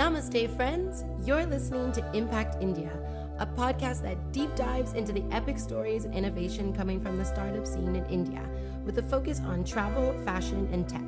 Namaste, 0.00 0.56
friends. 0.56 1.04
You're 1.26 1.44
listening 1.44 1.92
to 1.92 2.16
Impact 2.16 2.56
India, 2.62 2.90
a 3.38 3.44
podcast 3.44 4.00
that 4.00 4.32
deep 4.32 4.56
dives 4.56 4.94
into 4.94 5.12
the 5.12 5.22
epic 5.30 5.58
stories 5.58 6.06
and 6.06 6.14
innovation 6.14 6.72
coming 6.72 7.02
from 7.02 7.18
the 7.18 7.24
startup 7.26 7.66
scene 7.66 7.94
in 7.94 8.06
India, 8.06 8.42
with 8.86 8.96
a 8.96 9.02
focus 9.02 9.40
on 9.40 9.62
travel, 9.62 10.18
fashion, 10.24 10.66
and 10.72 10.88
tech. 10.88 11.02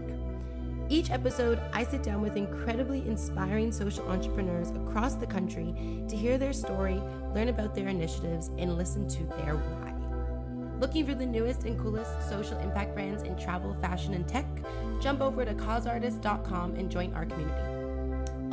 Each 0.90 1.10
episode, 1.10 1.58
I 1.72 1.84
sit 1.84 2.02
down 2.02 2.20
with 2.20 2.36
incredibly 2.36 2.98
inspiring 3.08 3.72
social 3.72 4.06
entrepreneurs 4.10 4.72
across 4.72 5.14
the 5.14 5.26
country 5.26 5.74
to 6.06 6.14
hear 6.14 6.36
their 6.36 6.52
story, 6.52 7.00
learn 7.34 7.48
about 7.48 7.74
their 7.74 7.88
initiatives, 7.88 8.50
and 8.58 8.76
listen 8.76 9.08
to 9.08 9.24
their 9.38 9.54
why. 9.54 9.94
Looking 10.80 11.06
for 11.06 11.14
the 11.14 11.24
newest 11.24 11.64
and 11.64 11.80
coolest 11.80 12.28
social 12.28 12.58
impact 12.58 12.92
brands 12.92 13.22
in 13.22 13.38
travel, 13.38 13.74
fashion, 13.80 14.12
and 14.12 14.28
tech? 14.28 14.44
Jump 15.00 15.22
over 15.22 15.46
to 15.46 15.54
causeartist.com 15.54 16.74
and 16.74 16.90
join 16.90 17.14
our 17.14 17.24
community. 17.24 17.71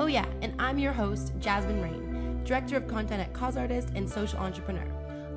Oh, 0.01 0.05
yeah, 0.05 0.25
and 0.41 0.53
I'm 0.59 0.77
your 0.77 0.93
host, 0.93 1.33
Jasmine 1.39 1.81
Rain, 1.81 2.41
Director 2.45 2.77
of 2.77 2.87
Content 2.87 3.19
at 3.19 3.33
Cause 3.33 3.57
Artist 3.57 3.89
and 3.95 4.09
Social 4.09 4.39
Entrepreneur. 4.39 4.87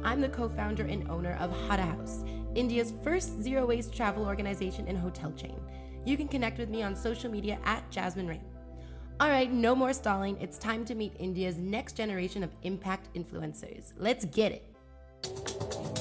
I'm 0.04 0.20
the 0.20 0.28
co 0.28 0.48
founder 0.48 0.84
and 0.84 1.10
owner 1.10 1.36
of 1.40 1.50
Hada 1.50 1.80
House, 1.80 2.22
India's 2.54 2.92
first 3.02 3.42
zero 3.42 3.66
waste 3.66 3.92
travel 3.92 4.24
organization 4.24 4.86
and 4.86 4.96
hotel 4.96 5.32
chain. 5.32 5.60
You 6.04 6.16
can 6.16 6.28
connect 6.28 6.58
with 6.58 6.68
me 6.68 6.84
on 6.84 6.94
social 6.94 7.28
media 7.28 7.58
at 7.64 7.90
Jasmine 7.90 8.28
Rain. 8.28 8.44
All 9.18 9.30
right, 9.30 9.52
no 9.52 9.74
more 9.74 9.92
stalling. 9.92 10.40
It's 10.40 10.58
time 10.58 10.84
to 10.84 10.94
meet 10.94 11.16
India's 11.18 11.56
next 11.56 11.96
generation 11.96 12.44
of 12.44 12.50
impact 12.62 13.12
influencers. 13.16 13.92
Let's 13.98 14.26
get 14.26 14.52
it. 14.52 15.91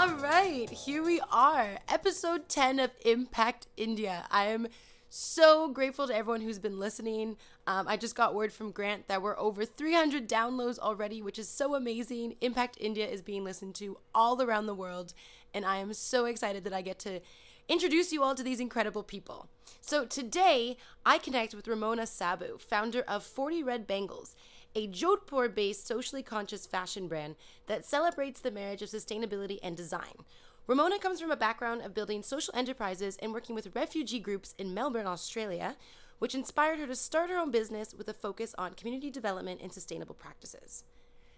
All 0.00 0.12
right, 0.12 0.70
here 0.70 1.02
we 1.02 1.20
are, 1.30 1.76
episode 1.86 2.48
10 2.48 2.80
of 2.80 2.90
Impact 3.04 3.66
India. 3.76 4.24
I 4.30 4.46
am 4.46 4.68
so 5.10 5.68
grateful 5.68 6.06
to 6.06 6.16
everyone 6.16 6.40
who's 6.40 6.58
been 6.58 6.78
listening. 6.78 7.36
Um, 7.66 7.86
I 7.86 7.98
just 7.98 8.14
got 8.14 8.34
word 8.34 8.50
from 8.50 8.70
Grant 8.70 9.08
that 9.08 9.20
we're 9.20 9.38
over 9.38 9.66
300 9.66 10.26
downloads 10.26 10.78
already, 10.78 11.20
which 11.20 11.38
is 11.38 11.50
so 11.50 11.74
amazing. 11.74 12.36
Impact 12.40 12.78
India 12.80 13.06
is 13.06 13.20
being 13.20 13.44
listened 13.44 13.74
to 13.74 13.98
all 14.14 14.40
around 14.40 14.64
the 14.64 14.74
world, 14.74 15.12
and 15.52 15.66
I 15.66 15.76
am 15.76 15.92
so 15.92 16.24
excited 16.24 16.64
that 16.64 16.72
I 16.72 16.80
get 16.80 16.98
to 17.00 17.20
introduce 17.68 18.10
you 18.10 18.22
all 18.22 18.34
to 18.36 18.42
these 18.42 18.58
incredible 18.58 19.02
people. 19.02 19.48
So 19.82 20.06
today, 20.06 20.78
I 21.04 21.18
connect 21.18 21.54
with 21.54 21.68
Ramona 21.68 22.06
Sabu, 22.06 22.56
founder 22.56 23.02
of 23.02 23.22
40 23.22 23.62
Red 23.62 23.86
Bangles 23.86 24.34
a 24.74 24.88
Jodhpur 24.88 25.54
based 25.54 25.86
socially 25.86 26.22
conscious 26.22 26.66
fashion 26.66 27.08
brand 27.08 27.36
that 27.66 27.84
celebrates 27.84 28.40
the 28.40 28.50
marriage 28.50 28.82
of 28.82 28.88
sustainability 28.88 29.58
and 29.62 29.76
design. 29.76 30.24
Ramona 30.66 30.98
comes 30.98 31.20
from 31.20 31.32
a 31.32 31.36
background 31.36 31.82
of 31.82 31.94
building 31.94 32.22
social 32.22 32.54
enterprises 32.56 33.16
and 33.20 33.32
working 33.32 33.54
with 33.54 33.74
refugee 33.74 34.20
groups 34.20 34.54
in 34.58 34.72
Melbourne, 34.72 35.06
Australia, 35.06 35.76
which 36.20 36.34
inspired 36.34 36.78
her 36.78 36.86
to 36.86 36.94
start 36.94 37.30
her 37.30 37.38
own 37.38 37.50
business 37.50 37.94
with 37.94 38.08
a 38.08 38.14
focus 38.14 38.54
on 38.56 38.74
community 38.74 39.10
development 39.10 39.60
and 39.62 39.72
sustainable 39.72 40.14
practices. 40.14 40.84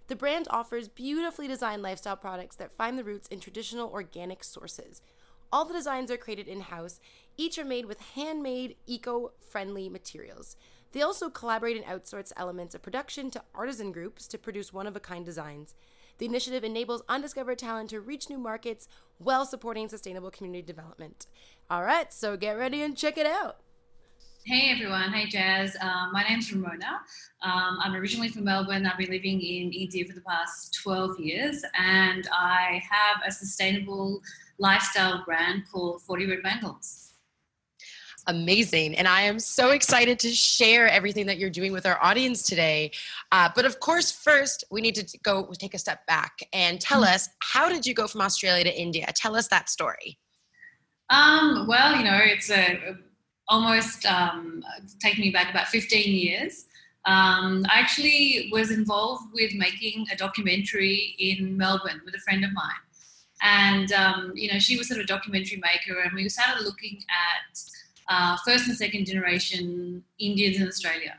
The 0.08 0.16
brand 0.16 0.48
offers 0.50 0.88
beautifully 0.88 1.48
designed 1.48 1.82
lifestyle 1.82 2.16
products 2.16 2.56
that 2.56 2.72
find 2.72 2.98
the 2.98 3.04
roots 3.04 3.28
in 3.28 3.40
traditional 3.40 3.88
organic 3.90 4.44
sources. 4.44 5.00
All 5.50 5.64
the 5.64 5.72
designs 5.72 6.10
are 6.10 6.16
created 6.16 6.48
in 6.48 6.60
house, 6.60 7.00
each 7.36 7.58
are 7.58 7.64
made 7.64 7.86
with 7.86 8.00
handmade, 8.00 8.76
eco 8.86 9.32
friendly 9.38 9.88
materials. 9.88 10.56
They 10.92 11.00
also 11.00 11.30
collaborate 11.30 11.76
and 11.76 11.86
outsource 11.86 12.32
elements 12.36 12.74
of 12.74 12.82
production 12.82 13.30
to 13.30 13.42
artisan 13.54 13.92
groups 13.92 14.28
to 14.28 14.38
produce 14.38 14.72
one 14.72 14.86
of 14.86 14.94
a 14.94 15.00
kind 15.00 15.24
designs. 15.24 15.74
The 16.18 16.26
initiative 16.26 16.64
enables 16.64 17.02
undiscovered 17.08 17.58
talent 17.58 17.90
to 17.90 18.00
reach 18.00 18.28
new 18.28 18.38
markets 18.38 18.88
while 19.16 19.46
supporting 19.46 19.88
sustainable 19.88 20.30
community 20.30 20.62
development. 20.62 21.26
All 21.70 21.82
right, 21.82 22.12
so 22.12 22.36
get 22.36 22.58
ready 22.58 22.82
and 22.82 22.96
check 22.96 23.16
it 23.16 23.26
out. 23.26 23.56
Hey 24.44 24.70
everyone, 24.72 25.12
hey 25.12 25.26
Jazz. 25.28 25.76
Um, 25.80 26.10
my 26.12 26.24
name's 26.24 26.52
Ramona. 26.52 27.00
Um, 27.42 27.78
I'm 27.80 27.94
originally 27.94 28.28
from 28.28 28.44
Melbourne. 28.44 28.84
I've 28.84 28.98
been 28.98 29.10
living 29.10 29.40
in 29.40 29.72
India 29.72 30.04
for 30.04 30.14
the 30.14 30.20
past 30.20 30.74
12 30.82 31.20
years, 31.20 31.64
and 31.78 32.28
I 32.32 32.82
have 32.90 33.22
a 33.24 33.30
sustainable 33.30 34.20
lifestyle 34.58 35.24
brand 35.24 35.62
called 35.72 36.02
40 36.02 36.26
Red 36.26 36.42
Bangles 36.42 37.11
amazing. 38.26 38.96
And 38.96 39.08
I 39.08 39.22
am 39.22 39.38
so 39.38 39.70
excited 39.70 40.18
to 40.20 40.30
share 40.30 40.88
everything 40.88 41.26
that 41.26 41.38
you're 41.38 41.50
doing 41.50 41.72
with 41.72 41.86
our 41.86 42.02
audience 42.02 42.42
today. 42.42 42.92
Uh, 43.30 43.48
but 43.54 43.64
of 43.64 43.80
course, 43.80 44.10
first, 44.10 44.64
we 44.70 44.80
need 44.80 44.94
to 44.96 45.18
go 45.22 45.50
take 45.58 45.74
a 45.74 45.78
step 45.78 46.06
back 46.06 46.38
and 46.52 46.80
tell 46.80 47.04
us 47.04 47.28
how 47.40 47.68
did 47.68 47.86
you 47.86 47.94
go 47.94 48.06
from 48.06 48.20
Australia 48.20 48.64
to 48.64 48.80
India? 48.80 49.06
Tell 49.14 49.36
us 49.36 49.48
that 49.48 49.68
story. 49.68 50.18
Um, 51.10 51.66
well, 51.68 51.96
you 51.96 52.04
know, 52.04 52.18
it's 52.22 52.50
a, 52.50 52.96
almost 53.48 54.06
um, 54.06 54.64
taking 55.00 55.22
me 55.24 55.30
back 55.30 55.50
about 55.50 55.68
15 55.68 56.14
years. 56.14 56.66
Um, 57.04 57.66
I 57.68 57.80
actually 57.80 58.48
was 58.52 58.70
involved 58.70 59.24
with 59.34 59.52
making 59.54 60.06
a 60.12 60.16
documentary 60.16 61.16
in 61.18 61.56
Melbourne 61.56 62.00
with 62.04 62.14
a 62.14 62.20
friend 62.20 62.44
of 62.44 62.52
mine. 62.52 62.70
And, 63.42 63.92
um, 63.92 64.32
you 64.36 64.52
know, 64.52 64.60
she 64.60 64.78
was 64.78 64.86
sort 64.86 65.00
of 65.00 65.04
a 65.04 65.06
documentary 65.08 65.60
maker, 65.60 66.00
and 66.00 66.12
we 66.14 66.28
started 66.28 66.64
looking 66.64 67.02
at 67.10 67.58
uh, 68.08 68.36
first 68.44 68.68
and 68.68 68.76
second 68.76 69.06
generation 69.06 70.02
Indians 70.18 70.56
in 70.56 70.68
Australia. 70.68 71.14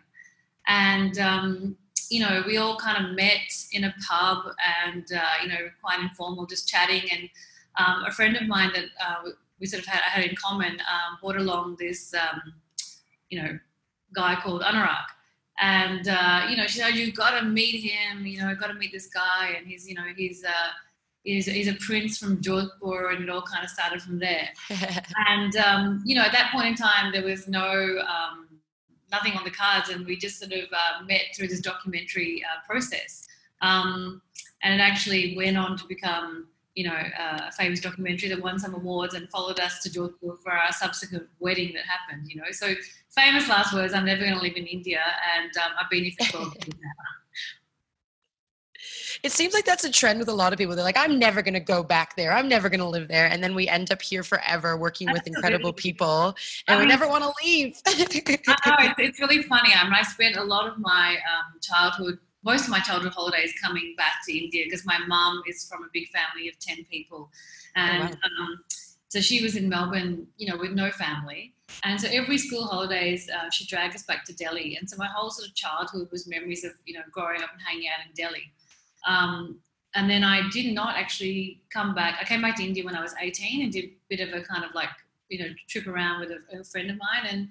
And, 0.67 1.17
um, 1.19 1.77
you 2.09 2.19
know, 2.19 2.44
we 2.45 2.57
all 2.57 2.77
kind 2.77 3.05
of 3.05 3.16
met 3.16 3.51
in 3.71 3.85
a 3.85 3.94
pub 4.07 4.45
and, 4.85 5.05
uh, 5.11 5.33
you 5.41 5.49
know, 5.49 5.69
quite 5.81 5.99
informal, 5.99 6.45
just 6.45 6.67
chatting. 6.67 7.03
And 7.11 7.29
um, 7.77 8.05
a 8.05 8.11
friend 8.11 8.35
of 8.35 8.47
mine 8.47 8.71
that 8.73 8.85
uh, 9.03 9.29
we 9.59 9.66
sort 9.66 9.81
of 9.81 9.88
had, 9.88 10.01
had 10.01 10.25
in 10.25 10.35
common 10.35 10.73
um, 10.73 11.17
brought 11.21 11.38
along 11.38 11.77
this, 11.79 12.13
um, 12.13 12.53
you 13.29 13.41
know, 13.41 13.59
guy 14.13 14.35
called 14.35 14.61
Anurag. 14.61 15.05
And, 15.59 16.07
uh, 16.07 16.47
you 16.50 16.57
know, 16.57 16.67
she 16.67 16.79
said, 16.79 16.95
you've 16.95 17.15
got 17.15 17.39
to 17.39 17.45
meet 17.45 17.79
him, 17.79 18.25
you 18.25 18.39
know, 18.39 18.53
got 18.55 18.67
to 18.67 18.73
meet 18.73 18.91
this 18.91 19.07
guy. 19.07 19.55
And 19.57 19.67
he's, 19.67 19.88
you 19.88 19.95
know, 19.95 20.05
he's, 20.15 20.44
uh, 20.44 20.71
is, 21.25 21.47
is 21.47 21.67
a 21.67 21.73
prince 21.75 22.17
from 22.17 22.41
Jodhpur, 22.41 23.13
and 23.13 23.23
it 23.23 23.29
all 23.29 23.41
kind 23.41 23.63
of 23.63 23.69
started 23.69 24.01
from 24.01 24.19
there. 24.19 24.50
and 25.29 25.56
um, 25.56 26.01
you 26.06 26.16
know, 26.16 26.22
at 26.22 26.31
that 26.34 26.51
point 26.51 26.67
in 26.67 26.75
time, 26.75 27.11
there 27.11 27.23
was 27.23 27.47
no 27.47 28.01
um, 28.07 28.47
nothing 29.11 29.33
on 29.33 29.44
the 29.44 29.51
cards, 29.51 29.89
and 29.89 30.06
we 30.06 30.17
just 30.17 30.39
sort 30.39 30.51
of 30.51 30.66
uh, 30.72 31.03
met 31.07 31.22
through 31.35 31.47
this 31.47 31.62
documentary 31.62 32.44
uh, 32.44 32.66
process. 32.67 33.25
Um, 33.62 34.22
and 34.62 34.73
it 34.73 34.83
actually 34.83 35.35
went 35.38 35.57
on 35.57 35.78
to 35.78 35.85
become, 35.88 36.47
you 36.75 36.85
know, 36.85 36.95
uh, 36.95 37.47
a 37.47 37.51
famous 37.51 37.79
documentary 37.79 38.29
that 38.29 38.41
won 38.41 38.59
some 38.59 38.73
awards 38.73 39.13
and 39.13 39.29
followed 39.29 39.59
us 39.59 39.81
to 39.83 39.89
Jodhpur 39.89 40.41
for 40.41 40.51
our 40.51 40.72
subsequent 40.72 41.28
wedding 41.39 41.73
that 41.73 41.85
happened. 41.85 42.29
You 42.29 42.41
know, 42.41 42.51
so 42.51 42.73
famous 43.16 43.47
last 43.47 43.73
words: 43.73 43.94
"I'm 43.94 44.06
never 44.06 44.22
going 44.22 44.35
to 44.35 44.41
live 44.41 44.57
in 44.57 44.66
India," 44.66 45.01
and 45.38 45.56
um, 45.57 45.72
I've 45.79 45.89
been 45.89 46.03
here 46.03 46.13
for 46.19 46.31
12 46.31 46.53
years 46.56 46.79
now 46.81 47.22
it 49.23 49.31
seems 49.31 49.53
like 49.53 49.63
that's 49.63 49.85
a 49.85 49.91
trend 49.91 50.19
with 50.19 50.28
a 50.28 50.34
lot 50.34 50.51
of 50.51 50.59
people. 50.59 50.75
They're 50.75 50.84
like, 50.84 50.97
I'm 50.97 51.17
never 51.17 51.41
going 51.41 51.53
to 51.53 51.61
go 51.61 51.81
back 51.81 52.17
there. 52.17 52.34
I'm 52.34 52.50
never 52.50 52.67
going 52.67 52.81
to 52.81 52.88
live 52.88 53.07
there. 53.07 53.28
And 53.28 53.41
then 53.41 53.56
we 53.56 53.69
end 53.69 53.89
up 53.91 54.01
here 54.01 54.22
forever 54.22 54.75
working 54.75 55.11
with 55.13 55.25
incredible 55.25 55.72
people 55.72 56.35
and 56.67 56.79
we 56.79 56.85
never 56.85 57.07
want 57.07 57.23
to 57.23 57.31
leave. 57.44 57.81
I 58.66 58.81
know, 58.81 58.89
it's, 58.89 59.00
it's, 59.00 59.19
really 59.22 59.41
funny. 59.44 59.73
I 59.73 59.85
mean, 59.85 59.94
I 59.94 60.03
spent 60.03 60.35
a 60.35 60.44
lot 60.44 60.67
of 60.67 60.78
my 60.78 61.16
um, 61.16 61.59
childhood, 61.62 62.19
most 62.44 62.66
of 62.66 62.69
my 62.69 62.81
childhood 62.81 63.13
holidays 63.13 63.53
coming 63.63 63.95
back 63.97 64.16
to 64.28 64.38
India 64.38 64.66
because 64.66 64.85
my 64.85 65.00
mom 65.07 65.41
is 65.47 65.66
from 65.69 65.83
a 65.83 65.88
big 65.94 66.09
family 66.09 66.50
of 66.50 66.59
10 66.59 66.83
people. 66.91 67.31
And 67.78 68.03
oh, 68.03 68.07
wow. 68.07 68.44
um, 68.44 68.59
so 69.07 69.22
she 69.22 69.41
was 69.41 69.56
in 69.56 69.69
Melbourne, 69.69 70.28
you 70.35 70.51
know, 70.51 70.57
with 70.57 70.72
no 70.72 70.91
family. 70.91 71.53
And 71.85 72.00
so 72.00 72.09
every 72.12 72.38
school 72.38 72.66
holidays, 72.66 73.29
uh, 73.29 73.50
she 73.50 73.66
dragged 73.66 73.95
us 73.95 74.03
back 74.03 74.25
to 74.25 74.33
Delhi. 74.33 74.75
And 74.75 74.89
so 74.89 74.97
my 74.97 75.07
whole 75.07 75.29
sort 75.29 75.47
of 75.47 75.56
childhood 75.56 76.09
was 76.12 76.28
memories 76.28 76.66
of, 76.66 76.72
you 76.85 76.94
know, 76.94 77.01
growing 77.12 77.41
up 77.41 77.50
and 77.53 77.62
hanging 77.66 77.88
out 77.88 78.06
in 78.06 78.13
Delhi. 78.16 78.51
Um, 79.05 79.59
and 79.95 80.09
then 80.09 80.23
I 80.23 80.50
did 80.50 80.73
not 80.73 80.95
actually 80.95 81.61
come 81.69 81.94
back. 81.94 82.17
I 82.19 82.23
came 82.23 82.41
back 82.41 82.55
to 82.57 82.63
India 82.63 82.83
when 82.83 82.95
I 82.95 83.01
was 83.01 83.13
18 83.19 83.63
and 83.63 83.71
did 83.71 83.85
a 83.85 83.91
bit 84.09 84.19
of 84.27 84.33
a 84.33 84.44
kind 84.44 84.63
of 84.63 84.73
like, 84.73 84.89
you 85.29 85.39
know, 85.39 85.53
trip 85.69 85.88
around 85.88 86.21
with 86.21 86.31
a, 86.31 86.59
a 86.59 86.63
friend 86.63 86.89
of 86.89 86.97
mine. 86.97 87.29
And 87.29 87.50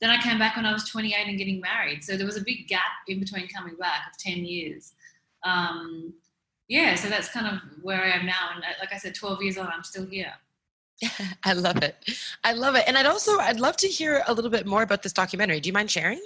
then 0.00 0.10
I 0.10 0.20
came 0.20 0.38
back 0.38 0.56
when 0.56 0.64
I 0.64 0.72
was 0.72 0.88
28 0.88 1.28
and 1.28 1.38
getting 1.38 1.60
married. 1.60 2.02
So 2.02 2.16
there 2.16 2.26
was 2.26 2.36
a 2.36 2.44
big 2.44 2.66
gap 2.66 2.80
in 3.08 3.20
between 3.20 3.46
coming 3.48 3.76
back 3.76 4.00
of 4.10 4.18
10 4.18 4.44
years. 4.44 4.94
Um, 5.44 6.14
yeah, 6.68 6.94
so 6.94 7.08
that's 7.08 7.28
kind 7.28 7.46
of 7.46 7.60
where 7.82 8.02
I 8.02 8.10
am 8.10 8.24
now. 8.24 8.50
And 8.54 8.64
uh, 8.64 8.68
like 8.80 8.92
I 8.92 8.96
said, 8.96 9.14
12 9.14 9.42
years 9.42 9.58
on, 9.58 9.68
I'm 9.68 9.84
still 9.84 10.06
here. 10.06 10.32
I 11.44 11.52
love 11.52 11.82
it. 11.82 11.96
I 12.44 12.52
love 12.52 12.74
it. 12.74 12.84
And 12.86 12.96
I'd 12.96 13.06
also, 13.06 13.38
I'd 13.38 13.60
love 13.60 13.76
to 13.78 13.86
hear 13.86 14.22
a 14.26 14.32
little 14.32 14.50
bit 14.50 14.66
more 14.66 14.82
about 14.82 15.02
this 15.02 15.12
documentary. 15.12 15.60
Do 15.60 15.68
you 15.68 15.72
mind 15.72 15.90
sharing? 15.90 16.20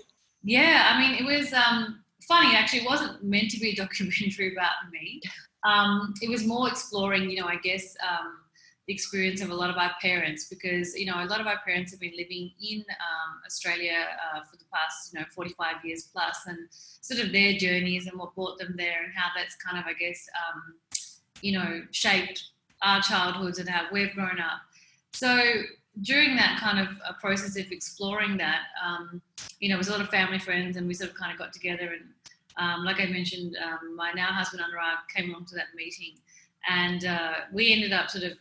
Yeah, 0.44 0.92
I 0.94 1.00
mean, 1.00 1.14
it 1.14 1.24
was, 1.24 1.52
um, 1.52 2.04
funny 2.28 2.54
actually 2.54 2.84
wasn't 2.84 3.22
meant 3.22 3.50
to 3.50 3.60
be 3.60 3.70
a 3.70 3.74
documentary 3.84 4.52
about 4.52 4.90
me 4.92 5.20
um, 5.64 6.14
it 6.22 6.30
was 6.30 6.46
more 6.46 6.68
exploring 6.68 7.30
you 7.30 7.40
know 7.40 7.46
i 7.46 7.56
guess 7.56 7.96
um, 8.06 8.38
the 8.86 8.94
experience 8.94 9.42
of 9.42 9.50
a 9.50 9.54
lot 9.54 9.68
of 9.68 9.76
our 9.76 9.92
parents 10.00 10.48
because 10.48 10.96
you 10.96 11.06
know 11.06 11.22
a 11.22 11.26
lot 11.26 11.40
of 11.40 11.46
our 11.46 11.58
parents 11.66 11.90
have 11.90 12.00
been 12.00 12.16
living 12.16 12.50
in 12.60 12.80
um, 12.80 13.40
australia 13.44 14.06
uh, 14.24 14.40
for 14.50 14.56
the 14.56 14.64
past 14.72 15.12
you 15.12 15.20
know 15.20 15.26
45 15.34 15.84
years 15.84 16.08
plus 16.12 16.40
and 16.46 16.58
sort 16.70 17.20
of 17.20 17.32
their 17.32 17.54
journeys 17.54 18.06
and 18.06 18.18
what 18.18 18.34
brought 18.34 18.58
them 18.58 18.74
there 18.76 19.04
and 19.04 19.12
how 19.14 19.28
that's 19.36 19.56
kind 19.56 19.78
of 19.78 19.84
i 19.86 19.92
guess 19.92 20.26
um, 20.46 20.74
you 21.42 21.52
know 21.52 21.82
shaped 21.90 22.50
our 22.82 23.00
childhoods 23.00 23.58
and 23.58 23.68
how 23.68 23.86
we've 23.92 24.12
grown 24.14 24.38
up 24.38 24.60
so 25.12 25.62
during 26.02 26.36
that 26.36 26.58
kind 26.60 26.78
of 26.78 27.00
uh, 27.06 27.12
process 27.20 27.56
of 27.56 27.70
exploring 27.72 28.36
that, 28.36 28.62
um, 28.84 29.22
you 29.60 29.68
know, 29.68 29.76
it 29.76 29.78
was 29.78 29.88
a 29.88 29.92
lot 29.92 30.00
of 30.00 30.08
family 30.08 30.38
friends, 30.38 30.76
and 30.76 30.86
we 30.86 30.94
sort 30.94 31.10
of 31.10 31.16
kind 31.16 31.32
of 31.32 31.38
got 31.38 31.52
together. 31.52 31.92
And 31.92 32.10
um, 32.56 32.84
like 32.84 33.00
I 33.00 33.06
mentioned, 33.06 33.56
um, 33.62 33.96
my 33.96 34.12
now 34.12 34.26
husband 34.26 34.62
Anurag 34.62 35.14
came 35.14 35.30
along 35.30 35.46
to 35.46 35.54
that 35.56 35.66
meeting, 35.74 36.14
and 36.68 37.04
uh, 37.04 37.32
we 37.52 37.72
ended 37.72 37.92
up 37.92 38.10
sort 38.10 38.24
of, 38.24 38.32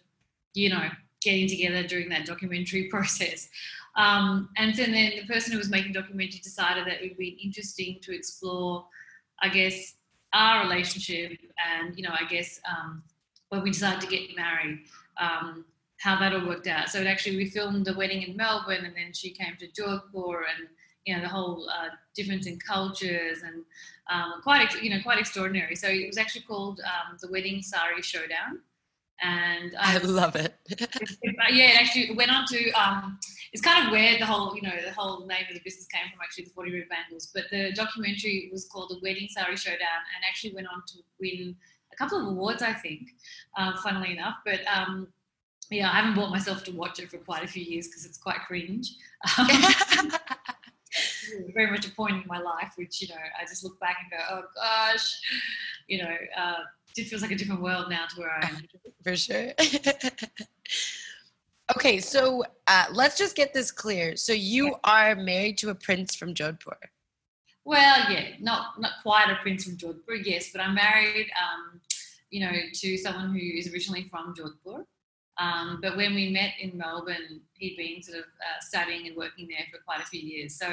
you 0.53 0.69
know, 0.69 0.89
getting 1.21 1.47
together 1.47 1.83
during 1.83 2.09
that 2.09 2.25
documentary 2.25 2.83
process. 2.89 3.49
Um, 3.97 4.49
and 4.57 4.75
so 4.75 4.83
then 4.83 4.93
the 4.93 5.25
person 5.25 5.53
who 5.53 5.57
was 5.57 5.69
making 5.69 5.93
documentary 5.93 6.39
decided 6.43 6.85
that 6.85 7.01
it 7.01 7.09
would 7.09 7.17
be 7.17 7.39
interesting 7.43 7.99
to 8.01 8.13
explore, 8.13 8.85
I 9.41 9.49
guess, 9.49 9.95
our 10.33 10.63
relationship 10.63 11.39
and, 11.65 11.95
you 11.97 12.03
know, 12.03 12.13
I 12.13 12.25
guess 12.25 12.59
um, 12.69 13.03
when 13.49 13.63
we 13.63 13.71
decided 13.71 14.01
to 14.01 14.07
get 14.07 14.35
married, 14.35 14.79
um, 15.17 15.63
how 15.97 16.19
that 16.19 16.33
all 16.33 16.45
worked 16.45 16.67
out. 16.67 16.89
So 16.89 17.01
actually, 17.03 17.37
we 17.37 17.49
filmed 17.49 17.85
the 17.85 17.95
wedding 17.95 18.21
in 18.21 18.35
Melbourne 18.35 18.85
and 18.85 18.95
then 18.95 19.13
she 19.13 19.31
came 19.31 19.55
to 19.59 19.67
Jodhpur 19.67 20.41
and, 20.57 20.67
you 21.05 21.15
know, 21.15 21.21
the 21.21 21.27
whole 21.27 21.69
uh, 21.69 21.89
difference 22.15 22.47
in 22.47 22.57
cultures 22.59 23.41
and 23.43 23.63
um, 24.09 24.41
quite, 24.43 24.81
you 24.81 24.89
know, 24.89 25.01
quite 25.03 25.19
extraordinary. 25.19 25.75
So 25.75 25.87
it 25.87 26.07
was 26.07 26.17
actually 26.17 26.41
called 26.41 26.81
um, 26.81 27.17
the 27.21 27.29
Wedding 27.31 27.61
Sari 27.61 28.01
Showdown 28.01 28.61
and 29.21 29.75
I, 29.79 29.95
I 29.95 29.97
love 29.99 30.35
it. 30.35 30.55
yeah, 31.51 31.71
it 31.71 31.81
actually 31.81 32.15
went 32.15 32.31
on 32.31 32.45
to. 32.47 32.71
Um, 32.71 33.19
it's 33.53 33.61
kind 33.61 33.85
of 33.85 33.91
where 33.91 34.17
the 34.19 34.25
whole, 34.25 34.55
you 34.55 34.61
know, 34.61 34.73
the 34.83 34.91
whole 34.91 35.25
name 35.25 35.45
of 35.47 35.53
the 35.53 35.61
business 35.63 35.87
came 35.87 36.03
from. 36.11 36.19
Actually, 36.21 36.45
the 36.45 36.49
Forty 36.51 36.73
Red 36.73 36.89
Bangles, 36.89 37.31
but 37.33 37.45
the 37.51 37.71
documentary 37.73 38.49
was 38.51 38.65
called 38.65 38.89
The 38.89 38.99
Wedding 39.01 39.27
Sari 39.29 39.55
Showdown, 39.55 39.79
and 39.79 40.25
actually 40.27 40.53
went 40.53 40.67
on 40.67 40.83
to 40.87 40.95
win 41.19 41.55
a 41.93 41.95
couple 41.95 42.19
of 42.19 42.27
awards, 42.27 42.61
I 42.61 42.73
think. 42.73 43.09
Uh, 43.57 43.77
funnily 43.81 44.11
enough, 44.11 44.35
but 44.45 44.59
um, 44.67 45.07
yeah, 45.71 45.89
I 45.89 45.95
haven't 45.95 46.15
bought 46.15 46.31
myself 46.31 46.63
to 46.65 46.71
watch 46.71 46.99
it 46.99 47.09
for 47.09 47.17
quite 47.17 47.43
a 47.43 47.47
few 47.47 47.63
years 47.63 47.87
because 47.87 48.05
it's 48.05 48.17
quite 48.17 48.39
cringe. 48.47 48.95
Um, 49.37 49.47
very 51.53 51.71
much 51.71 51.87
a 51.87 51.91
point 51.91 52.13
in 52.13 52.23
my 52.27 52.39
life, 52.39 52.73
which 52.75 53.01
you 53.01 53.07
know, 53.09 53.15
I 53.39 53.45
just 53.45 53.63
look 53.63 53.79
back 53.79 53.97
and 54.01 54.11
go, 54.11 54.17
oh 54.29 54.41
gosh, 54.55 55.21
you 55.87 55.99
know. 55.99 56.15
Uh, 56.37 56.63
it 56.97 57.07
feels 57.07 57.21
like 57.21 57.31
a 57.31 57.35
different 57.35 57.61
world 57.61 57.89
now 57.89 58.05
to 58.05 58.21
where 58.21 58.31
I 58.31 58.47
am. 58.47 58.57
For 59.03 59.15
sure. 59.15 59.51
okay, 61.75 61.99
so 61.99 62.43
uh, 62.67 62.85
let's 62.93 63.17
just 63.17 63.35
get 63.35 63.53
this 63.53 63.71
clear. 63.71 64.15
So 64.15 64.33
you 64.33 64.75
are 64.83 65.15
married 65.15 65.57
to 65.59 65.69
a 65.69 65.75
prince 65.75 66.15
from 66.15 66.33
Jodhpur. 66.33 66.77
Well, 67.65 68.11
yeah, 68.11 68.35
not 68.39 68.79
not 68.79 68.91
quite 69.01 69.31
a 69.31 69.41
prince 69.41 69.65
from 69.65 69.77
Jodhpur, 69.77 70.23
yes, 70.23 70.51
but 70.51 70.61
I'm 70.61 70.75
married, 70.75 71.27
um, 71.41 71.81
you 72.29 72.45
know, 72.45 72.51
to 72.73 72.97
someone 72.97 73.33
who 73.33 73.39
is 73.39 73.73
originally 73.73 74.03
from 74.03 74.35
Jodhpur. 74.35 74.85
Um, 75.37 75.79
but 75.81 75.97
when 75.97 76.15
we 76.15 76.29
met 76.29 76.53
in 76.61 76.77
Melbourne, 76.77 77.41
he'd 77.53 77.75
been 77.75 78.01
sort 78.01 78.19
of 78.19 78.25
uh, 78.25 78.61
studying 78.61 79.07
and 79.07 79.17
working 79.17 79.49
there 79.49 79.65
for 79.71 79.79
quite 79.83 79.99
a 79.99 80.05
few 80.05 80.21
years. 80.21 80.57
So 80.57 80.67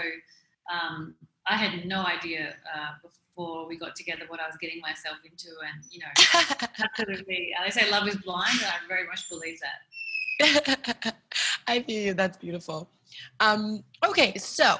um, 0.70 1.14
I 1.47 1.56
had 1.56 1.87
no 1.87 2.05
idea 2.05 2.55
uh, 2.75 2.93
before 3.03 3.67
we 3.67 3.76
got 3.76 3.97
together 3.97 4.25
what 4.29 4.41
I 4.41 4.47
was 4.47 4.56
getting 4.61 4.81
myself 4.81 5.17
into. 5.25 5.49
And, 5.67 5.85
you 5.91 6.00
know, 6.00 6.67
absolutely, 6.85 7.53
they 7.64 7.70
say 7.70 7.91
love 7.91 8.06
is 8.09 8.17
blind, 8.17 8.59
and 8.59 8.67
I 8.67 8.87
very 8.88 9.06
much 9.06 9.29
believe 9.29 9.59
that. 9.61 11.14
I 11.67 11.82
feel 11.82 12.03
you. 12.03 12.14
That's 12.14 12.37
beautiful. 12.38 12.88
Um, 13.41 13.85
okay, 14.05 14.37
so 14.37 14.76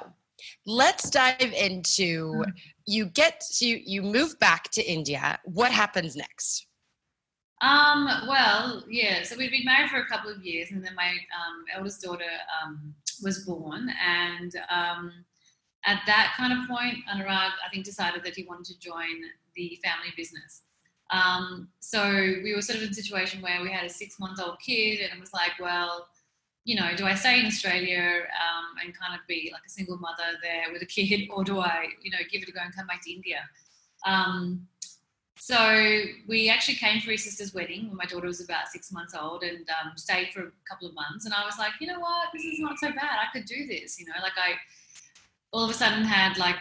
let's 0.67 1.11
dive 1.11 1.40
into 1.40 2.32
mm. 2.32 2.52
you 2.87 3.06
get 3.06 3.44
you 3.61 3.81
you 3.85 4.02
move 4.02 4.38
back 4.38 4.70
to 4.73 4.82
India. 4.82 5.38
What 5.44 5.70
happens 5.70 6.17
next? 6.17 6.67
Um, 7.61 8.08
well, 8.28 8.82
yeah. 8.88 9.23
So 9.23 9.37
we'd 9.37 9.52
been 9.52 9.64
married 9.64 9.90
for 9.90 9.99
a 9.99 10.06
couple 10.06 10.31
of 10.31 10.44
years, 10.44 10.73
and 10.73 10.85
then 10.85 10.94
my 10.96 11.11
um, 11.11 11.64
eldest 11.75 12.02
daughter 12.02 12.25
um, 12.62 12.94
was 13.23 13.44
born, 13.44 13.88
and 14.05 14.52
um, 14.69 15.12
at 15.84 16.02
that 16.06 16.34
kind 16.37 16.52
of 16.52 16.69
point, 16.69 16.99
Anurag, 17.12 17.50
I 17.64 17.69
think, 17.73 17.84
decided 17.84 18.25
that 18.25 18.37
he 18.37 18.44
wanted 18.44 18.67
to 18.67 18.79
join 18.79 19.23
the 19.55 19.79
family 19.82 20.12
business. 20.17 20.62
Um, 21.11 21.69
so 21.81 22.02
we 22.43 22.55
were 22.55 22.62
sort 22.62 22.79
of 22.79 22.84
in 22.84 22.90
a 22.90 22.94
situation 22.94 23.43
where 23.43 23.61
we 23.62 23.70
had 23.70 23.84
a 23.84 23.90
six 23.90 24.19
month 24.19 24.40
old 24.40 24.58
kid, 24.64 25.00
and 25.00 25.12
it 25.12 25.20
was 25.20 25.32
like, 25.32 25.52
well, 25.61 26.06
you 26.64 26.76
know, 26.76 26.94
do 26.96 27.05
I 27.05 27.14
stay 27.14 27.40
in 27.40 27.46
Australia 27.46 28.00
um, 28.00 28.76
and 28.82 28.96
kind 28.96 29.14
of 29.14 29.26
be 29.26 29.50
like 29.52 29.62
a 29.67 29.70
single 29.70 29.99
mother 29.99 30.38
there 30.43 30.73
with 30.73 30.82
a 30.82 30.87
kid, 30.87 31.29
or 31.31 31.44
do 31.44 31.58
I, 31.58 31.87
you 32.02 32.11
know, 32.11 32.19
give 32.31 32.43
it 32.43 32.49
a 32.49 32.52
go 32.52 32.61
and 32.64 32.75
come 32.75 32.87
back 32.87 33.02
to 33.05 33.12
India? 33.12 33.40
Um, 34.06 34.67
so 35.37 36.02
we 36.28 36.49
actually 36.49 36.76
came 36.76 37.00
for 37.00 37.11
his 37.11 37.25
sister's 37.25 37.52
wedding 37.52 37.88
when 37.88 37.96
my 37.96 38.05
daughter 38.05 38.28
was 38.28 38.40
about 38.40 38.69
six 38.69 38.93
months 38.93 39.12
old 39.12 39.43
and 39.43 39.69
um, 39.70 39.93
stayed 39.96 40.28
for 40.32 40.40
a 40.40 40.52
couple 40.70 40.87
of 40.87 40.94
months. 40.94 41.25
And 41.25 41.35
I 41.35 41.44
was 41.44 41.58
like, 41.58 41.73
you 41.81 41.88
know 41.88 41.99
what, 41.99 42.28
this 42.32 42.44
is 42.44 42.61
not 42.61 42.78
so 42.78 42.90
bad. 42.90 43.19
I 43.19 43.26
could 43.32 43.44
do 43.44 43.67
this. 43.67 43.99
You 43.99 44.06
know, 44.06 44.12
like 44.23 44.35
I 44.37 44.55
all 45.52 45.64
of 45.64 45.70
a 45.70 45.75
sudden 45.75 46.04
had 46.04 46.38
like 46.38 46.56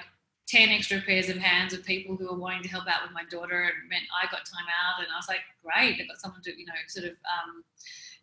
10 0.48 0.70
extra 0.70 1.00
pairs 1.02 1.30
of 1.30 1.38
hands 1.38 1.74
of 1.74 1.84
people 1.86 2.16
who 2.16 2.28
were 2.28 2.38
wanting 2.38 2.62
to 2.62 2.70
help 2.70 2.86
out 2.88 3.04
with 3.04 3.14
my 3.14 3.24
daughter 3.30 3.62
and 3.62 3.90
meant 3.90 4.04
I 4.22 4.26
got 4.26 4.46
time 4.46 4.68
out 4.68 5.02
and 5.02 5.08
I 5.12 5.18
was 5.18 5.30
like, 5.30 5.40
great, 5.64 6.02
I 6.02 6.06
got 6.06 6.20
someone 6.20 6.42
to, 6.44 6.60
you 6.60 6.66
know, 6.66 6.74
sort 6.88 7.06
of 7.06 7.12
um, 7.12 7.64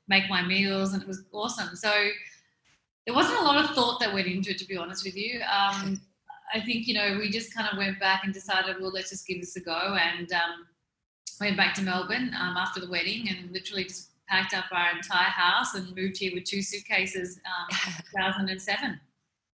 make 0.09 0.29
my 0.29 0.43
meals 0.43 0.93
and 0.93 1.03
it 1.03 1.09
was 1.09 1.25
awesome. 1.33 1.75
So 1.75 1.91
there 3.07 3.15
wasn't 3.15 3.39
a 3.39 3.43
lot 3.43 3.65
of 3.65 3.71
thought 3.71 3.99
that 4.01 4.13
went 4.13 4.27
into 4.27 4.51
it, 4.51 4.59
to 4.59 4.67
be 4.67 4.77
honest 4.77 5.05
with 5.05 5.17
you. 5.17 5.41
Um, 5.41 6.01
I 6.53 6.61
think, 6.61 6.87
you 6.87 6.95
know, 6.95 7.17
we 7.19 7.31
just 7.31 7.55
kind 7.55 7.69
of 7.71 7.79
went 7.79 7.99
back 7.99 8.25
and 8.25 8.35
decided, 8.35 8.77
well, 8.79 8.93
let's 8.93 9.09
just 9.11 9.27
give 9.27 9.41
this 9.41 9.57
a 9.57 9.61
go 9.61 9.97
and 9.99 10.31
um, 10.33 10.67
went 11.41 11.57
back 11.57 11.75
to 11.75 11.83
Melbourne 11.83 12.35
um, 12.39 12.57
after 12.59 12.81
the 12.81 12.91
wedding 12.91 13.29
and 13.31 13.51
literally 13.53 13.85
just 13.85 14.11
packed 14.29 14.55
up 14.55 14.67
our 14.71 14.91
entire 14.95 15.31
house 15.31 15.75
and 15.75 15.97
moved 15.97 16.19
here 16.19 16.33
with 16.35 16.45
two 16.45 16.61
suitcases 16.61 17.41
um, 17.47 17.95
2007 18.13 19.01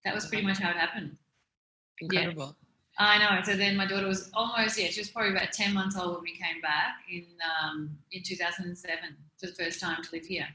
that 0.04 0.14
was 0.14 0.26
pretty 0.26 0.44
much 0.46 0.58
how 0.58 0.70
it 0.70 0.76
happened. 0.76 1.16
Incredible. 2.00 2.56
Yeah. 2.98 3.06
I 3.06 3.18
know. 3.18 3.42
So 3.42 3.56
then 3.56 3.76
my 3.76 3.86
daughter 3.86 4.06
was 4.06 4.30
almost 4.34 4.78
yeah, 4.78 4.88
she 4.88 5.00
was 5.00 5.10
probably 5.10 5.32
about 5.32 5.52
ten 5.52 5.74
months 5.74 5.96
old 5.96 6.14
when 6.14 6.22
we 6.22 6.32
came 6.32 6.60
back 6.60 6.98
in 7.10 7.24
um, 7.62 7.90
in 8.12 8.22
2007 8.22 8.98
for 9.38 9.46
the 9.46 9.52
first 9.52 9.80
time 9.80 10.02
to 10.02 10.08
live 10.12 10.24
here. 10.24 10.46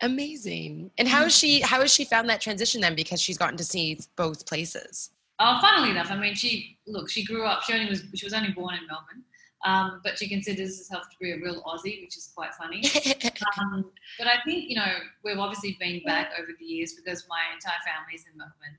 Amazing. 0.00 0.92
And 0.98 1.08
how 1.08 1.24
has 1.24 1.36
she 1.36 1.60
how 1.60 1.80
has 1.80 1.92
she 1.92 2.04
found 2.04 2.28
that 2.28 2.40
transition 2.40 2.80
then? 2.80 2.94
Because 2.94 3.20
she's 3.20 3.38
gotten 3.38 3.56
to 3.56 3.64
see 3.64 3.98
both 4.16 4.46
places. 4.46 5.10
Oh, 5.40 5.58
funnily 5.60 5.90
enough, 5.90 6.10
I 6.10 6.16
mean, 6.16 6.34
she 6.34 6.78
look, 6.86 7.08
she 7.08 7.24
grew 7.24 7.44
up. 7.44 7.62
She 7.62 7.72
only 7.72 7.88
was 7.88 8.04
she 8.14 8.26
was 8.26 8.32
only 8.32 8.50
born 8.52 8.74
in 8.74 8.86
Melbourne, 8.86 9.24
um, 9.64 10.00
but 10.04 10.18
she 10.18 10.28
considers 10.28 10.78
herself 10.78 11.04
to 11.10 11.16
be 11.20 11.32
a 11.32 11.36
real 11.36 11.62
Aussie, 11.64 12.00
which 12.02 12.16
is 12.16 12.30
quite 12.34 12.54
funny. 12.54 12.82
um, 13.60 13.90
but 14.18 14.26
I 14.26 14.40
think, 14.44 14.68
you 14.68 14.76
know, 14.76 14.92
we've 15.24 15.38
obviously 15.38 15.76
been 15.80 16.02
back 16.04 16.30
over 16.38 16.50
the 16.58 16.64
years 16.64 16.94
because 16.94 17.26
my 17.28 17.40
entire 17.52 17.78
family 17.84 18.14
is 18.14 18.24
in 18.30 18.38
Melbourne. 18.38 18.78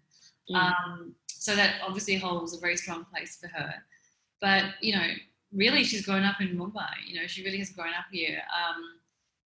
Mm. 0.49 0.55
Um, 0.55 1.15
so 1.27 1.55
that 1.55 1.75
obviously 1.85 2.15
holds 2.15 2.55
a 2.55 2.59
very 2.59 2.77
strong 2.77 3.05
place 3.13 3.37
for 3.41 3.47
her. 3.47 3.73
But, 4.41 4.65
you 4.81 4.95
know, 4.95 5.07
really 5.53 5.83
she's 5.83 6.05
grown 6.05 6.23
up 6.23 6.39
in 6.39 6.57
Mumbai. 6.57 6.89
You 7.05 7.19
know, 7.19 7.27
she 7.27 7.43
really 7.43 7.59
has 7.59 7.71
grown 7.71 7.89
up 7.89 8.05
here. 8.11 8.41
Um, 8.55 8.83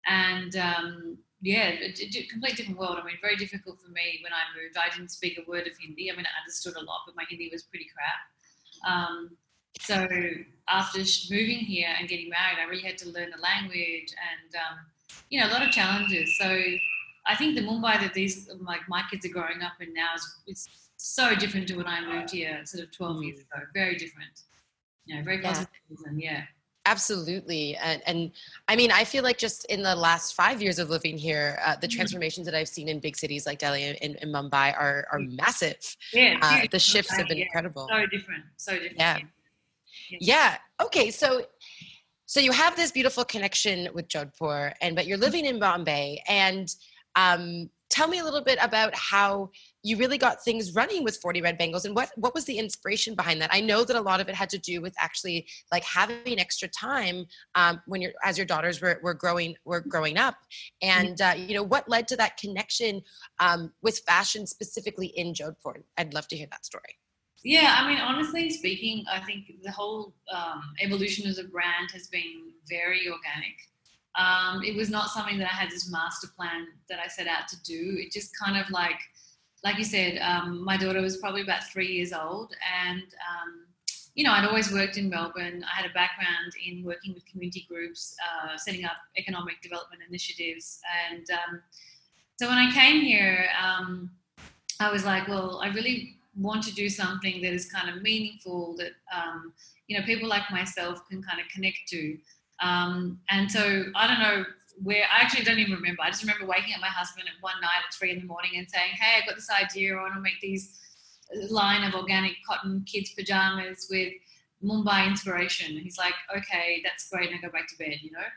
and 0.05 0.55
um, 0.57 1.17
yeah, 1.41 1.69
a, 1.69 1.85
a 1.85 2.27
completely 2.27 2.55
different 2.57 2.79
world. 2.79 2.97
I 3.01 3.05
mean, 3.05 3.15
very 3.21 3.37
difficult 3.37 3.79
for 3.79 3.91
me 3.91 4.19
when 4.23 4.33
I 4.33 4.43
moved. 4.61 4.77
I 4.77 4.93
didn't 4.93 5.11
speak 5.11 5.37
a 5.37 5.49
word 5.49 5.67
of 5.67 5.73
Hindi. 5.79 6.11
I 6.11 6.15
mean, 6.15 6.25
I 6.25 6.41
understood 6.41 6.75
a 6.75 6.83
lot, 6.83 7.01
but 7.05 7.15
my 7.15 7.23
Hindi 7.29 7.49
was 7.51 7.63
pretty 7.63 7.87
crap. 7.95 8.91
Um, 8.91 9.37
so 9.79 10.07
after 10.67 10.99
moving 11.29 11.59
here 11.59 11.89
and 11.99 12.07
getting 12.07 12.29
married, 12.29 12.57
I 12.59 12.69
really 12.69 12.83
had 12.83 12.97
to 12.99 13.09
learn 13.09 13.29
the 13.35 13.41
language 13.41 14.13
and 14.31 14.55
um, 14.55 14.79
you 15.29 15.39
know 15.39 15.47
a 15.47 15.51
lot 15.51 15.61
of 15.61 15.71
challenges. 15.71 16.37
So 16.37 16.45
I 17.25 17.35
think 17.35 17.55
the 17.55 17.61
Mumbai 17.61 17.99
that 17.99 18.13
these 18.13 18.49
like 18.61 18.81
my 18.87 19.03
kids 19.09 19.25
are 19.25 19.29
growing 19.29 19.61
up 19.61 19.73
in 19.79 19.93
now 19.93 20.15
is, 20.15 20.35
is 20.47 20.67
so 20.97 21.35
different 21.35 21.67
to 21.67 21.75
when 21.75 21.87
I 21.87 22.01
moved 22.01 22.31
here, 22.31 22.61
sort 22.65 22.83
of 22.83 22.91
12 22.91 23.23
years 23.23 23.39
ago. 23.39 23.63
Very 23.73 23.95
different. 23.95 24.41
You 25.05 25.17
know, 25.17 25.23
very 25.23 25.41
positive 25.41 25.67
yeah. 25.89 26.31
yeah. 26.31 26.43
Absolutely. 26.85 27.77
And, 27.77 28.01
and 28.05 28.31
I 28.67 28.75
mean, 28.75 28.91
I 28.91 29.05
feel 29.05 29.23
like 29.23 29.37
just 29.37 29.65
in 29.65 29.83
the 29.83 29.95
last 29.95 30.33
five 30.33 30.61
years 30.61 30.79
of 30.79 30.89
living 30.89 31.17
here, 31.17 31.57
uh, 31.63 31.75
the 31.75 31.87
mm-hmm. 31.87 31.95
transformations 31.95 32.45
that 32.45 32.55
I've 32.55 32.67
seen 32.67 32.89
in 32.89 32.99
big 32.99 33.15
cities 33.15 33.45
like 33.45 33.59
Delhi 33.59 33.83
and, 34.01 34.17
and 34.21 34.33
Mumbai 34.33 34.77
are, 34.77 35.07
are 35.11 35.19
mm. 35.19 35.37
massive. 35.37 35.77
Yeah. 36.11 36.39
Uh, 36.41 36.67
the 36.71 36.79
shifts 36.79 37.15
have 37.15 37.27
been 37.27 37.37
incredible. 37.37 37.87
So 37.89 38.05
different. 38.07 38.43
So 38.57 38.73
different. 38.73 38.97
Yeah. 38.97 39.17
Yeah. 39.17 39.23
Okay. 40.81 41.11
So, 41.11 41.45
so 42.25 42.39
you 42.39 42.51
have 42.51 42.75
this 42.75 42.91
beautiful 42.91 43.25
connection 43.25 43.89
with 43.93 44.07
Jodhpur, 44.07 44.73
and 44.81 44.95
but 44.95 45.05
you're 45.05 45.17
living 45.17 45.45
in 45.45 45.59
Bombay, 45.59 46.23
and 46.27 46.67
um, 47.15 47.69
tell 47.93 48.07
me 48.07 48.17
a 48.17 48.23
little 48.23 48.41
bit 48.41 48.57
about 48.59 48.95
how 48.95 49.51
you 49.83 49.97
really 49.97 50.17
got 50.17 50.43
things 50.43 50.73
running 50.73 51.03
with 51.03 51.17
40 51.17 51.41
red 51.41 51.59
bangles 51.59 51.85
and 51.85 51.95
what 51.95 52.09
what 52.15 52.33
was 52.33 52.45
the 52.45 52.57
inspiration 52.57 53.13
behind 53.13 53.39
that 53.39 53.53
i 53.53 53.61
know 53.61 53.83
that 53.83 53.95
a 53.95 54.01
lot 54.01 54.19
of 54.19 54.27
it 54.27 54.33
had 54.33 54.49
to 54.49 54.57
do 54.57 54.81
with 54.81 54.95
actually 54.99 55.45
like 55.71 55.83
having 55.83 56.39
extra 56.39 56.67
time 56.69 57.25
um, 57.53 57.81
when 57.85 58.01
you're 58.01 58.13
as 58.23 58.35
your 58.37 58.47
daughters 58.47 58.81
were, 58.81 58.99
were 59.03 59.13
growing 59.13 59.55
were 59.63 59.81
growing 59.81 60.17
up 60.17 60.35
mm-hmm. 60.83 60.99
and 60.99 61.21
uh, 61.21 61.33
you 61.37 61.53
know 61.53 61.63
what 61.63 61.87
led 61.87 62.07
to 62.07 62.15
that 62.15 62.35
connection 62.37 62.99
um, 63.39 63.71
with 63.83 63.99
fashion 64.07 64.47
specifically 64.47 65.07
in 65.07 65.33
jodhpur 65.33 65.75
i'd 65.97 66.13
love 66.15 66.27
to 66.27 66.35
hear 66.35 66.47
that 66.49 66.65
story 66.65 66.97
yeah, 67.43 67.75
I 67.77 67.87
mean, 67.87 67.97
honestly 67.97 68.49
speaking, 68.49 69.03
I 69.11 69.19
think 69.19 69.61
the 69.63 69.71
whole 69.71 70.13
um, 70.33 70.73
evolution 70.81 71.29
of 71.29 71.35
the 71.35 71.43
brand 71.43 71.91
has 71.91 72.07
been 72.07 72.51
very 72.69 73.01
organic. 73.09 73.69
Um, 74.15 74.63
it 74.63 74.75
was 74.75 74.89
not 74.89 75.09
something 75.09 75.37
that 75.39 75.51
I 75.51 75.55
had 75.55 75.69
this 75.69 75.91
master 75.91 76.27
plan 76.27 76.67
that 76.89 76.99
I 77.03 77.07
set 77.07 77.27
out 77.27 77.47
to 77.49 77.61
do. 77.63 77.97
It 77.99 78.11
just 78.11 78.37
kind 78.37 78.57
of 78.57 78.69
like, 78.69 78.99
like 79.63 79.77
you 79.77 79.83
said, 79.83 80.19
um, 80.19 80.63
my 80.63 80.77
daughter 80.77 81.01
was 81.01 81.17
probably 81.17 81.41
about 81.41 81.63
three 81.63 81.87
years 81.87 82.13
old, 82.13 82.55
and 82.85 83.01
um, 83.01 83.65
you 84.15 84.23
know, 84.23 84.31
I'd 84.31 84.45
always 84.45 84.71
worked 84.71 84.97
in 84.97 85.09
Melbourne. 85.09 85.65
I 85.65 85.81
had 85.81 85.89
a 85.89 85.93
background 85.93 86.53
in 86.65 86.83
working 86.83 87.13
with 87.13 87.25
community 87.25 87.65
groups, 87.67 88.15
uh, 88.23 88.55
setting 88.57 88.85
up 88.85 88.97
economic 89.17 89.61
development 89.61 90.01
initiatives, 90.07 90.79
and 91.11 91.25
um, 91.31 91.61
so 92.37 92.47
when 92.47 92.57
I 92.57 92.71
came 92.71 93.01
here, 93.01 93.47
um, 93.61 94.11
I 94.79 94.91
was 94.91 95.05
like, 95.05 95.27
well, 95.27 95.59
I 95.63 95.69
really 95.69 96.17
want 96.35 96.63
to 96.63 96.73
do 96.73 96.89
something 96.89 97.41
that 97.41 97.53
is 97.53 97.71
kind 97.71 97.89
of 97.89 98.01
meaningful 98.01 98.75
that 98.77 98.91
um, 99.15 99.53
you 99.87 99.97
know 99.97 100.05
people 100.05 100.27
like 100.27 100.49
myself 100.51 101.07
can 101.09 101.21
kind 101.21 101.39
of 101.39 101.47
connect 101.53 101.87
to. 101.89 102.17
Um, 102.61 103.19
and 103.29 103.51
so 103.51 103.85
I 103.95 104.07
don't 104.07 104.19
know 104.19 104.45
where 104.81 105.03
I 105.03 105.21
actually 105.21 105.43
don't 105.43 105.59
even 105.59 105.73
remember. 105.73 106.01
I 106.01 106.09
just 106.09 106.23
remember 106.23 106.45
waking 106.45 106.73
up 106.73 106.81
my 106.81 106.87
husband 106.87 107.27
at 107.27 107.41
one 107.41 107.59
night 107.61 107.83
at 107.87 107.93
three 107.93 108.11
in 108.11 108.19
the 108.19 108.25
morning 108.25 108.51
and 108.57 108.69
saying, 108.69 108.91
"Hey, 108.99 109.19
I've 109.19 109.27
got 109.27 109.35
this 109.35 109.49
idea. 109.49 109.95
I 109.95 110.01
want 110.01 110.15
to 110.15 110.21
make 110.21 110.39
these 110.41 110.79
line 111.49 111.83
of 111.83 111.95
organic 111.95 112.33
cotton 112.47 112.85
kids 112.85 113.11
pajamas 113.11 113.87
with 113.89 114.13
Mumbai 114.63 115.07
inspiration." 115.07 115.75
And 115.75 115.83
he's 115.83 115.97
like, 115.97 116.15
"Okay, 116.35 116.81
that's 116.83 117.09
great." 117.09 117.29
And 117.29 117.37
I 117.37 117.41
go 117.41 117.51
back 117.51 117.67
to 117.69 117.77
bed. 117.77 117.97
You 118.01 118.11
know. 118.11 118.27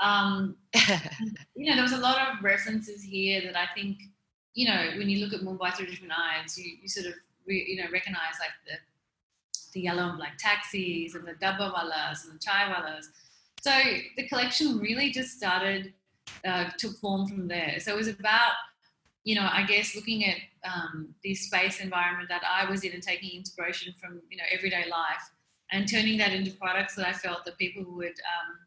Um, 0.00 0.56
you 1.54 1.70
know, 1.70 1.74
there 1.74 1.82
was 1.82 1.92
a 1.92 1.98
lot 1.98 2.16
of 2.20 2.42
references 2.42 3.02
here 3.02 3.40
that 3.42 3.56
I 3.56 3.66
think, 3.74 3.98
you 4.54 4.68
know, 4.68 4.90
when 4.96 5.08
you 5.08 5.24
look 5.24 5.32
at 5.32 5.46
Mumbai 5.46 5.74
through 5.74 5.86
different 5.86 6.12
eyes, 6.12 6.58
you, 6.58 6.76
you 6.80 6.88
sort 6.88 7.06
of, 7.06 7.14
re, 7.46 7.64
you 7.68 7.82
know, 7.82 7.90
recognize 7.92 8.36
like 8.40 8.50
the 8.66 8.76
the 9.72 9.80
yellow 9.80 10.08
and 10.08 10.18
black 10.18 10.36
taxis 10.38 11.14
and 11.14 11.26
the 11.26 11.32
dabba 11.32 11.72
walas 11.72 12.24
and 12.24 12.34
the 12.34 12.38
chai 12.38 12.72
walas. 12.72 13.06
So 13.62 13.72
the 14.16 14.26
collection 14.28 14.78
really 14.78 15.10
just 15.10 15.36
started, 15.36 15.94
uh, 16.44 16.70
took 16.76 16.96
form 16.98 17.26
from 17.26 17.48
there. 17.48 17.78
So 17.78 17.92
it 17.92 17.96
was 17.96 18.08
about, 18.08 18.52
you 19.24 19.34
know, 19.36 19.48
I 19.50 19.62
guess 19.62 19.94
looking 19.94 20.24
at 20.24 20.36
um, 20.64 21.14
the 21.22 21.34
space 21.34 21.80
environment 21.80 22.28
that 22.28 22.42
I 22.44 22.68
was 22.68 22.82
in 22.84 22.92
and 22.92 23.02
taking 23.02 23.30
inspiration 23.38 23.94
from, 24.00 24.20
you 24.30 24.36
know, 24.36 24.44
everyday 24.50 24.90
life 24.90 25.30
and 25.70 25.88
turning 25.88 26.18
that 26.18 26.32
into 26.32 26.50
products 26.52 26.96
that 26.96 27.06
I 27.06 27.12
felt 27.12 27.44
that 27.44 27.56
people 27.56 27.84
would, 27.96 28.08
um, 28.08 28.58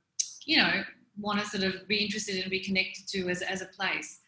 you 0.45 0.57
know, 0.57 0.83
want 1.19 1.39
to 1.39 1.45
sort 1.45 1.63
of 1.63 1.87
be 1.87 1.97
interested 1.97 2.41
and 2.41 2.49
be 2.49 2.61
connected 2.61 3.07
to 3.09 3.29
as, 3.29 3.41
as 3.41 3.61
a 3.61 3.65
place. 3.65 4.21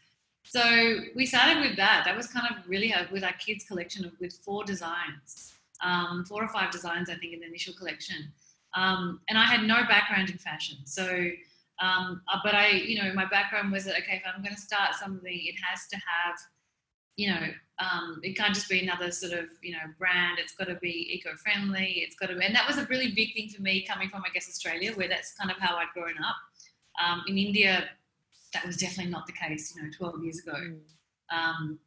So 0.49 0.99
we 1.13 1.25
started 1.25 1.59
with 1.61 1.75
that. 1.75 2.03
That 2.05 2.15
was 2.15 2.27
kind 2.27 2.47
of 2.49 2.67
really 2.67 2.91
a, 2.91 3.07
with 3.11 3.23
our 3.23 3.33
kids 3.33 3.65
collection 3.65 4.05
of, 4.05 4.13
with 4.19 4.33
four 4.33 4.63
designs, 4.63 5.53
um, 5.83 6.23
four 6.25 6.43
or 6.43 6.47
five 6.47 6.71
designs, 6.71 7.09
I 7.09 7.15
think, 7.15 7.33
in 7.33 7.41
the 7.41 7.47
initial 7.47 7.73
collection. 7.73 8.31
Um, 8.75 9.19
and 9.29 9.37
I 9.37 9.43
had 9.43 9.63
no 9.63 9.83
background 9.87 10.29
in 10.29 10.37
fashion. 10.37 10.77
So, 10.85 11.05
um, 11.81 12.21
uh, 12.31 12.39
but 12.43 12.55
I, 12.55 12.69
you 12.69 13.01
know, 13.01 13.13
my 13.13 13.25
background 13.25 13.71
was 13.71 13.85
that, 13.85 13.95
okay, 13.97 14.15
if 14.15 14.23
I'm 14.25 14.41
going 14.41 14.55
to 14.55 14.61
start 14.61 14.95
something, 14.95 15.33
it 15.33 15.55
has 15.69 15.87
to 15.91 15.95
have, 15.97 16.35
you 17.17 17.29
know, 17.29 17.47
um, 17.79 18.19
it 18.23 18.37
can't 18.37 18.53
just 18.53 18.69
be 18.69 18.81
another 18.81 19.11
sort 19.11 19.33
of, 19.33 19.45
you 19.61 19.73
know, 19.73 19.85
brand. 19.99 20.39
It's 20.39 20.53
got 20.53 20.67
to 20.67 20.75
be 20.75 21.09
eco-friendly. 21.15 22.03
It's 22.05 22.15
got 22.15 22.27
to, 22.27 22.35
be, 22.35 22.45
and 22.45 22.55
that 22.55 22.67
was 22.67 22.77
a 22.77 22.85
really 22.85 23.11
big 23.11 23.33
thing 23.33 23.49
for 23.49 23.61
me 23.61 23.85
coming 23.85 24.09
from, 24.09 24.23
I 24.25 24.29
guess, 24.33 24.47
Australia, 24.47 24.93
where 24.93 25.09
that's 25.09 25.33
kind 25.33 25.51
of 25.51 25.57
how 25.57 25.75
I'd 25.75 25.87
grown 25.93 26.17
up. 26.17 26.35
Um, 27.03 27.23
in 27.27 27.37
India, 27.37 27.89
that 28.57 28.65
was 28.65 28.77
definitely 28.77 29.11
not 29.11 29.27
the 29.27 29.33
case, 29.33 29.75
you 29.75 29.83
know, 29.83 29.89
12 29.95 30.23
years 30.23 30.39
ago. 30.39 30.53
Mm. 30.53 30.79
Um, 31.31 31.79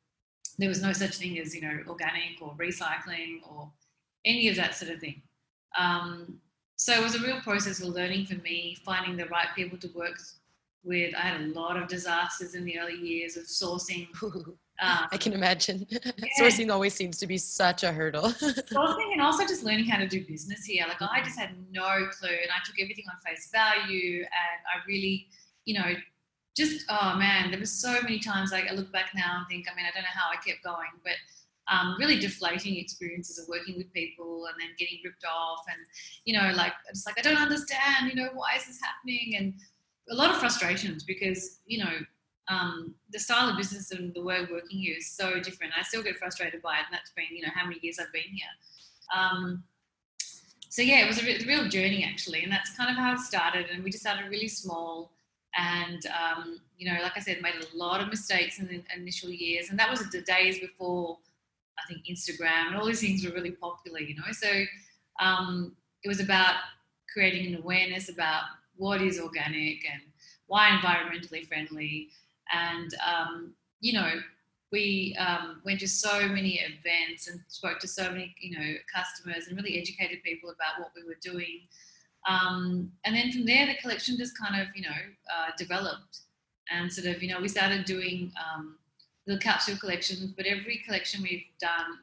there 0.59 0.69
was 0.69 0.83
no 0.83 0.93
such 0.93 1.17
thing 1.17 1.39
as, 1.39 1.55
you 1.55 1.63
know, 1.63 1.79
organic 1.89 2.41
or 2.41 2.55
recycling 2.55 3.39
or 3.49 3.71
any 4.25 4.49
of 4.49 4.57
that 4.57 4.75
sort 4.75 4.93
of 4.93 5.01
thing. 5.01 5.23
Um, 5.79 6.39
so 6.77 6.93
it 6.93 7.03
was 7.03 7.15
a 7.15 7.21
real 7.21 7.41
process 7.41 7.81
of 7.81 7.89
learning 7.89 8.27
for 8.27 8.37
me, 8.37 8.77
finding 8.85 9.17
the 9.17 9.27
right 9.27 9.49
people 9.57 9.79
to 9.79 9.89
work 9.95 10.19
with. 10.85 11.15
I 11.15 11.21
had 11.21 11.41
a 11.41 11.45
lot 11.49 11.77
of 11.77 11.89
disasters 11.89 12.55
in 12.55 12.65
the 12.65 12.79
early 12.79 12.97
years 12.97 13.37
of 13.37 13.45
sourcing. 13.45 14.09
Um, 14.83 15.09
I 15.13 15.19
can 15.19 15.35
imagine. 15.35 15.87
Yeah. 15.91 15.99
Sourcing 16.41 16.73
always 16.73 16.95
seems 16.95 17.19
to 17.19 17.27
be 17.27 17.37
such 17.37 17.83
a 17.83 17.93
hurdle. 17.93 18.23
Sourcing 18.31 19.13
and 19.13 19.21
also 19.21 19.47
just 19.47 19.63
learning 19.63 19.85
how 19.85 19.99
to 19.99 20.09
do 20.09 20.25
business 20.25 20.65
here. 20.65 20.87
Like 20.89 21.03
I 21.03 21.21
just 21.23 21.39
had 21.39 21.51
no 21.71 22.07
clue, 22.11 22.31
and 22.31 22.51
I 22.51 22.65
took 22.65 22.77
everything 22.81 23.05
on 23.11 23.21
face 23.21 23.51
value, 23.53 24.21
and 24.21 24.61
I 24.75 24.83
really, 24.89 25.29
you 25.67 25.75
know, 25.79 25.93
just 26.57 26.85
oh 26.89 27.15
man, 27.17 27.51
there 27.51 27.61
was 27.61 27.73
so 27.73 28.01
many 28.03 28.19
times 28.19 28.53
like 28.53 28.69
I 28.69 28.75
look 28.75 28.93
back 28.93 29.11
now 29.15 29.39
and 29.39 29.47
think, 29.49 29.67
I 29.71 29.77
mean, 29.77 29.87
I 29.87 29.95
don't 29.95 30.03
know 30.03 30.15
how 30.15 30.31
I 30.31 30.37
kept 30.37 30.65
going, 30.65 30.91
but 31.05 31.15
um, 31.69 31.97
really 31.99 32.19
deflating 32.19 32.77
experiences 32.77 33.39
of 33.39 33.49
working 33.49 33.77
with 33.77 33.93
people 33.93 34.47
and 34.47 34.61
then 34.61 34.71
getting 34.79 34.99
ripped 35.05 35.25
off, 35.25 35.65
and 35.69 35.79
you 36.25 36.39
know, 36.39 36.53
like 36.55 36.73
it's 36.89 37.07
like 37.07 37.19
I 37.19 37.23
don't 37.23 37.41
understand, 37.41 38.09
you 38.09 38.15
know, 38.15 38.31
why 38.35 38.57
is 38.57 38.67
this 38.67 38.81
happening, 38.83 39.37
and 39.37 39.55
a 40.11 40.15
lot 40.15 40.31
of 40.31 40.39
frustrations 40.39 41.05
because 41.05 41.61
you 41.67 41.79
know 41.79 41.93
um, 42.49 42.95
the 43.13 43.19
style 43.19 43.49
of 43.49 43.57
business 43.57 43.93
and 43.93 44.13
the 44.13 44.23
way 44.23 44.39
of 44.39 44.51
working 44.51 44.81
here 44.81 44.97
is 44.99 45.11
so 45.11 45.41
different. 45.41 45.73
I 45.79 45.83
still 45.83 46.03
get 46.03 46.17
frustrated 46.17 46.61
by 46.63 46.75
it, 46.75 46.85
and 46.87 46.93
that's 46.93 47.13
been 47.13 47.27
you 47.31 47.43
know 47.43 47.53
how 47.55 47.65
many 47.65 47.79
years 47.83 47.99
I've 47.99 48.13
been 48.13 48.23
here. 48.23 48.49
Um, 49.17 49.63
so 50.69 50.83
yeah, 50.83 51.05
it 51.05 51.09
was 51.09 51.23
a, 51.23 51.29
a, 51.29 51.47
real 51.47 51.69
journey 51.69 52.05
actually, 52.05 52.43
and 52.43 52.51
that's 52.53 52.71
kind 52.77 52.91
of 52.91 52.97
how 52.97 53.15
it 53.15 53.21
started. 53.21 53.67
And 53.73 53.85
we 53.85 53.91
just 53.91 54.03
started 54.03 54.29
really 54.31 54.49
small, 54.49 55.13
and 55.57 56.01
um, 56.07 56.61
you 56.79 56.91
know, 56.91 57.01
like 57.03 57.17
I 57.17 57.21
said, 57.21 57.43
made 57.43 57.55
a 57.55 57.77
lot 57.77 58.01
of 58.01 58.09
mistakes 58.09 58.59
in 58.59 58.67
the 58.67 58.83
initial 58.97 59.31
years, 59.31 59.71
and 59.71 59.79
that 59.79 59.91
was 59.91 60.01
the 60.11 60.23
days 60.23 60.59
before 60.61 61.19
I 61.79 61.93
think 61.93 62.07
Instagram 62.07 62.69
and 62.69 62.77
all 62.77 62.87
these 62.87 63.01
things 63.01 63.25
were 63.25 63.33
really 63.33 63.53
popular. 63.53 64.01
You 64.01 64.17
know, 64.17 64.33
so 64.33 64.49
um, 65.21 65.77
it 66.05 66.09
was 66.09 66.21
about 66.21 66.55
creating 67.13 67.55
an 67.55 67.61
awareness 67.61 68.09
about 68.09 68.45
what 68.77 69.03
is 69.03 69.21
organic 69.21 69.85
and 69.93 70.03
why 70.47 70.71
environmentally 70.71 71.47
friendly 71.47 72.11
and, 72.53 72.95
um, 73.07 73.55
you 73.81 73.93
know, 73.93 74.11
we 74.73 75.17
um, 75.19 75.61
went 75.65 75.81
to 75.81 75.89
so 75.89 76.29
many 76.29 76.61
events 76.61 77.29
and 77.29 77.41
spoke 77.49 77.79
to 77.81 77.89
so 77.89 78.11
many, 78.11 78.35
you 78.41 78.57
know, 78.57 78.75
customers 78.93 79.47
and 79.49 79.57
really 79.57 79.81
educated 79.81 80.23
people 80.23 80.51
about 80.51 80.81
what 80.81 80.93
we 80.95 81.03
were 81.05 81.19
doing. 81.21 81.63
Um, 82.29 82.93
and 83.05 83.15
then 83.15 83.33
from 83.33 83.47
there, 83.47 83.67
the 83.67 83.77
collection 83.81 84.17
just 84.17 84.39
kind 84.39 84.61
of, 84.61 84.69
you 84.75 84.83
know, 84.83 84.97
uh, 85.35 85.51
developed 85.57 86.21
and 86.71 86.93
sort 86.93 87.07
of, 87.07 87.23
you 87.23 87.33
know, 87.33 87.41
we 87.41 87.49
started 87.49 87.85
doing 87.85 88.33
um, 88.37 88.77
little 89.27 89.41
capsule 89.41 89.77
collections, 89.77 90.33
but 90.37 90.47
every 90.47 90.83
collection 90.85 91.23
we've 91.23 91.45
done 91.61 91.99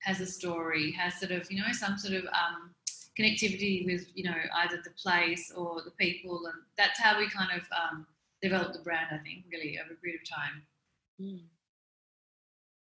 has 0.00 0.20
a 0.20 0.26
story, 0.26 0.92
has 0.92 1.18
sort 1.18 1.32
of, 1.32 1.50
you 1.50 1.58
know, 1.58 1.72
some 1.72 1.96
sort 1.96 2.14
of 2.14 2.24
um, 2.26 2.70
connectivity 3.18 3.86
with, 3.86 4.06
you 4.14 4.24
know, 4.24 4.34
either 4.58 4.80
the 4.84 4.90
place 4.90 5.52
or 5.56 5.82
the 5.82 5.92
people. 5.92 6.46
And 6.46 6.62
that's 6.76 7.00
how 7.00 7.18
we 7.18 7.28
kind 7.28 7.50
of 7.52 7.66
um, 7.72 8.06
developed 8.42 8.74
the 8.74 8.80
brand, 8.80 9.06
I 9.10 9.18
think, 9.18 9.44
really 9.50 9.78
over 9.82 9.94
a 9.94 9.96
period 9.96 10.20
of 10.22 10.28
time. 10.28 10.62
Mm. 11.20 11.40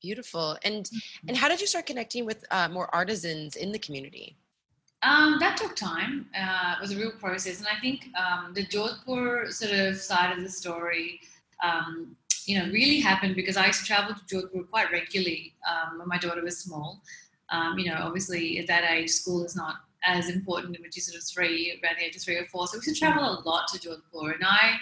Beautiful. 0.01 0.57
And 0.63 0.85
mm-hmm. 0.85 1.29
and 1.29 1.37
how 1.37 1.47
did 1.47 1.59
you 1.61 1.67
start 1.67 1.87
connecting 1.87 2.25
with 2.25 2.45
uh, 2.51 2.69
more 2.69 2.93
artisans 2.93 3.55
in 3.55 3.71
the 3.71 3.79
community? 3.79 4.37
Um, 5.05 5.37
that 5.39 5.55
took 5.55 5.75
time. 5.75 6.25
Uh, 6.35 6.75
it 6.77 6.81
was 6.81 6.91
a 6.91 6.97
real 6.97 7.11
process, 7.11 7.59
and 7.59 7.67
I 7.67 7.79
think 7.79 8.07
um, 8.17 8.53
the 8.53 8.65
Jodhpur 8.65 9.51
sort 9.53 9.71
of 9.71 9.97
side 9.97 10.35
of 10.35 10.43
the 10.43 10.49
story, 10.49 11.19
um, 11.63 12.15
you 12.45 12.57
know, 12.57 12.65
really 12.71 12.99
happened 12.99 13.35
because 13.35 13.55
I 13.55 13.67
used 13.67 13.81
to 13.81 13.85
travel 13.85 14.15
to 14.15 14.35
Jodhpur 14.35 14.67
quite 14.69 14.91
regularly 14.91 15.53
um, 15.69 15.99
when 15.99 16.07
my 16.07 16.17
daughter 16.17 16.41
was 16.41 16.57
small. 16.57 17.01
Um, 17.51 17.77
you 17.77 17.85
know, 17.85 17.99
obviously 17.99 18.57
at 18.57 18.65
that 18.65 18.89
age, 18.89 19.11
school 19.11 19.45
is 19.45 19.55
not 19.55 19.75
as 20.03 20.29
important 20.29 20.79
when 20.81 20.91
she's 20.91 21.05
sort 21.05 21.21
of 21.21 21.27
three, 21.27 21.79
around 21.83 21.97
the 21.99 22.05
age 22.05 22.15
of 22.15 22.23
three 22.23 22.37
or 22.37 22.45
four. 22.45 22.67
So 22.67 22.77
we 22.77 22.85
used 22.85 22.99
to 22.99 22.99
travel 22.99 23.23
a 23.23 23.47
lot 23.47 23.67
to 23.69 23.79
Jodhpur, 23.79 24.33
and 24.33 24.43
I 24.43 24.77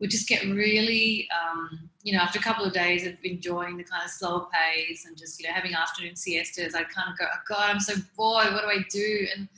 would 0.00 0.10
just 0.10 0.28
get 0.28 0.44
really, 0.44 1.28
um, 1.30 1.88
you 2.02 2.12
know, 2.12 2.18
after 2.18 2.38
a 2.38 2.42
couple 2.42 2.64
of 2.64 2.72
days 2.72 3.06
of 3.06 3.14
enjoying 3.22 3.76
the 3.76 3.84
kind 3.84 4.02
of 4.04 4.10
slower 4.10 4.46
pace 4.52 5.06
and 5.06 5.16
just, 5.16 5.40
you 5.40 5.48
know, 5.48 5.54
having 5.54 5.74
afternoon 5.74 6.16
siestas, 6.16 6.74
I'd 6.74 6.88
kind 6.88 7.10
of 7.12 7.18
go, 7.18 7.26
oh 7.32 7.38
God, 7.48 7.70
I'm 7.70 7.80
so 7.80 7.94
bored. 8.16 8.52
What 8.52 8.62
do 8.62 8.68
I 8.68 8.84
do? 8.90 9.26
And 9.36 9.48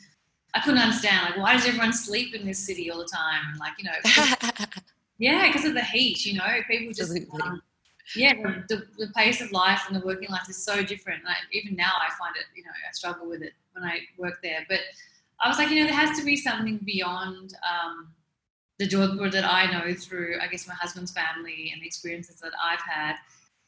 I 0.54 0.60
couldn't 0.60 0.80
understand, 0.80 1.30
like, 1.30 1.36
why 1.38 1.54
does 1.54 1.66
everyone 1.66 1.92
sleep 1.92 2.34
in 2.34 2.46
this 2.46 2.58
city 2.58 2.90
all 2.90 2.98
the 2.98 3.08
time? 3.12 3.42
And 3.50 3.58
like, 3.58 3.72
you 3.78 3.84
know, 3.84 4.66
yeah, 5.18 5.46
because 5.46 5.64
of 5.64 5.74
the 5.74 5.84
heat, 5.84 6.24
you 6.24 6.34
know, 6.34 6.46
people 6.68 6.92
just, 6.92 7.18
um, 7.42 7.62
yeah, 8.14 8.34
the, 8.68 8.86
the, 8.98 9.08
pace 9.16 9.40
of 9.40 9.50
life 9.52 9.82
and 9.88 10.00
the 10.00 10.06
working 10.06 10.28
life 10.30 10.48
is 10.48 10.56
so 10.56 10.82
different. 10.82 11.24
Like, 11.24 11.38
even 11.52 11.76
now, 11.76 11.92
I 11.96 12.12
find 12.18 12.36
it, 12.36 12.44
you 12.54 12.62
know, 12.62 12.70
I 12.70 12.92
struggle 12.92 13.28
with 13.28 13.42
it 13.42 13.52
when 13.72 13.84
I 13.84 14.00
work 14.16 14.40
there. 14.42 14.64
But 14.68 14.80
I 15.40 15.48
was 15.48 15.58
like, 15.58 15.70
you 15.70 15.80
know, 15.80 15.86
there 15.86 15.94
has 15.94 16.16
to 16.18 16.24
be 16.24 16.36
something 16.36 16.78
beyond, 16.84 17.54
um, 17.68 18.08
the 18.78 18.86
Jodhpur 18.86 19.30
that 19.32 19.44
I 19.44 19.70
know 19.70 19.94
through, 19.94 20.38
I 20.40 20.48
guess, 20.48 20.68
my 20.68 20.74
husband's 20.74 21.12
family 21.12 21.70
and 21.72 21.82
the 21.82 21.86
experiences 21.86 22.40
that 22.40 22.52
I've 22.62 22.80
had. 22.80 23.16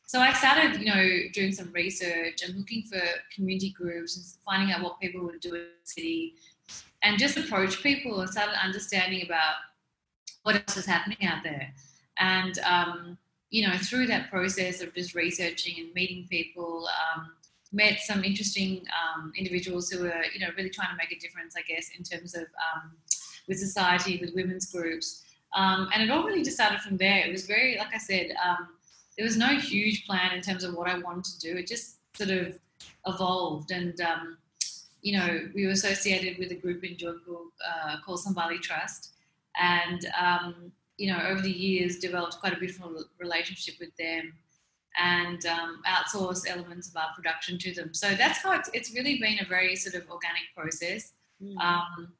So 0.04 0.20
I 0.20 0.32
started, 0.32 0.80
you 0.80 0.86
know, 0.86 1.28
doing 1.32 1.52
some 1.52 1.70
research 1.72 2.42
and 2.42 2.56
looking 2.56 2.82
for 2.82 3.00
community 3.34 3.70
groups 3.70 4.16
and 4.16 4.24
finding 4.44 4.74
out 4.74 4.82
what 4.82 5.00
people 5.00 5.22
would 5.24 5.40
do 5.40 5.54
in 5.54 5.60
the 5.60 5.68
city 5.84 6.34
and 7.02 7.18
just 7.18 7.36
approach 7.36 7.82
people 7.82 8.20
and 8.20 8.30
started 8.30 8.54
understanding 8.62 9.24
about 9.24 9.56
what 10.42 10.56
else 10.56 10.76
is 10.76 10.86
happening 10.86 11.18
out 11.26 11.42
there. 11.42 11.72
And, 12.18 12.58
um, 12.60 13.18
you 13.50 13.66
know, 13.66 13.76
through 13.76 14.06
that 14.06 14.30
process 14.30 14.82
of 14.82 14.94
just 14.94 15.14
researching 15.14 15.74
and 15.78 15.94
meeting 15.94 16.26
people, 16.28 16.88
um, 16.88 17.30
met 17.72 18.00
some 18.00 18.24
interesting 18.24 18.84
um, 18.96 19.32
individuals 19.36 19.90
who 19.90 20.02
were, 20.04 20.24
you 20.32 20.40
know, 20.40 20.48
really 20.56 20.70
trying 20.70 20.90
to 20.90 20.96
make 20.96 21.12
a 21.12 21.18
difference, 21.18 21.54
I 21.56 21.62
guess, 21.62 21.90
in 21.96 22.02
terms 22.02 22.34
of 22.34 22.42
um, 22.42 22.92
with 23.48 23.58
society, 23.58 24.18
with 24.20 24.34
women's 24.34 24.70
groups. 24.70 25.24
Um, 25.54 25.88
and 25.92 26.02
it 26.02 26.10
all 26.10 26.24
really 26.24 26.42
just 26.42 26.56
started 26.56 26.80
from 26.80 26.98
there. 26.98 27.24
It 27.26 27.32
was 27.32 27.46
very, 27.46 27.78
like 27.78 27.94
I 27.94 27.98
said, 27.98 28.34
um, 28.44 28.68
there 29.16 29.24
was 29.24 29.36
no 29.36 29.58
huge 29.58 30.06
plan 30.06 30.32
in 30.32 30.42
terms 30.42 30.62
of 30.62 30.74
what 30.74 30.88
I 30.88 30.98
wanted 30.98 31.24
to 31.24 31.40
do. 31.40 31.56
It 31.56 31.66
just 31.66 31.96
sort 32.14 32.30
of 32.30 32.58
evolved. 33.06 33.70
And, 33.70 34.00
um, 34.00 34.38
you 35.02 35.18
know, 35.18 35.48
we 35.54 35.64
were 35.64 35.72
associated 35.72 36.38
with 36.38 36.52
a 36.52 36.54
group 36.54 36.84
in 36.84 36.96
Jaipur 36.96 37.38
uh, 37.66 37.96
called 38.04 38.20
Sambhali 38.20 38.60
Trust. 38.60 39.12
And, 39.60 40.06
um, 40.20 40.72
you 40.98 41.10
know, 41.10 41.20
over 41.28 41.40
the 41.40 41.50
years, 41.50 41.98
developed 41.98 42.38
quite 42.40 42.52
a 42.52 42.56
beautiful 42.56 43.04
relationship 43.18 43.76
with 43.80 43.96
them 43.96 44.34
and 45.00 45.46
um, 45.46 45.80
outsource 45.86 46.48
elements 46.48 46.88
of 46.88 46.96
our 46.96 47.08
production 47.14 47.56
to 47.58 47.72
them. 47.72 47.94
So 47.94 48.14
that's 48.14 48.38
how 48.42 48.52
it's, 48.52 48.68
it's 48.72 48.92
really 48.94 49.18
been 49.18 49.38
a 49.40 49.48
very 49.48 49.76
sort 49.76 49.94
of 49.94 50.10
organic 50.10 50.42
process. 50.56 51.12
Mm. 51.42 51.56
Um, 51.58 52.12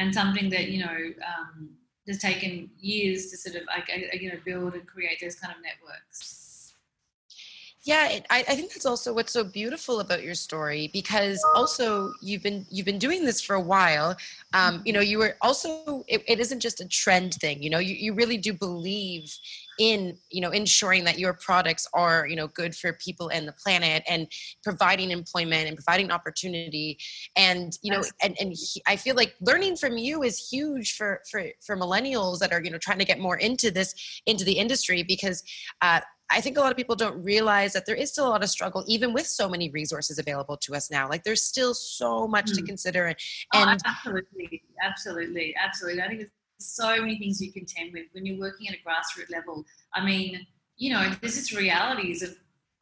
and 0.00 0.14
something 0.14 0.48
that 0.50 0.68
you 0.70 0.80
know 0.84 0.96
um, 1.30 1.68
has 2.08 2.18
taken 2.18 2.70
years 2.80 3.30
to 3.30 3.36
sort 3.36 3.56
of 3.56 3.62
like 3.66 3.88
you 4.20 4.30
know 4.30 4.38
build 4.44 4.74
and 4.74 4.86
create 4.86 5.18
those 5.20 5.36
kind 5.36 5.54
of 5.54 5.62
networks. 5.62 6.72
Yeah 7.82 8.10
it, 8.10 8.26
I, 8.28 8.40
I 8.40 8.54
think 8.56 8.72
that's 8.72 8.84
also 8.84 9.14
what's 9.14 9.32
so 9.32 9.42
beautiful 9.42 10.00
about 10.00 10.22
your 10.22 10.34
story 10.34 10.90
because 10.92 11.42
also 11.54 12.12
you've 12.20 12.42
been 12.42 12.66
you've 12.70 12.86
been 12.86 12.98
doing 12.98 13.24
this 13.24 13.40
for 13.40 13.54
a 13.54 13.60
while. 13.60 14.16
Um, 14.54 14.82
you 14.84 14.92
know 14.92 15.00
you 15.00 15.18
were 15.18 15.36
also 15.40 16.04
it, 16.08 16.22
it 16.26 16.40
isn't 16.40 16.60
just 16.60 16.80
a 16.80 16.88
trend 16.88 17.34
thing 17.34 17.62
you 17.62 17.70
know 17.70 17.78
you, 17.78 17.94
you 17.94 18.14
really 18.14 18.36
do 18.36 18.52
believe 18.52 19.34
in 19.80 20.14
you 20.30 20.42
know 20.42 20.50
ensuring 20.50 21.04
that 21.04 21.18
your 21.18 21.32
products 21.32 21.88
are 21.94 22.26
you 22.28 22.36
know 22.36 22.46
good 22.48 22.74
for 22.76 22.92
people 22.94 23.28
and 23.28 23.48
the 23.48 23.52
planet 23.52 24.02
and 24.06 24.28
providing 24.62 25.10
employment 25.10 25.66
and 25.66 25.74
providing 25.74 26.10
opportunity 26.10 26.98
and 27.34 27.78
you 27.82 27.90
know 27.90 28.02
and, 28.22 28.36
and 28.38 28.52
he, 28.52 28.82
i 28.86 28.94
feel 28.94 29.16
like 29.16 29.34
learning 29.40 29.74
from 29.74 29.96
you 29.96 30.22
is 30.22 30.48
huge 30.52 30.96
for 30.96 31.22
for 31.30 31.44
for 31.64 31.76
millennials 31.78 32.38
that 32.38 32.52
are 32.52 32.62
you 32.62 32.70
know 32.70 32.78
trying 32.78 32.98
to 32.98 33.06
get 33.06 33.18
more 33.18 33.38
into 33.38 33.70
this 33.70 34.20
into 34.26 34.44
the 34.44 34.52
industry 34.52 35.02
because 35.02 35.42
uh, 35.80 36.00
I 36.32 36.40
think 36.40 36.56
a 36.56 36.60
lot 36.60 36.70
of 36.70 36.76
people 36.76 36.94
don't 36.94 37.20
realize 37.24 37.72
that 37.72 37.86
there 37.86 37.96
is 37.96 38.12
still 38.12 38.28
a 38.28 38.30
lot 38.30 38.44
of 38.44 38.48
struggle, 38.48 38.84
even 38.86 39.12
with 39.12 39.26
so 39.26 39.48
many 39.48 39.68
resources 39.70 40.20
available 40.20 40.56
to 40.58 40.76
us 40.76 40.88
now. 40.88 41.08
Like 41.08 41.24
there's 41.24 41.42
still 41.42 41.74
so 41.74 42.28
much 42.28 42.52
mm. 42.52 42.54
to 42.54 42.62
consider. 42.62 43.06
And, 43.06 43.16
oh, 43.52 43.66
absolutely, 43.84 44.62
absolutely, 44.80 45.56
absolutely. 45.60 46.02
I 46.02 46.06
think 46.06 46.20
there's 46.20 46.30
so 46.60 47.00
many 47.00 47.18
things 47.18 47.40
you 47.40 47.52
contend 47.52 47.92
with 47.92 48.06
when 48.12 48.26
you're 48.26 48.38
working 48.38 48.68
at 48.68 48.74
a 48.74 48.78
grassroots 48.78 49.30
level. 49.30 49.64
I 49.94 50.04
mean, 50.04 50.46
you 50.76 50.92
know, 50.92 51.10
there's 51.20 51.36
just 51.36 51.52
realities 51.52 52.22
of 52.22 52.36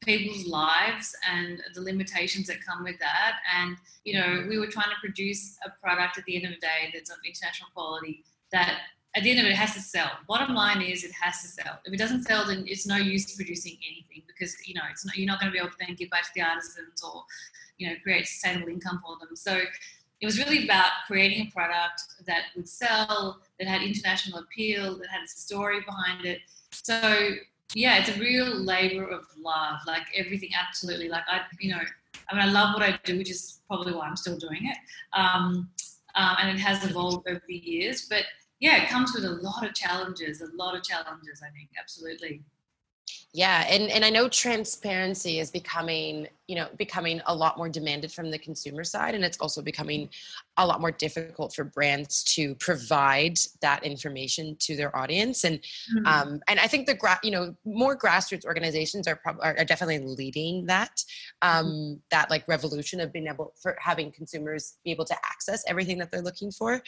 people's 0.05 0.47
lives 0.47 1.15
and 1.29 1.61
the 1.75 1.81
limitations 1.81 2.47
that 2.47 2.65
come 2.65 2.85
with 2.85 2.99
that. 3.01 3.37
And, 3.57 3.77
you 4.05 4.15
know, 4.19 4.47
we 4.49 4.59
were 4.59 4.69
trying 4.69 4.91
to 4.91 4.97
produce 5.01 5.57
a 5.65 5.71
product 5.83 6.19
at 6.19 6.25
the 6.25 6.37
end 6.37 6.45
of 6.45 6.53
the 6.53 6.61
day 6.61 6.91
that's 6.95 7.11
of 7.11 7.17
international 7.27 7.71
quality 7.75 8.25
that 8.53 8.79
at 9.17 9.23
the 9.23 9.31
end 9.31 9.41
of 9.41 9.47
it, 9.47 9.51
it 9.51 9.57
has 9.57 9.75
to 9.75 9.81
sell. 9.81 10.11
Bottom 10.29 10.55
line 10.55 10.83
is 10.83 11.03
it 11.03 11.13
has 11.13 11.43
to 11.43 11.49
sell. 11.49 11.81
If 11.85 11.93
it 11.93 11.99
doesn't 11.99 12.25
sell, 12.25 12.47
then 12.47 12.65
it's 12.67 12.87
no 12.87 12.97
use 12.97 13.35
producing 13.35 13.77
anything 13.91 14.23
because 14.27 14.55
you 14.67 14.75
know 14.75 14.83
it's 14.91 15.05
not, 15.05 15.17
you're 15.17 15.27
not 15.27 15.41
going 15.41 15.51
to 15.51 15.53
be 15.53 15.59
able 15.59 15.71
to 15.71 15.77
then 15.81 15.97
give 15.97 16.11
back 16.11 16.25
to 16.25 16.31
the 16.35 16.43
artisans 16.43 17.03
or 17.03 17.25
you 17.79 17.89
know 17.89 17.95
create 18.03 18.27
sustainable 18.27 18.69
income 18.69 19.01
for 19.05 19.17
them. 19.19 19.35
So 19.35 19.63
it 20.21 20.27
was 20.27 20.39
really 20.39 20.65
about 20.65 20.91
creating 21.07 21.47
a 21.47 21.51
product 21.51 22.03
that 22.27 22.45
would 22.57 22.69
sell, 22.69 23.41
that 23.59 23.69
had 23.69 23.83
international 23.83 24.41
appeal, 24.41 24.99
that 24.99 25.09
had 25.09 25.23
a 25.23 25.29
story 25.29 25.81
behind 25.87 26.25
it. 26.25 26.41
So 26.73 27.31
yeah, 27.75 27.99
it's 27.99 28.09
a 28.09 28.19
real 28.19 28.47
labor 28.47 29.05
of 29.05 29.25
love. 29.39 29.79
Like 29.87 30.03
everything, 30.17 30.51
absolutely. 30.59 31.09
Like 31.09 31.25
I, 31.29 31.43
you 31.61 31.71
know, 31.71 31.81
I 32.31 32.35
mean, 32.35 32.43
I 32.43 32.51
love 32.51 32.75
what 32.75 32.83
I 32.83 32.99
do, 33.05 33.19
which 33.19 33.31
is 33.31 33.61
probably 33.69 33.93
why 33.93 34.07
I'm 34.07 34.17
still 34.17 34.37
doing 34.37 34.67
it. 34.67 34.77
Um, 35.13 35.71
um, 36.15 36.37
and 36.41 36.51
it 36.51 36.61
has 36.61 36.85
evolved 36.85 37.29
over 37.29 37.43
the 37.47 37.55
years, 37.55 38.07
but 38.09 38.25
yeah, 38.61 38.83
it 38.83 38.89
comes 38.89 39.13
with 39.15 39.25
a 39.25 39.31
lot 39.31 39.65
of 39.65 39.75
challenges, 39.75 40.41
a 40.41 40.49
lot 40.57 40.77
of 40.77 40.83
challenges, 40.83 41.43
I 41.47 41.51
think, 41.51 41.69
absolutely. 41.79 42.43
Yeah, 43.33 43.67
and, 43.69 43.91
and 43.91 44.05
I 44.05 44.11
know 44.11 44.29
transparency 44.29 45.39
is 45.39 45.51
becoming 45.51 46.27
you 46.49 46.57
know 46.57 46.67
becoming 46.79 47.21
a 47.27 47.35
lot 47.35 47.57
more 47.59 47.69
demanded 47.69 48.11
from 48.11 48.31
the 48.31 48.39
consumer 48.39 48.83
side 48.83 49.15
and 49.15 49.23
it's 49.23 49.39
also 49.39 49.63
becoming 49.63 50.09
a 50.57 50.67
lot 50.67 50.81
more 50.81 50.91
difficult 50.91 51.55
for 51.55 51.63
brands 51.63 52.25
to 52.25 52.55
provide 52.57 53.39
that 53.61 53.85
information 53.85 54.57
to 54.59 54.75
their 54.75 54.95
audience 54.97 55.45
and 55.45 55.59
mm-hmm. 55.59 56.07
um, 56.07 56.41
and 56.49 56.59
i 56.59 56.67
think 56.67 56.87
the 56.87 56.95
gra- 56.95 57.21
you 57.23 57.31
know 57.31 57.55
more 57.65 57.97
grassroots 57.97 58.47
organizations 58.47 59.07
are, 59.07 59.17
probably 59.17 59.43
are, 59.45 59.65
definitely 59.65 59.99
leading 59.99 60.65
that 60.65 61.05
um, 61.43 61.67
mm-hmm. 61.67 61.95
that 62.11 62.31
like 62.31 62.49
revolution 62.49 62.99
of 62.99 63.13
being 63.13 63.27
able 63.29 63.53
for 63.61 63.77
having 63.79 64.11
consumers 64.11 64.79
be 64.85 64.91
able 64.91 65.05
to 65.05 65.15
access 65.31 65.63
everything 65.69 65.99
that 65.99 66.11
they're 66.11 66.23
looking 66.23 66.51
for 66.51 66.83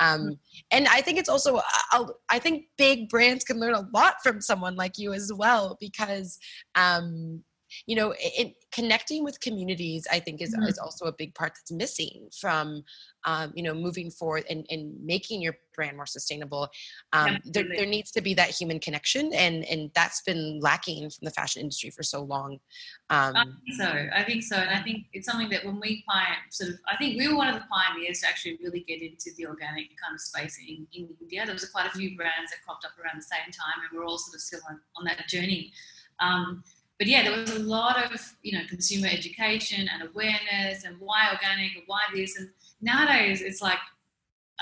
um, 0.00 0.20
mm-hmm. 0.20 0.32
and 0.72 0.88
i 0.88 1.00
think 1.00 1.18
it's 1.18 1.28
also 1.28 1.60
I'll, 1.92 2.18
i 2.28 2.40
think 2.40 2.66
big 2.76 3.08
brands 3.08 3.44
can 3.44 3.60
learn 3.60 3.74
a 3.74 3.88
lot 3.94 4.16
from 4.24 4.40
someone 4.40 4.74
like 4.74 4.98
you 4.98 5.12
as 5.12 5.32
well 5.32 5.78
because 5.80 6.38
um, 6.74 7.44
you 7.86 7.96
know 7.96 8.14
it, 8.18 8.54
connecting 8.74 9.24
with 9.24 9.38
communities 9.40 10.06
i 10.10 10.18
think 10.18 10.42
is, 10.42 10.54
mm-hmm. 10.54 10.64
is 10.64 10.78
also 10.78 11.06
a 11.06 11.12
big 11.12 11.34
part 11.34 11.52
that's 11.54 11.72
missing 11.72 12.28
from 12.40 12.82
um, 13.24 13.52
you 13.54 13.62
know 13.62 13.74
moving 13.74 14.10
forward 14.10 14.44
and, 14.50 14.66
and 14.70 14.94
making 15.02 15.40
your 15.40 15.56
brand 15.74 15.96
more 15.96 16.06
sustainable. 16.06 16.68
Um, 17.12 17.38
there, 17.44 17.64
there, 17.64 17.86
needs 17.86 18.10
to 18.12 18.20
be 18.20 18.34
that 18.34 18.50
human 18.50 18.78
connection 18.78 19.32
and 19.34 19.64
and 19.64 19.90
that's 19.94 20.22
been 20.22 20.60
lacking 20.60 21.10
from 21.10 21.24
the 21.24 21.30
fashion 21.30 21.62
industry 21.62 21.90
for 21.90 22.02
so 22.02 22.22
long. 22.22 22.58
Um, 23.10 23.36
I 23.36 23.44
think 23.44 23.76
so. 23.76 24.08
I 24.14 24.24
think 24.24 24.42
so 24.42 24.56
and 24.56 24.70
i 24.70 24.82
think 24.82 25.06
it's 25.12 25.26
something 25.26 25.48
that 25.50 25.64
when 25.64 25.80
we 25.80 26.04
pioneer 26.08 26.36
sort 26.50 26.70
of 26.70 26.76
i 26.88 26.96
think 26.96 27.18
we 27.18 27.28
were 27.28 27.36
one 27.36 27.48
of 27.48 27.54
the 27.54 27.64
pioneers 27.70 28.20
to 28.20 28.28
actually 28.28 28.58
really 28.62 28.80
get 28.80 29.02
into 29.02 29.30
the 29.36 29.46
organic 29.46 29.88
kind 30.00 30.14
of 30.14 30.20
space 30.20 30.58
in, 30.58 30.86
in 30.92 31.08
india. 31.20 31.44
There 31.44 31.54
was 31.54 31.68
quite 31.68 31.86
a 31.86 31.90
few 31.90 32.16
brands 32.16 32.50
that 32.50 32.62
cropped 32.66 32.84
up 32.84 32.92
around 32.98 33.18
the 33.18 33.22
same 33.22 33.52
time 33.52 33.78
and 33.82 33.98
we're 33.98 34.04
all 34.04 34.18
sort 34.18 34.34
of 34.34 34.40
still 34.40 34.60
on, 34.68 34.80
on 34.96 35.04
that 35.04 35.26
journey. 35.28 35.72
Um, 36.20 36.62
but 36.98 37.08
yeah, 37.08 37.22
there 37.22 37.36
was 37.36 37.50
a 37.50 37.58
lot 37.58 38.04
of 38.04 38.20
you 38.42 38.56
know 38.56 38.64
consumer 38.68 39.08
education 39.10 39.88
and 39.92 40.08
awareness 40.08 40.84
and 40.84 40.96
why 41.00 41.28
organic 41.32 41.74
and 41.74 41.82
why 41.86 42.00
this. 42.14 42.38
And 42.38 42.50
nowadays 42.80 43.42
it's 43.42 43.60
like 43.60 43.78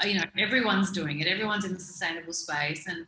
uh, 0.02 0.06
you 0.06 0.18
know 0.18 0.24
everyone's 0.38 0.90
doing 0.90 1.20
it. 1.20 1.26
Everyone's 1.26 1.64
in 1.64 1.74
the 1.74 1.80
sustainable 1.80 2.32
space. 2.32 2.86
And 2.86 3.06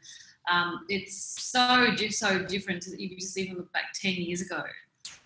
um, 0.50 0.84
it's 0.88 1.42
so 1.42 1.94
so 2.10 2.44
different 2.44 2.86
if 2.86 2.98
you 2.98 3.16
just 3.16 3.38
even 3.38 3.56
look 3.56 3.72
back 3.72 3.92
10 3.94 4.14
years 4.14 4.42
ago. 4.42 4.62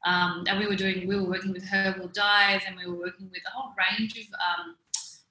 Um, 0.06 0.44
and 0.46 0.61
we 0.61 0.66
were 0.66 0.76
doing 0.76 1.08
we 1.08 1.16
were 1.16 1.28
working 1.28 1.52
with 1.52 1.64
herbal 1.64 2.08
dyes 2.08 2.62
and 2.66 2.76
we 2.76 2.87
were 2.87 2.98
working 2.98 3.28
with 3.30 3.42
a 3.46 3.50
whole 3.50 3.72
range 3.76 4.16
of 4.16 4.26
um, 4.34 4.76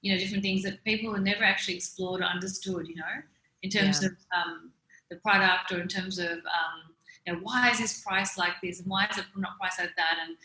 you 0.01 0.11
know 0.11 0.19
different 0.19 0.43
things 0.43 0.63
that 0.63 0.83
people 0.83 1.13
had 1.13 1.23
never 1.23 1.43
actually 1.43 1.75
explored 1.75 2.21
or 2.21 2.25
understood 2.25 2.87
you 2.87 2.95
know 2.95 3.15
in 3.63 3.69
terms 3.69 4.01
yeah. 4.01 4.09
of 4.09 4.13
um, 4.35 4.71
the 5.09 5.15
product 5.17 5.71
or 5.71 5.81
in 5.81 5.87
terms 5.87 6.19
of 6.19 6.31
um, 6.31 6.93
you 7.27 7.33
know, 7.33 7.39
why 7.43 7.69
is 7.69 7.77
this 7.77 8.01
price 8.01 8.37
like 8.37 8.53
this 8.63 8.79
and 8.79 8.89
why 8.89 9.05
is 9.11 9.17
it 9.17 9.25
not 9.35 9.57
priced 9.59 9.79
like 9.79 9.95
that? 9.97 10.17
And 10.25 10.37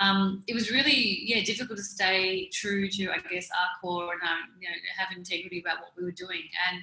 um, 0.00 0.42
it 0.46 0.54
was 0.54 0.70
really, 0.70 1.22
yeah, 1.24 1.42
difficult 1.42 1.78
to 1.78 1.84
stay 1.84 2.48
true 2.52 2.88
to, 2.90 3.10
I 3.10 3.18
guess, 3.30 3.48
our 3.50 3.68
core 3.80 4.12
and 4.12 4.22
um, 4.22 4.38
you 4.60 4.68
know, 4.68 4.74
have 4.98 5.16
integrity 5.16 5.60
about 5.60 5.78
what 5.80 5.92
we 5.96 6.04
were 6.04 6.12
doing. 6.12 6.42
And 6.70 6.82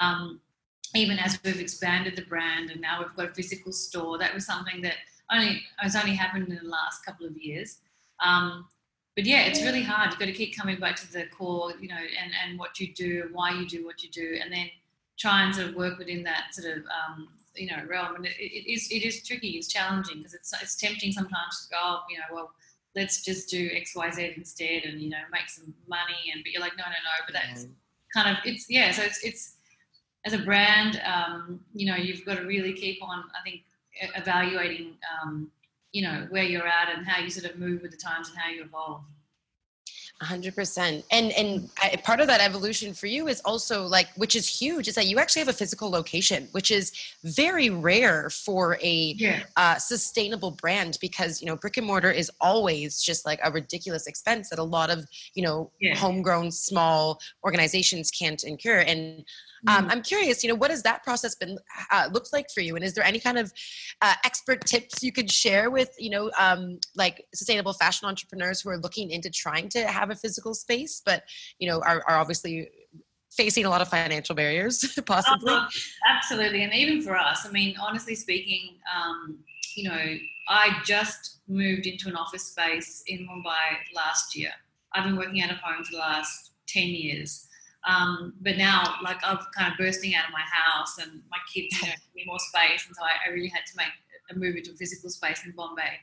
um, 0.00 0.40
even 0.94 1.18
as 1.18 1.38
we've 1.44 1.60
expanded 1.60 2.16
the 2.16 2.22
brand 2.22 2.70
and 2.70 2.80
now 2.80 2.98
we've 2.98 3.14
got 3.14 3.30
a 3.30 3.34
physical 3.34 3.70
store, 3.72 4.18
that 4.18 4.34
was 4.34 4.44
something 4.44 4.82
that 4.82 4.96
only 5.30 5.62
has 5.76 5.94
only 5.94 6.14
happened 6.14 6.48
in 6.48 6.56
the 6.56 6.68
last 6.68 7.04
couple 7.04 7.26
of 7.26 7.36
years. 7.36 7.78
Um, 8.24 8.66
but 9.14 9.26
yeah, 9.26 9.42
it's 9.42 9.62
really 9.62 9.82
hard. 9.82 10.10
You've 10.10 10.18
got 10.18 10.26
to 10.26 10.32
keep 10.32 10.56
coming 10.56 10.80
back 10.80 10.96
to 10.96 11.12
the 11.12 11.26
core, 11.26 11.72
you 11.80 11.88
know, 11.88 11.96
and, 11.96 12.32
and 12.44 12.58
what 12.58 12.80
you 12.80 12.92
do, 12.94 13.28
why 13.32 13.50
you 13.50 13.66
do 13.66 13.84
what 13.84 14.02
you 14.02 14.10
do, 14.10 14.38
and 14.42 14.52
then 14.52 14.70
try 15.18 15.42
and 15.44 15.54
sort 15.54 15.68
of 15.68 15.74
work 15.74 15.98
within 15.98 16.22
that 16.22 16.54
sort 16.54 16.78
of 16.78 16.84
um, 16.84 17.28
you 17.58 17.66
know 17.66 17.82
realm, 17.88 18.16
and 18.16 18.26
it, 18.26 18.36
it 18.38 18.70
is 18.70 18.88
it 18.90 19.02
is 19.02 19.26
tricky. 19.26 19.50
It's 19.50 19.68
challenging 19.68 20.18
because 20.18 20.34
it's 20.34 20.52
it's 20.62 20.76
tempting 20.76 21.12
sometimes 21.12 21.66
to 21.66 21.70
go, 21.70 21.76
oh, 21.80 22.00
you 22.10 22.18
know, 22.18 22.24
well, 22.32 22.52
let's 22.94 23.22
just 23.22 23.48
do 23.48 23.70
X 23.72 23.94
Y 23.94 24.10
Z 24.10 24.32
instead, 24.36 24.84
and 24.84 25.00
you 25.00 25.10
know, 25.10 25.18
make 25.32 25.48
some 25.48 25.74
money. 25.88 26.32
And 26.32 26.42
but 26.42 26.52
you're 26.52 26.62
like, 26.62 26.76
no, 26.76 26.84
no, 26.84 26.90
no. 26.90 27.24
But 27.26 27.34
that's 27.34 27.64
mm. 27.64 27.70
kind 28.14 28.36
of 28.36 28.36
it's 28.44 28.66
yeah. 28.68 28.90
So 28.92 29.02
it's 29.02 29.22
it's 29.24 29.54
as 30.24 30.32
a 30.32 30.38
brand, 30.38 31.00
um, 31.04 31.60
you 31.74 31.86
know, 31.86 31.96
you've 31.96 32.24
got 32.24 32.36
to 32.36 32.44
really 32.44 32.72
keep 32.72 33.02
on. 33.02 33.24
I 33.38 33.42
think 33.48 33.62
evaluating, 34.14 34.94
um, 35.22 35.50
you 35.92 36.02
know, 36.02 36.26
where 36.30 36.44
you're 36.44 36.66
at 36.66 36.88
and 36.94 37.06
how 37.06 37.22
you 37.22 37.30
sort 37.30 37.50
of 37.50 37.58
move 37.58 37.82
with 37.82 37.90
the 37.90 37.96
times 37.96 38.28
and 38.28 38.38
how 38.38 38.50
you 38.50 38.62
evolve 38.62 39.02
hundred 40.22 40.54
percent. 40.54 41.04
And 41.10 41.32
and 41.32 41.70
I, 41.80 41.96
part 41.96 42.20
of 42.20 42.26
that 42.26 42.40
evolution 42.40 42.92
for 42.92 43.06
you 43.06 43.28
is 43.28 43.40
also 43.44 43.86
like, 43.86 44.08
which 44.16 44.34
is 44.34 44.48
huge, 44.48 44.88
is 44.88 44.94
that 44.96 45.06
you 45.06 45.18
actually 45.18 45.40
have 45.40 45.48
a 45.48 45.52
physical 45.52 45.90
location, 45.90 46.48
which 46.52 46.70
is 46.70 46.92
very 47.24 47.70
rare 47.70 48.28
for 48.30 48.78
a 48.82 49.14
yeah. 49.16 49.42
uh, 49.56 49.76
sustainable 49.76 50.50
brand 50.50 50.98
because 51.00 51.40
you 51.40 51.46
know 51.46 51.56
brick 51.56 51.76
and 51.76 51.86
mortar 51.86 52.10
is 52.10 52.30
always 52.40 53.00
just 53.00 53.24
like 53.26 53.38
a 53.44 53.50
ridiculous 53.50 54.06
expense 54.06 54.50
that 54.50 54.58
a 54.58 54.64
lot 54.64 54.90
of 54.90 55.06
you 55.34 55.42
know 55.42 55.70
yeah. 55.80 55.94
homegrown 55.96 56.50
small 56.50 57.20
organizations 57.44 58.10
can't 58.10 58.42
incur. 58.42 58.80
And 58.80 59.24
um, 59.66 59.82
mm-hmm. 59.82 59.90
I'm 59.90 60.02
curious, 60.02 60.42
you 60.42 60.48
know, 60.48 60.54
what 60.54 60.70
has 60.70 60.82
that 60.82 61.02
process 61.02 61.34
been 61.34 61.58
uh, 61.90 62.08
looks 62.12 62.32
like 62.32 62.46
for 62.54 62.60
you? 62.60 62.76
And 62.76 62.84
is 62.84 62.94
there 62.94 63.04
any 63.04 63.18
kind 63.18 63.38
of 63.38 63.52
uh, 64.02 64.14
expert 64.24 64.64
tips 64.64 65.02
you 65.02 65.12
could 65.12 65.30
share 65.30 65.70
with, 65.70 65.90
you 65.98 66.10
know, 66.10 66.30
um, 66.38 66.78
like 66.94 67.24
sustainable 67.34 67.72
fashion 67.72 68.08
entrepreneurs 68.08 68.60
who 68.60 68.70
are 68.70 68.78
looking 68.78 69.10
into 69.10 69.30
trying 69.30 69.68
to 69.70 69.86
have 69.86 70.10
a 70.10 70.14
physical 70.14 70.54
space, 70.54 71.02
but 71.04 71.24
you 71.58 71.68
know, 71.68 71.80
are, 71.80 72.02
are 72.08 72.18
obviously 72.18 72.70
facing 73.30 73.64
a 73.64 73.70
lot 73.70 73.80
of 73.80 73.88
financial 73.88 74.34
barriers, 74.34 74.98
possibly. 75.06 75.52
Oh, 75.52 75.66
absolutely, 76.08 76.62
and 76.62 76.74
even 76.74 77.02
for 77.02 77.16
us, 77.16 77.46
I 77.46 77.50
mean, 77.50 77.76
honestly 77.80 78.14
speaking, 78.14 78.76
um, 78.94 79.38
you 79.76 79.88
know, 79.88 80.16
I 80.48 80.78
just 80.84 81.38
moved 81.46 81.86
into 81.86 82.08
an 82.08 82.16
office 82.16 82.44
space 82.44 83.02
in 83.06 83.26
Mumbai 83.28 83.76
last 83.94 84.36
year. 84.36 84.50
I've 84.94 85.04
been 85.04 85.16
working 85.16 85.42
out 85.42 85.50
of 85.50 85.58
home 85.58 85.84
for 85.84 85.92
the 85.92 85.98
last 85.98 86.52
ten 86.66 86.88
years. 86.88 87.47
Um, 87.88 88.34
but 88.42 88.58
now, 88.58 88.96
like, 89.02 89.16
I'm 89.24 89.38
kind 89.56 89.72
of 89.72 89.78
bursting 89.78 90.14
out 90.14 90.26
of 90.26 90.32
my 90.32 90.42
house, 90.42 90.98
and 90.98 91.22
my 91.30 91.38
kids 91.52 91.80
you 91.80 91.88
know, 91.88 91.94
need 92.16 92.26
more 92.26 92.38
space, 92.38 92.86
and 92.86 92.94
so 92.94 93.02
I, 93.02 93.28
I, 93.28 93.32
really 93.32 93.48
had 93.48 93.64
to 93.66 93.76
make 93.76 93.88
a 94.30 94.34
move 94.38 94.56
into 94.56 94.72
a 94.72 94.74
physical 94.74 95.08
space 95.08 95.44
in 95.46 95.52
Bombay. 95.52 95.98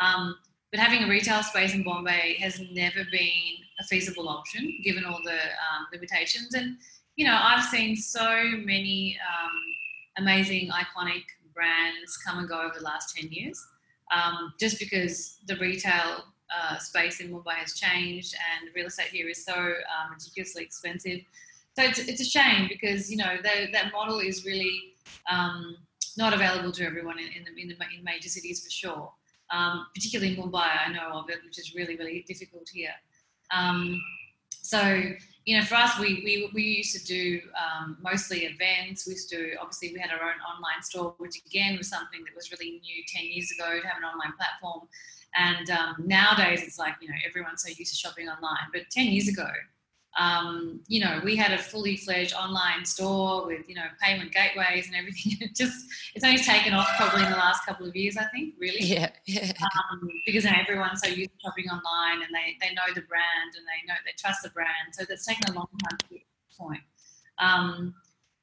Um, 0.00 0.36
but 0.70 0.78
having 0.78 1.02
a 1.02 1.08
retail 1.08 1.42
space 1.42 1.74
in 1.74 1.82
Bombay 1.82 2.36
has 2.40 2.60
never 2.72 3.00
been 3.10 3.54
a 3.80 3.84
feasible 3.84 4.28
option, 4.28 4.80
given 4.84 5.04
all 5.04 5.20
the 5.24 5.32
um, 5.32 5.86
limitations. 5.92 6.54
And 6.54 6.76
you 7.16 7.26
know, 7.26 7.36
I've 7.40 7.64
seen 7.64 7.96
so 7.96 8.44
many 8.64 9.18
um, 9.28 10.24
amazing, 10.24 10.70
iconic 10.70 11.24
brands 11.52 12.16
come 12.24 12.38
and 12.38 12.48
go 12.48 12.60
over 12.60 12.74
the 12.78 12.84
last 12.84 13.16
ten 13.16 13.30
years, 13.32 13.60
um, 14.14 14.52
just 14.60 14.78
because 14.78 15.38
the 15.48 15.56
retail 15.56 16.24
uh, 16.50 16.78
space 16.78 17.20
in 17.20 17.30
Mumbai 17.30 17.54
has 17.54 17.74
changed 17.74 18.34
and 18.34 18.70
real 18.74 18.86
estate 18.86 19.08
here 19.08 19.28
is 19.28 19.44
so 19.44 19.54
um, 19.54 20.12
ridiculously 20.12 20.62
expensive. 20.62 21.20
So 21.76 21.82
it's, 21.84 21.98
it's 21.98 22.20
a 22.20 22.24
shame 22.24 22.68
because 22.68 23.10
you 23.10 23.16
know 23.16 23.36
the, 23.42 23.70
that 23.72 23.92
model 23.92 24.20
is 24.20 24.44
really 24.44 24.94
um, 25.30 25.76
not 26.16 26.32
available 26.32 26.70
to 26.72 26.84
everyone 26.84 27.18
in, 27.18 27.26
in, 27.26 27.44
the, 27.44 27.60
in, 27.60 27.68
the, 27.68 27.74
in 27.96 28.04
major 28.04 28.28
cities 28.28 28.64
for 28.64 28.70
sure. 28.70 29.12
Um, 29.52 29.86
particularly 29.94 30.34
in 30.34 30.42
Mumbai, 30.42 30.68
I 30.86 30.92
know 30.92 31.18
of 31.18 31.28
it, 31.30 31.38
which 31.44 31.58
is 31.58 31.74
really 31.74 31.96
really 31.96 32.24
difficult 32.26 32.68
here. 32.72 32.94
So 34.64 34.80
you 35.44 35.58
know, 35.58 35.64
for 35.64 35.74
us, 35.74 35.98
we, 35.98 36.22
we, 36.24 36.50
we 36.54 36.62
used 36.62 36.96
to 36.96 37.04
do 37.04 37.40
um, 37.52 37.98
mostly 38.00 38.46
events. 38.46 39.06
We 39.06 39.12
used 39.12 39.28
to, 39.28 39.54
obviously, 39.60 39.92
we 39.92 40.00
had 40.00 40.10
our 40.10 40.22
own 40.22 40.40
online 40.40 40.82
store, 40.82 41.14
which 41.18 41.42
again 41.46 41.76
was 41.76 41.88
something 41.88 42.24
that 42.24 42.34
was 42.34 42.50
really 42.50 42.80
new 42.80 43.04
10 43.06 43.24
years 43.26 43.50
ago 43.50 43.78
to 43.80 43.86
have 43.86 43.98
an 43.98 44.04
online 44.04 44.32
platform. 44.38 44.88
And 45.34 45.68
um, 45.68 45.96
nowadays, 46.06 46.62
it's 46.62 46.78
like, 46.78 46.94
you 47.02 47.08
know, 47.08 47.14
everyone's 47.28 47.62
so 47.62 47.68
used 47.68 47.92
to 47.92 47.96
shopping 47.96 48.28
online. 48.28 48.68
But 48.72 48.88
10 48.90 49.08
years 49.08 49.28
ago, 49.28 49.48
um, 50.16 50.80
you 50.86 51.00
know, 51.00 51.20
we 51.24 51.34
had 51.34 51.52
a 51.52 51.58
fully 51.58 51.96
fledged 51.96 52.34
online 52.34 52.84
store 52.84 53.46
with, 53.46 53.68
you 53.68 53.74
know, 53.74 53.86
payment 54.00 54.32
gateways 54.32 54.86
and 54.86 54.96
everything. 54.96 55.32
It 55.40 55.56
just, 55.56 55.86
it's 56.14 56.24
only 56.24 56.38
taken 56.38 56.72
off 56.72 56.88
probably 56.96 57.24
in 57.24 57.30
the 57.30 57.36
last 57.36 57.66
couple 57.66 57.86
of 57.86 57.96
years, 57.96 58.16
I 58.16 58.24
think, 58.26 58.54
really. 58.58 58.84
Yeah. 58.84 59.10
um, 59.28 60.08
because 60.24 60.46
everyone's 60.46 61.02
so 61.02 61.08
used 61.08 61.30
to 61.30 61.36
shopping 61.44 61.68
online 61.68 62.22
and 62.22 62.32
they, 62.32 62.56
they 62.60 62.72
know 62.74 62.94
the 62.94 63.02
brand 63.02 63.54
and 63.56 63.66
they 63.66 63.86
know, 63.86 63.94
they 64.04 64.12
trust 64.16 64.42
the 64.44 64.50
brand. 64.50 64.92
So 64.92 65.04
that's 65.08 65.26
taken 65.26 65.52
a 65.52 65.56
long 65.56 65.68
time 65.82 65.98
to 65.98 66.08
get 66.08 66.20
to 66.20 66.24
the 66.48 66.64
point. 66.64 66.82
Um, 67.38 67.94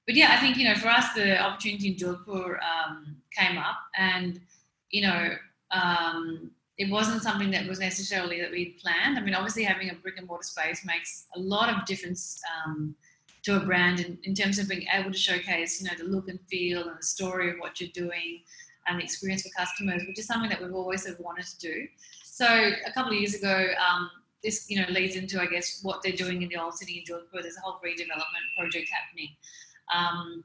but 0.06 0.16
yeah, 0.16 0.34
I 0.34 0.38
think, 0.38 0.58
you 0.58 0.66
know, 0.66 0.76
for 0.76 0.90
us, 0.90 1.14
the 1.14 1.40
opportunity 1.40 1.90
in 1.90 1.96
Jodhpur 1.96 2.60
um, 2.62 3.16
came 3.32 3.58
up 3.58 3.78
and, 3.98 4.42
you 4.90 5.04
know, 5.04 5.36
um, 5.72 6.52
it 6.82 6.90
wasn't 6.90 7.22
something 7.22 7.52
that 7.52 7.68
was 7.68 7.80
necessarily 7.80 8.42
that 8.42 8.50
we'd 8.50 8.80
planned. 8.82 9.16
I 9.18 9.22
mean, 9.22 9.36
obviously, 9.36 9.64
having 9.64 9.92
a 9.92 9.94
brick 9.94 10.18
and 10.18 10.28
mortar 10.28 10.44
space 10.44 10.84
makes 10.84 11.28
a 11.36 11.40
lot 11.40 11.70
of 11.70 11.86
difference 11.86 12.42
um, 12.66 12.96
to 13.44 13.58
a 13.58 13.60
brand 13.60 14.00
in, 14.00 14.18
in, 14.24 14.34
terms 14.34 14.58
of 14.58 14.68
being 14.68 14.88
able 14.92 15.12
to 15.12 15.18
showcase, 15.18 15.80
you 15.80 15.88
know, 15.88 15.96
the 15.96 16.10
look 16.10 16.28
and 16.28 16.40
feel 16.50 16.88
and 16.90 16.98
the 16.98 17.04
story 17.04 17.52
of 17.52 17.58
what 17.60 17.80
you're 17.80 17.92
doing 17.94 18.42
and 18.88 19.00
the 19.00 19.04
experience 19.04 19.44
for 19.44 19.50
customers, 19.56 20.02
which 20.08 20.18
is 20.18 20.26
something 20.26 20.50
that 20.50 20.60
we've 20.60 20.74
always 20.74 21.06
of 21.06 21.20
wanted 21.20 21.46
to 21.46 21.60
do. 21.60 21.88
So 22.24 22.48
a 22.48 22.92
couple 22.94 23.12
of 23.12 23.20
years 23.20 23.36
ago, 23.36 23.68
um, 23.88 24.10
this 24.42 24.68
you 24.68 24.82
know 24.82 24.88
leads 24.90 25.16
into 25.16 25.40
I 25.40 25.46
guess 25.46 25.82
what 25.84 26.02
they're 26.02 26.14
doing 26.14 26.42
in 26.42 26.50
the 26.50 26.58
old 26.58 26.74
city 26.74 26.98
in 26.98 27.04
Jodhpur. 27.04 27.44
There's 27.44 27.58
a 27.58 27.62
whole 27.62 27.80
redevelopment 27.86 28.48
project 28.58 28.90
happening, 28.90 29.30
um, 29.96 30.44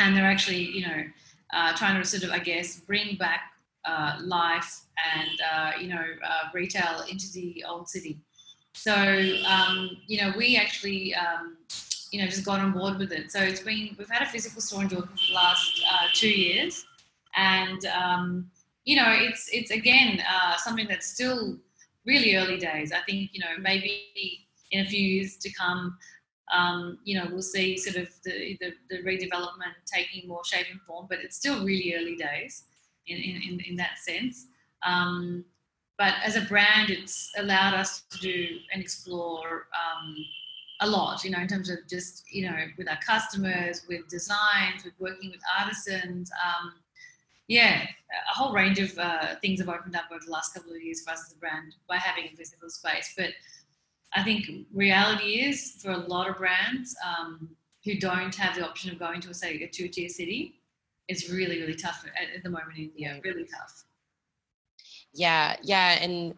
and 0.00 0.16
they're 0.16 0.26
actually 0.26 0.64
you 0.64 0.84
know 0.84 1.04
uh, 1.52 1.76
trying 1.76 2.00
to 2.00 2.04
sort 2.04 2.24
of 2.24 2.30
I 2.30 2.40
guess 2.40 2.80
bring 2.80 3.16
back 3.16 3.42
uh, 3.84 4.18
life 4.22 4.82
and 5.14 5.40
uh, 5.52 5.72
you 5.80 5.88
know 5.88 6.04
uh, 6.24 6.48
retail 6.52 7.02
into 7.08 7.30
the 7.32 7.64
old 7.66 7.88
city. 7.88 8.18
So 8.74 8.94
um, 9.48 9.96
you 10.06 10.20
know 10.20 10.32
we 10.36 10.56
actually 10.56 11.14
um, 11.14 11.56
you 12.10 12.20
know 12.20 12.26
just 12.26 12.44
got 12.44 12.60
on 12.60 12.72
board 12.72 12.98
with 12.98 13.12
it. 13.12 13.30
So 13.30 13.40
it's 13.40 13.60
been 13.60 13.94
we've 13.98 14.10
had 14.10 14.22
a 14.22 14.30
physical 14.30 14.60
store 14.60 14.82
in 14.82 14.88
Jodhpur 14.88 15.08
for 15.08 15.26
the 15.28 15.34
last 15.34 15.82
uh, 15.90 16.06
two 16.12 16.28
years, 16.28 16.84
and 17.36 17.84
um, 17.86 18.50
you 18.84 18.96
know 18.96 19.08
it's 19.08 19.48
it's 19.52 19.70
again 19.70 20.22
something 20.58 20.86
that's 20.86 21.06
still 21.06 21.56
really 22.04 22.36
early 22.36 22.58
days. 22.58 22.92
I 22.92 23.00
think 23.06 23.30
you 23.32 23.40
know 23.40 23.60
maybe 23.60 24.46
in 24.70 24.84
a 24.84 24.88
few 24.88 25.00
years 25.00 25.36
to 25.38 25.50
come. 25.52 25.96
Um, 26.52 26.98
you 27.04 27.16
know, 27.16 27.28
we'll 27.30 27.42
see 27.42 27.76
sort 27.76 27.94
of 27.94 28.08
the, 28.24 28.58
the, 28.60 28.72
the 28.90 29.04
redevelopment 29.04 29.76
taking 29.86 30.28
more 30.28 30.44
shape 30.44 30.66
and 30.68 30.80
form, 30.80 31.06
but 31.08 31.20
it's 31.20 31.36
still 31.36 31.64
really 31.64 31.94
early 31.94 32.16
days 32.16 32.64
in, 33.06 33.16
in, 33.16 33.60
in 33.68 33.76
that 33.76 33.98
sense. 33.98 34.46
Um, 34.84 35.44
but 35.98 36.14
as 36.24 36.36
a 36.36 36.42
brand, 36.42 36.90
it's 36.90 37.30
allowed 37.36 37.74
us 37.74 38.02
to 38.10 38.18
do 38.18 38.58
and 38.72 38.80
explore 38.80 39.66
um, 39.74 40.16
a 40.80 40.88
lot, 40.88 41.22
you 41.24 41.30
know, 41.30 41.38
in 41.38 41.46
terms 41.46 41.68
of 41.68 41.78
just, 41.88 42.24
you 42.32 42.48
know, 42.48 42.56
with 42.78 42.88
our 42.88 42.98
customers, 43.06 43.82
with 43.86 44.08
designs, 44.08 44.82
with 44.84 44.94
working 44.98 45.30
with 45.30 45.40
artisans. 45.60 46.30
Um, 46.42 46.72
yeah, 47.48 47.82
a 47.82 48.34
whole 48.34 48.54
range 48.54 48.78
of 48.78 48.98
uh, 48.98 49.34
things 49.42 49.60
have 49.60 49.68
opened 49.68 49.94
up 49.94 50.04
over 50.10 50.24
the 50.24 50.30
last 50.30 50.54
couple 50.54 50.72
of 50.72 50.80
years 50.80 51.02
for 51.02 51.10
us 51.10 51.24
as 51.26 51.32
a 51.34 51.38
brand 51.38 51.74
by 51.86 51.96
having 51.96 52.24
a 52.32 52.36
physical 52.36 52.70
space. 52.70 53.12
But 53.16 53.30
I 54.14 54.22
think 54.22 54.46
reality 54.72 55.42
is 55.42 55.76
for 55.82 55.90
a 55.90 55.98
lot 55.98 56.30
of 56.30 56.38
brands 56.38 56.96
um, 57.06 57.50
who 57.84 57.96
don't 57.96 58.34
have 58.36 58.54
the 58.56 58.66
option 58.66 58.90
of 58.90 58.98
going 58.98 59.20
to, 59.20 59.34
say, 59.34 59.60
a 59.62 59.68
two-tier 59.68 60.08
city, 60.08 60.59
it's 61.10 61.30
really 61.30 61.60
really 61.60 61.74
tough 61.74 62.04
at, 62.20 62.36
at 62.36 62.42
the 62.42 62.50
moment 62.50 62.76
in 62.76 62.84
India. 62.84 63.20
Really 63.24 63.44
tough. 63.44 63.84
Yeah, 65.12 65.56
yeah, 65.62 65.98
and 66.00 66.34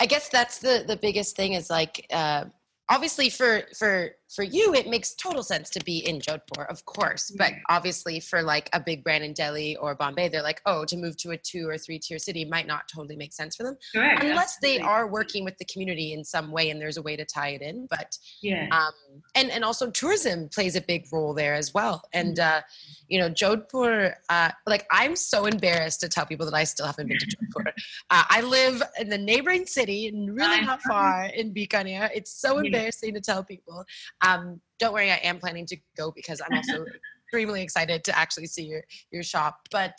I 0.00 0.06
guess 0.06 0.28
that's 0.28 0.58
the 0.58 0.84
the 0.86 0.96
biggest 0.96 1.36
thing 1.36 1.52
is 1.52 1.70
like 1.70 2.06
uh, 2.10 2.44
obviously 2.88 3.28
for 3.28 3.62
for 3.78 4.12
for 4.34 4.42
you 4.42 4.74
it 4.74 4.88
makes 4.88 5.14
total 5.14 5.42
sense 5.42 5.70
to 5.70 5.80
be 5.84 5.98
in 6.06 6.18
jodhpur 6.18 6.68
of 6.70 6.84
course 6.84 7.32
but 7.36 7.52
obviously 7.68 8.20
for 8.20 8.42
like 8.42 8.68
a 8.72 8.80
big 8.80 9.04
brand 9.04 9.24
in 9.24 9.32
delhi 9.32 9.76
or 9.76 9.94
bombay 9.94 10.28
they're 10.28 10.42
like 10.42 10.60
oh 10.66 10.84
to 10.84 10.96
move 10.96 11.16
to 11.16 11.30
a 11.30 11.36
two 11.36 11.68
or 11.68 11.78
three 11.78 11.98
tier 11.98 12.18
city 12.18 12.44
might 12.44 12.66
not 12.66 12.88
totally 12.92 13.16
make 13.16 13.32
sense 13.32 13.56
for 13.56 13.64
them. 13.64 13.76
Unless 13.94 14.56
absolutely. 14.56 14.78
they 14.78 14.84
are 14.84 15.06
working 15.06 15.44
with 15.44 15.56
the 15.58 15.64
community 15.66 16.12
in 16.12 16.24
some 16.24 16.50
way 16.50 16.70
and 16.70 16.80
there's 16.80 16.96
a 16.96 17.02
way 17.02 17.16
to 17.16 17.24
tie 17.24 17.48
it 17.48 17.62
in 17.62 17.86
but 17.90 18.16
yeah. 18.42 18.68
um 18.70 18.92
and 19.34 19.50
and 19.50 19.64
also 19.64 19.90
tourism 19.90 20.48
plays 20.48 20.76
a 20.76 20.80
big 20.80 21.06
role 21.12 21.34
there 21.34 21.54
as 21.54 21.74
well 21.74 22.02
and 22.12 22.36
mm-hmm. 22.36 22.58
uh 22.58 22.60
you 23.08 23.18
know 23.18 23.28
jodhpur 23.28 24.14
uh 24.28 24.50
like 24.66 24.86
i'm 24.90 25.16
so 25.16 25.46
embarrassed 25.46 26.00
to 26.00 26.08
tell 26.08 26.26
people 26.26 26.46
that 26.46 26.54
i 26.54 26.64
still 26.64 26.86
haven't 26.86 27.08
been 27.08 27.18
to 27.18 27.26
jodhpur. 27.36 27.72
Uh, 28.10 28.24
i 28.30 28.40
live 28.40 28.82
in 28.98 29.08
the 29.08 29.18
neighboring 29.18 29.66
city 29.66 30.08
and 30.08 30.34
really 30.34 30.60
not 30.60 30.80
far 30.82 31.24
in 31.26 31.52
bikaner. 31.52 32.10
It's 32.14 32.30
so 32.30 32.58
embarrassing 32.58 33.14
to 33.14 33.20
tell 33.20 33.42
people 33.42 33.84
um, 34.26 34.60
don't 34.78 34.92
worry, 34.92 35.10
I 35.10 35.16
am 35.16 35.38
planning 35.38 35.66
to 35.66 35.76
go 35.96 36.12
because 36.14 36.40
I'm 36.40 36.56
also 36.56 36.84
extremely 37.26 37.62
excited 37.62 38.04
to 38.04 38.18
actually 38.18 38.46
see 38.46 38.64
your 38.64 38.82
your 39.10 39.22
shop. 39.22 39.56
But 39.70 39.94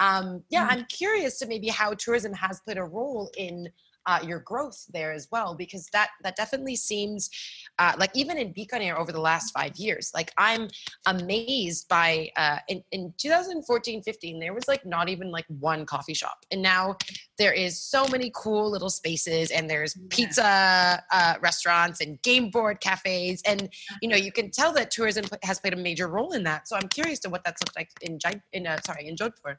um, 0.00 0.42
yeah, 0.48 0.62
mm-hmm. 0.62 0.80
I'm 0.80 0.86
curious 0.86 1.38
to 1.38 1.46
maybe 1.46 1.68
how 1.68 1.94
tourism 1.94 2.32
has 2.34 2.60
played 2.60 2.78
a 2.78 2.84
role 2.84 3.30
in 3.36 3.68
uh, 4.06 4.20
your 4.24 4.40
growth 4.40 4.84
there 4.92 5.12
as 5.12 5.28
well 5.30 5.54
because 5.54 5.88
that 5.92 6.10
that 6.22 6.36
definitely 6.36 6.76
seems 6.76 7.30
uh, 7.78 7.92
like 7.98 8.10
even 8.14 8.38
in 8.38 8.52
Bikaner 8.52 8.96
over 8.96 9.12
the 9.12 9.20
last 9.20 9.52
five 9.52 9.76
years 9.76 10.10
like 10.14 10.32
I'm 10.36 10.68
amazed 11.06 11.88
by 11.88 12.30
uh, 12.36 12.58
in, 12.68 12.82
in 12.92 13.12
2014 13.18 14.02
15 14.02 14.40
there 14.40 14.54
was 14.54 14.66
like 14.68 14.84
not 14.86 15.08
even 15.08 15.30
like 15.30 15.46
one 15.48 15.84
coffee 15.86 16.14
shop 16.14 16.44
and 16.50 16.62
now 16.62 16.96
there 17.38 17.52
is 17.52 17.80
so 17.80 18.06
many 18.08 18.30
cool 18.34 18.70
little 18.70 18.90
spaces 18.90 19.50
and 19.50 19.68
there's 19.68 19.96
pizza 20.10 21.02
uh, 21.12 21.34
restaurants 21.40 22.00
and 22.00 22.20
game 22.22 22.50
board 22.50 22.80
cafes 22.80 23.42
and 23.46 23.68
you 24.02 24.08
know 24.08 24.16
you 24.16 24.32
can 24.32 24.50
tell 24.50 24.72
that 24.72 24.90
tourism 24.90 25.24
has 25.42 25.60
played 25.60 25.74
a 25.74 25.76
major 25.76 26.08
role 26.08 26.32
in 26.32 26.42
that 26.42 26.68
so 26.68 26.76
I'm 26.76 26.88
curious 26.88 27.18
to 27.20 27.30
what 27.30 27.44
that's 27.44 27.62
looked 27.62 27.76
like 27.76 27.90
in 28.02 28.18
in 28.52 28.66
uh, 28.66 28.78
sorry 28.84 29.08
in 29.08 29.16
Jodhpur. 29.16 29.56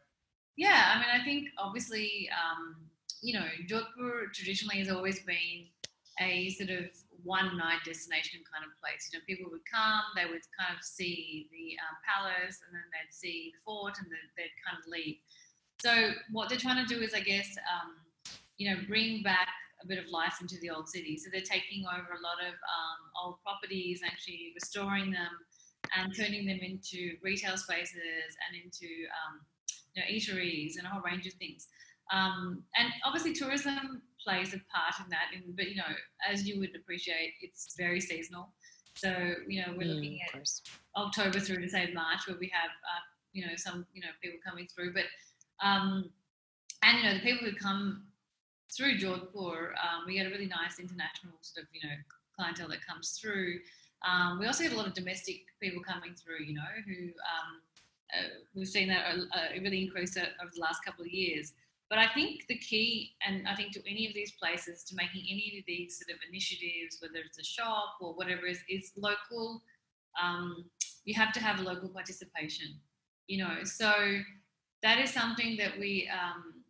Yeah, 0.57 0.93
I 0.93 0.99
mean, 0.99 1.21
I 1.21 1.23
think 1.23 1.49
obviously 1.57 2.29
um, 2.31 2.75
you 3.21 3.33
know, 3.39 3.45
Jodhpur 3.67 4.33
traditionally 4.33 4.77
has 4.79 4.89
always 4.89 5.21
been 5.23 5.69
a 6.19 6.49
sort 6.49 6.69
of 6.69 6.85
one 7.23 7.55
night 7.57 7.79
destination 7.85 8.41
kind 8.51 8.65
of 8.65 8.73
place. 8.81 9.09
You 9.11 9.19
know, 9.19 9.23
people 9.27 9.51
would 9.51 9.65
come, 9.69 10.01
they 10.15 10.25
would 10.25 10.41
kind 10.57 10.73
of 10.75 10.83
see 10.83 11.47
the 11.51 11.77
um, 11.85 11.95
palace, 12.01 12.59
and 12.65 12.73
then 12.73 12.85
they'd 12.89 13.13
see 13.13 13.53
the 13.53 13.61
fort, 13.63 13.93
and 13.99 14.07
then 14.07 14.25
they'd 14.37 14.57
kind 14.65 14.77
of 14.81 14.89
leave. 14.89 15.17
So 15.81 16.17
what 16.31 16.49
they're 16.49 16.61
trying 16.61 16.85
to 16.85 16.89
do 16.89 17.01
is, 17.01 17.13
I 17.13 17.21
guess, 17.21 17.49
um, 17.69 18.01
you 18.57 18.69
know, 18.69 18.77
bring 18.87 19.23
back 19.23 19.49
a 19.83 19.87
bit 19.87 19.97
of 19.97 20.09
life 20.09 20.37
into 20.41 20.57
the 20.61 20.69
old 20.69 20.89
city. 20.89 21.17
So 21.17 21.29
they're 21.31 21.41
taking 21.41 21.85
over 21.85 22.13
a 22.13 22.21
lot 22.21 22.41
of 22.41 22.53
um, 22.53 22.99
old 23.23 23.41
properties, 23.41 24.01
actually 24.05 24.53
restoring 24.53 25.11
them, 25.11 25.33
and 25.97 26.15
turning 26.15 26.45
them 26.45 26.59
into 26.61 27.17
retail 27.21 27.57
spaces 27.57 28.33
and 28.45 28.61
into 28.63 28.89
um, 29.25 29.41
you 29.93 30.01
know, 30.01 30.07
eateries 30.09 30.77
and 30.77 30.85
a 30.85 30.89
whole 30.89 31.01
range 31.01 31.25
of 31.27 31.33
things. 31.33 31.67
Um, 32.11 32.63
and 32.77 32.89
obviously, 33.05 33.33
tourism 33.33 34.01
plays 34.23 34.53
a 34.53 34.59
part 34.73 34.93
in 35.03 35.09
that. 35.09 35.31
In, 35.33 35.53
but 35.55 35.69
you 35.69 35.77
know, 35.77 35.93
as 36.29 36.47
you 36.47 36.59
would 36.59 36.75
appreciate, 36.75 37.33
it's 37.41 37.75
very 37.77 38.01
seasonal. 38.01 38.49
So 38.95 39.33
you 39.47 39.61
know 39.61 39.73
we're 39.77 39.87
mm, 39.87 39.95
looking 39.95 40.19
at 40.33 40.41
October 40.97 41.39
through 41.39 41.61
to 41.61 41.69
say 41.69 41.91
March, 41.93 42.27
where 42.27 42.37
we 42.39 42.51
have 42.53 42.69
uh, 42.69 43.03
you 43.33 43.45
know 43.45 43.53
some 43.55 43.85
you 43.93 44.01
know 44.01 44.09
people 44.21 44.39
coming 44.45 44.67
through, 44.73 44.93
but 44.93 45.05
um, 45.65 46.09
and 46.83 46.97
you 46.97 47.03
know 47.05 47.13
the 47.13 47.21
people 47.21 47.47
who 47.47 47.55
come 47.55 48.03
through 48.75 48.97
Jodhpur, 48.97 49.71
um, 49.75 50.05
we 50.05 50.15
get 50.15 50.27
a 50.27 50.29
really 50.29 50.47
nice 50.47 50.79
international 50.79 51.33
sort 51.41 51.63
of 51.63 51.69
you 51.73 51.87
know 51.87 51.95
clientele 52.35 52.69
that 52.69 52.85
comes 52.85 53.11
through. 53.21 53.59
Um, 54.03 54.39
we 54.39 54.47
also 54.47 54.63
get 54.63 54.73
a 54.73 54.77
lot 54.77 54.87
of 54.87 54.93
domestic 54.93 55.41
people 55.61 55.81
coming 55.83 56.15
through, 56.15 56.43
you 56.43 56.55
know, 56.55 56.71
who 56.87 57.09
um, 57.21 57.61
uh, 58.17 58.27
we've 58.55 58.67
seen 58.67 58.87
that 58.87 59.05
uh, 59.05 59.19
uh 59.37 59.61
really 59.61 59.83
increase 59.83 60.17
over 60.17 60.51
the 60.53 60.61
last 60.61 60.83
couple 60.83 61.05
of 61.05 61.11
years. 61.11 61.53
But 61.91 61.99
I 61.99 62.07
think 62.13 62.47
the 62.47 62.57
key, 62.57 63.15
and 63.27 63.45
I 63.45 63.53
think 63.53 63.73
to 63.73 63.81
any 63.81 64.07
of 64.07 64.13
these 64.13 64.31
places, 64.41 64.85
to 64.85 64.95
making 64.95 65.25
any 65.29 65.57
of 65.59 65.65
these 65.67 65.99
sort 65.99 66.15
of 66.15 66.21
initiatives, 66.31 66.99
whether 67.01 67.19
it's 67.25 67.37
a 67.37 67.43
shop 67.43 67.97
or 67.99 68.13
whatever, 68.13 68.47
is, 68.47 68.59
is 68.69 68.93
local. 68.95 69.61
Um, 70.23 70.63
you 71.03 71.13
have 71.15 71.33
to 71.33 71.41
have 71.41 71.59
local 71.59 71.89
participation, 71.89 72.79
you 73.27 73.43
know. 73.43 73.65
So 73.65 73.91
that 74.83 74.99
is 74.99 75.11
something 75.11 75.57
that 75.57 75.77
we 75.77 76.09
um, 76.09 76.63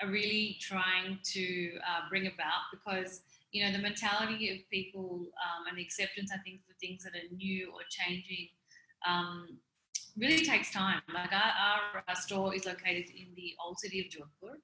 are 0.00 0.08
really 0.08 0.58
trying 0.60 1.18
to 1.32 1.72
uh, 1.78 2.08
bring 2.08 2.28
about 2.28 2.70
because 2.72 3.22
you 3.50 3.64
know 3.64 3.72
the 3.72 3.82
mentality 3.82 4.48
of 4.50 4.70
people 4.70 5.26
um, 5.42 5.66
and 5.68 5.76
the 5.76 5.82
acceptance, 5.82 6.30
I 6.32 6.38
think, 6.38 6.60
for 6.64 6.74
things 6.80 7.02
that 7.02 7.14
are 7.14 7.34
new 7.34 7.72
or 7.72 7.80
changing 7.90 8.46
um, 9.08 9.58
really 10.16 10.44
takes 10.44 10.70
time. 10.70 11.00
Like 11.12 11.32
our, 11.32 12.02
our, 12.06 12.16
store 12.16 12.54
is 12.54 12.66
located 12.66 13.10
in 13.10 13.28
the 13.34 13.54
old 13.64 13.78
city 13.78 14.00
of 14.00 14.06
Jodhpur. 14.06 14.56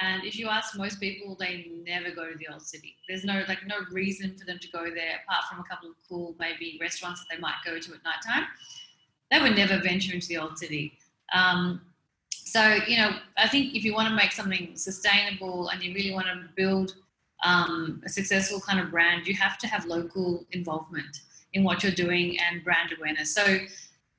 And 0.00 0.24
if 0.24 0.38
you 0.38 0.48
ask 0.48 0.76
most 0.76 1.00
people, 1.00 1.36
they 1.38 1.70
never 1.84 2.10
go 2.10 2.30
to 2.30 2.38
the 2.38 2.48
old 2.52 2.62
city. 2.62 2.96
There's 3.08 3.24
no 3.24 3.44
like 3.48 3.66
no 3.66 3.76
reason 3.90 4.36
for 4.38 4.46
them 4.46 4.58
to 4.58 4.68
go 4.68 4.84
there 4.84 5.20
apart 5.26 5.44
from 5.50 5.60
a 5.60 5.64
couple 5.64 5.90
of 5.90 5.96
cool 6.08 6.34
maybe 6.38 6.78
restaurants 6.80 7.20
that 7.20 7.34
they 7.34 7.40
might 7.40 7.56
go 7.64 7.78
to 7.78 7.94
at 7.94 8.04
night 8.04 8.22
time. 8.26 8.44
They 9.30 9.40
would 9.40 9.56
never 9.56 9.82
venture 9.82 10.14
into 10.14 10.28
the 10.28 10.38
old 10.38 10.58
city. 10.58 10.98
Um, 11.34 11.82
so 12.30 12.78
you 12.86 12.96
know, 12.96 13.12
I 13.36 13.48
think 13.48 13.74
if 13.74 13.84
you 13.84 13.94
want 13.94 14.08
to 14.08 14.14
make 14.14 14.32
something 14.32 14.76
sustainable 14.76 15.68
and 15.68 15.82
you 15.82 15.94
really 15.94 16.12
want 16.12 16.26
to 16.26 16.48
build 16.56 16.94
um, 17.44 18.02
a 18.04 18.08
successful 18.08 18.60
kind 18.60 18.80
of 18.80 18.90
brand, 18.90 19.26
you 19.26 19.34
have 19.34 19.58
to 19.58 19.66
have 19.66 19.84
local 19.86 20.46
involvement 20.52 21.20
in 21.52 21.64
what 21.64 21.82
you're 21.82 21.92
doing 21.92 22.38
and 22.40 22.64
brand 22.64 22.94
awareness. 22.96 23.34
So 23.34 23.58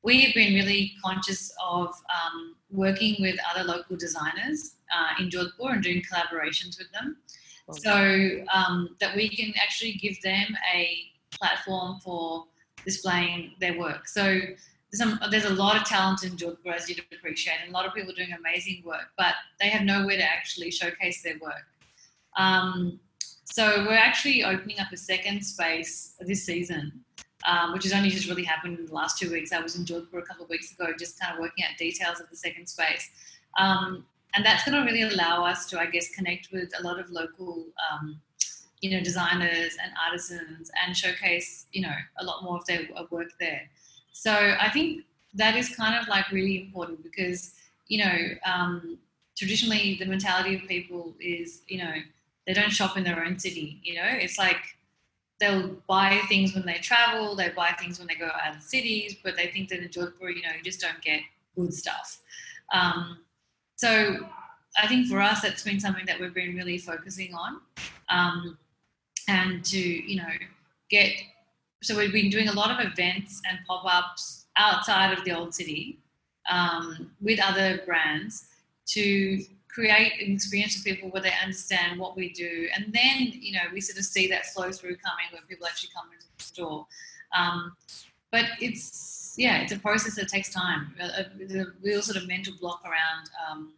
we 0.04 0.22
have 0.22 0.34
been 0.34 0.54
really 0.54 0.94
conscious 1.04 1.52
of 1.66 1.88
um, 1.88 2.56
working 2.70 3.16
with 3.20 3.36
other 3.54 3.64
local 3.64 3.96
designers 3.96 4.76
uh, 4.94 5.22
in 5.22 5.30
Jodhpur 5.30 5.74
and 5.74 5.82
doing 5.82 6.02
collaborations 6.02 6.78
with 6.78 6.92
them. 6.92 7.18
So 7.72 8.44
um, 8.54 8.96
that 9.00 9.16
we 9.16 9.30
can 9.30 9.54
actually 9.62 9.94
give 9.94 10.22
them 10.22 10.48
a 10.76 10.98
platform 11.32 12.00
for 12.02 12.46
displaying 12.84 13.54
their 13.62 13.80
work. 13.80 14.10
So 14.10 14.24
there's, 14.24 14.98
some, 14.98 15.18
there's 15.32 15.46
a 15.46 15.54
lot 15.54 15.78
of 15.78 15.86
talent 15.86 16.24
in 16.26 16.32
Jodhpur, 16.32 16.74
as 16.74 16.90
you'd 16.90 17.02
appreciate, 17.14 17.56
and 17.64 17.70
a 17.70 17.74
lot 17.74 17.86
of 17.86 17.94
people 17.94 18.14
doing 18.14 18.34
amazing 18.38 18.84
work, 18.86 19.08
but 19.18 19.36
they 19.62 19.70
have 19.70 19.84
nowhere 19.84 20.18
to 20.18 20.24
actually 20.24 20.72
showcase 20.72 21.24
their 21.24 21.40
work. 21.42 21.64
Um, 22.38 23.00
so 23.46 23.86
we're 23.86 23.94
actually 23.94 24.44
opening 24.44 24.80
up 24.80 24.92
a 24.92 24.98
second 24.98 25.42
space 25.46 26.16
this 26.20 26.46
season 26.46 27.03
um, 27.46 27.74
which 27.74 27.84
has 27.84 27.94
only 27.94 28.10
just 28.10 28.28
really 28.28 28.44
happened 28.44 28.80
in 28.80 28.86
the 28.86 28.94
last 28.94 29.18
two 29.18 29.32
weeks. 29.32 29.52
I 29.52 29.60
was 29.60 29.76
in 29.76 29.86
Jodhpur 29.86 30.20
a 30.20 30.22
couple 30.22 30.44
of 30.44 30.50
weeks 30.50 30.72
ago, 30.72 30.94
just 30.98 31.20
kind 31.20 31.34
of 31.34 31.40
working 31.40 31.64
out 31.64 31.78
details 31.78 32.20
of 32.20 32.30
the 32.30 32.36
second 32.36 32.68
space. 32.68 33.10
Um, 33.58 34.06
and 34.36 34.46
that's 34.46 34.64
going 34.64 34.80
to 34.80 34.92
really 34.92 35.04
allow 35.04 35.46
us 35.46 35.68
to, 35.68 35.80
I 35.80 35.86
guess, 35.86 36.10
connect 36.10 36.50
with 36.52 36.72
a 36.80 36.84
lot 36.84 37.00
of 37.00 37.10
local, 37.12 37.66
um, 37.92 38.20
you 38.82 38.92
know, 38.92 39.04
designers 39.04 39.78
and 39.82 39.92
artisans 40.06 40.72
and 40.84 40.98
showcase, 40.98 41.68
you 41.72 41.82
know, 41.82 41.94
a 42.20 42.24
lot 42.24 42.44
more 42.44 42.58
of 42.58 42.66
their 42.66 42.88
work 43.12 43.30
there. 43.40 43.70
So 44.12 44.32
I 44.32 44.70
think 44.70 45.04
that 45.36 45.56
is 45.56 45.76
kind 45.76 46.00
of 46.00 46.08
like 46.08 46.30
really 46.32 46.62
important 46.62 47.04
because, 47.04 47.54
you 47.88 48.04
know, 48.04 48.18
um, 48.46 48.98
traditionally 49.36 49.98
the 50.00 50.06
mentality 50.06 50.56
of 50.56 50.62
people 50.68 51.14
is, 51.20 51.62
you 51.68 51.78
know, 51.80 51.94
they 52.46 52.54
don't 52.54 52.72
shop 52.72 52.98
in 52.98 53.04
their 53.04 53.24
own 53.24 53.38
city. 53.40 53.80
You 53.84 53.96
know, 53.96 54.08
it's 54.08 54.38
like 54.38 54.58
they'll 55.44 55.76
buy 55.88 56.22
things 56.30 56.54
when 56.54 56.66
they 56.66 56.76
travel, 56.76 57.36
they 57.36 57.50
buy 57.50 57.76
things 57.78 58.00
when 58.00 58.08
they 58.08 58.16
go 58.16 58.30
out 58.44 58.56
of 58.56 58.64
cities, 58.64 59.18
but 59.22 59.36
they 59.36 59.48
think 59.48 59.68
that 59.70 59.80
in 59.80 59.90
Jodhpur, 59.90 60.34
you 60.34 60.42
know, 60.42 60.54
you 60.56 60.64
just 60.64 60.80
don't 60.80 61.02
get 61.02 61.20
good 61.56 61.74
stuff. 61.74 62.22
Um, 62.74 63.20
so 63.76 64.18
I 64.82 64.88
think 64.88 65.08
for 65.08 65.20
us, 65.20 65.42
that's 65.42 65.62
been 65.62 65.82
something 65.82 66.06
that 66.06 66.18
we've 66.20 66.34
been 66.34 66.56
really 66.56 66.78
focusing 66.78 67.34
on, 67.34 67.60
um, 68.10 68.58
and 69.28 69.66
to 69.66 69.80
you 69.80 70.16
know 70.18 70.30
get. 70.90 71.12
So 71.82 71.98
we've 71.98 72.14
been 72.14 72.30
doing 72.30 72.48
a 72.48 72.54
lot 72.54 72.72
of 72.72 72.86
events 72.86 73.42
and 73.50 73.60
pop-ups 73.68 74.46
outside 74.56 75.12
of 75.18 75.26
the 75.26 75.34
old 75.38 75.54
city 75.54 76.00
um, 76.50 77.12
with 77.22 77.42
other 77.44 77.82
brands 77.86 78.46
to 78.86 79.44
create 79.74 80.14
an 80.22 80.34
experience 80.34 80.76
for 80.76 80.84
people 80.84 81.10
where 81.10 81.22
they 81.22 81.34
understand 81.42 82.00
what 82.00 82.16
we 82.16 82.32
do. 82.32 82.68
And 82.76 82.94
then, 82.94 83.32
you 83.34 83.54
know, 83.54 83.62
we 83.74 83.82
sort 83.82 83.98
of 83.98 84.06
see 84.06 84.28
that 84.28 84.46
flow 84.48 84.72
through 84.72 84.98
coming 84.98 85.26
when 85.32 85.42
people 85.50 85.66
actually 85.66 85.90
come 85.96 86.06
into 86.14 86.26
the 86.38 86.44
store. 86.44 86.86
Um, 87.36 87.76
but 88.32 88.46
it's, 88.62 89.34
yeah, 89.38 89.62
it's 89.62 89.72
a 89.72 89.80
process 89.80 90.16
that 90.16 90.28
takes 90.28 90.52
time. 90.52 90.94
A, 91.00 91.04
a, 91.04 91.62
a 91.62 91.66
real 91.82 92.02
sort 92.02 92.18
of 92.18 92.28
mental 92.28 92.54
block 92.60 92.84
around, 92.86 93.30
um, 93.50 93.74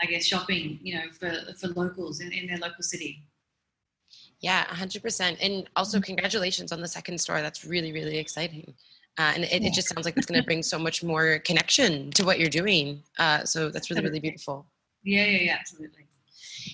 I 0.00 0.06
guess, 0.06 0.26
shopping, 0.26 0.78
you 0.82 0.96
know, 0.96 1.10
for, 1.18 1.32
for 1.58 1.68
locals 1.68 2.20
in, 2.20 2.30
in 2.32 2.46
their 2.46 2.58
local 2.58 2.82
city. 2.82 3.22
Yeah, 4.40 4.66
100%. 4.66 5.38
And 5.40 5.68
also, 5.76 5.96
mm-hmm. 5.96 6.04
congratulations 6.04 6.72
on 6.72 6.80
the 6.80 6.88
second 6.88 7.18
store. 7.18 7.40
That's 7.40 7.64
really, 7.64 7.92
really 7.92 8.18
exciting. 8.18 8.74
Uh, 9.18 9.32
and 9.34 9.44
it, 9.44 9.64
it, 9.64 9.72
just 9.72 9.88
sounds 9.88 10.04
like 10.04 10.16
it's 10.16 10.26
going 10.26 10.40
to 10.40 10.46
bring 10.46 10.62
so 10.62 10.78
much 10.78 11.02
more 11.02 11.40
connection 11.40 12.10
to 12.12 12.24
what 12.24 12.38
you're 12.38 12.48
doing. 12.48 13.02
Uh, 13.18 13.42
so 13.44 13.68
that's 13.68 13.90
really, 13.90 14.02
really 14.02 14.20
beautiful. 14.20 14.64
Yeah, 15.08 15.24
yeah, 15.24 15.38
yeah, 15.44 15.56
absolutely. 15.58 16.06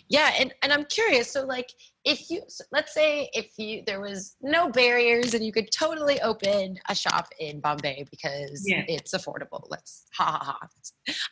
Yeah, 0.09 0.33
and, 0.38 0.53
and 0.62 0.73
I'm 0.73 0.85
curious. 0.87 1.31
So, 1.31 1.44
like, 1.44 1.70
if 2.05 2.31
you 2.31 2.42
let's 2.70 2.92
say 2.92 3.31
if 3.33 3.53
you 3.57 3.83
there 3.87 4.01
was 4.01 4.37
no 4.42 4.68
barriers 4.68 5.33
and 5.33 5.44
you 5.44 5.53
could 5.53 5.70
totally 5.70 6.20
open 6.20 6.77
a 6.88 6.94
shop 6.94 7.29
in 7.40 7.61
Bombay 7.61 8.05
because 8.11 8.62
yeah. 8.66 8.85
it's 8.88 9.14
affordable. 9.14 9.64
Let's 9.70 10.07
ha 10.12 10.38
ha 10.42 10.59
ha. 10.61 10.68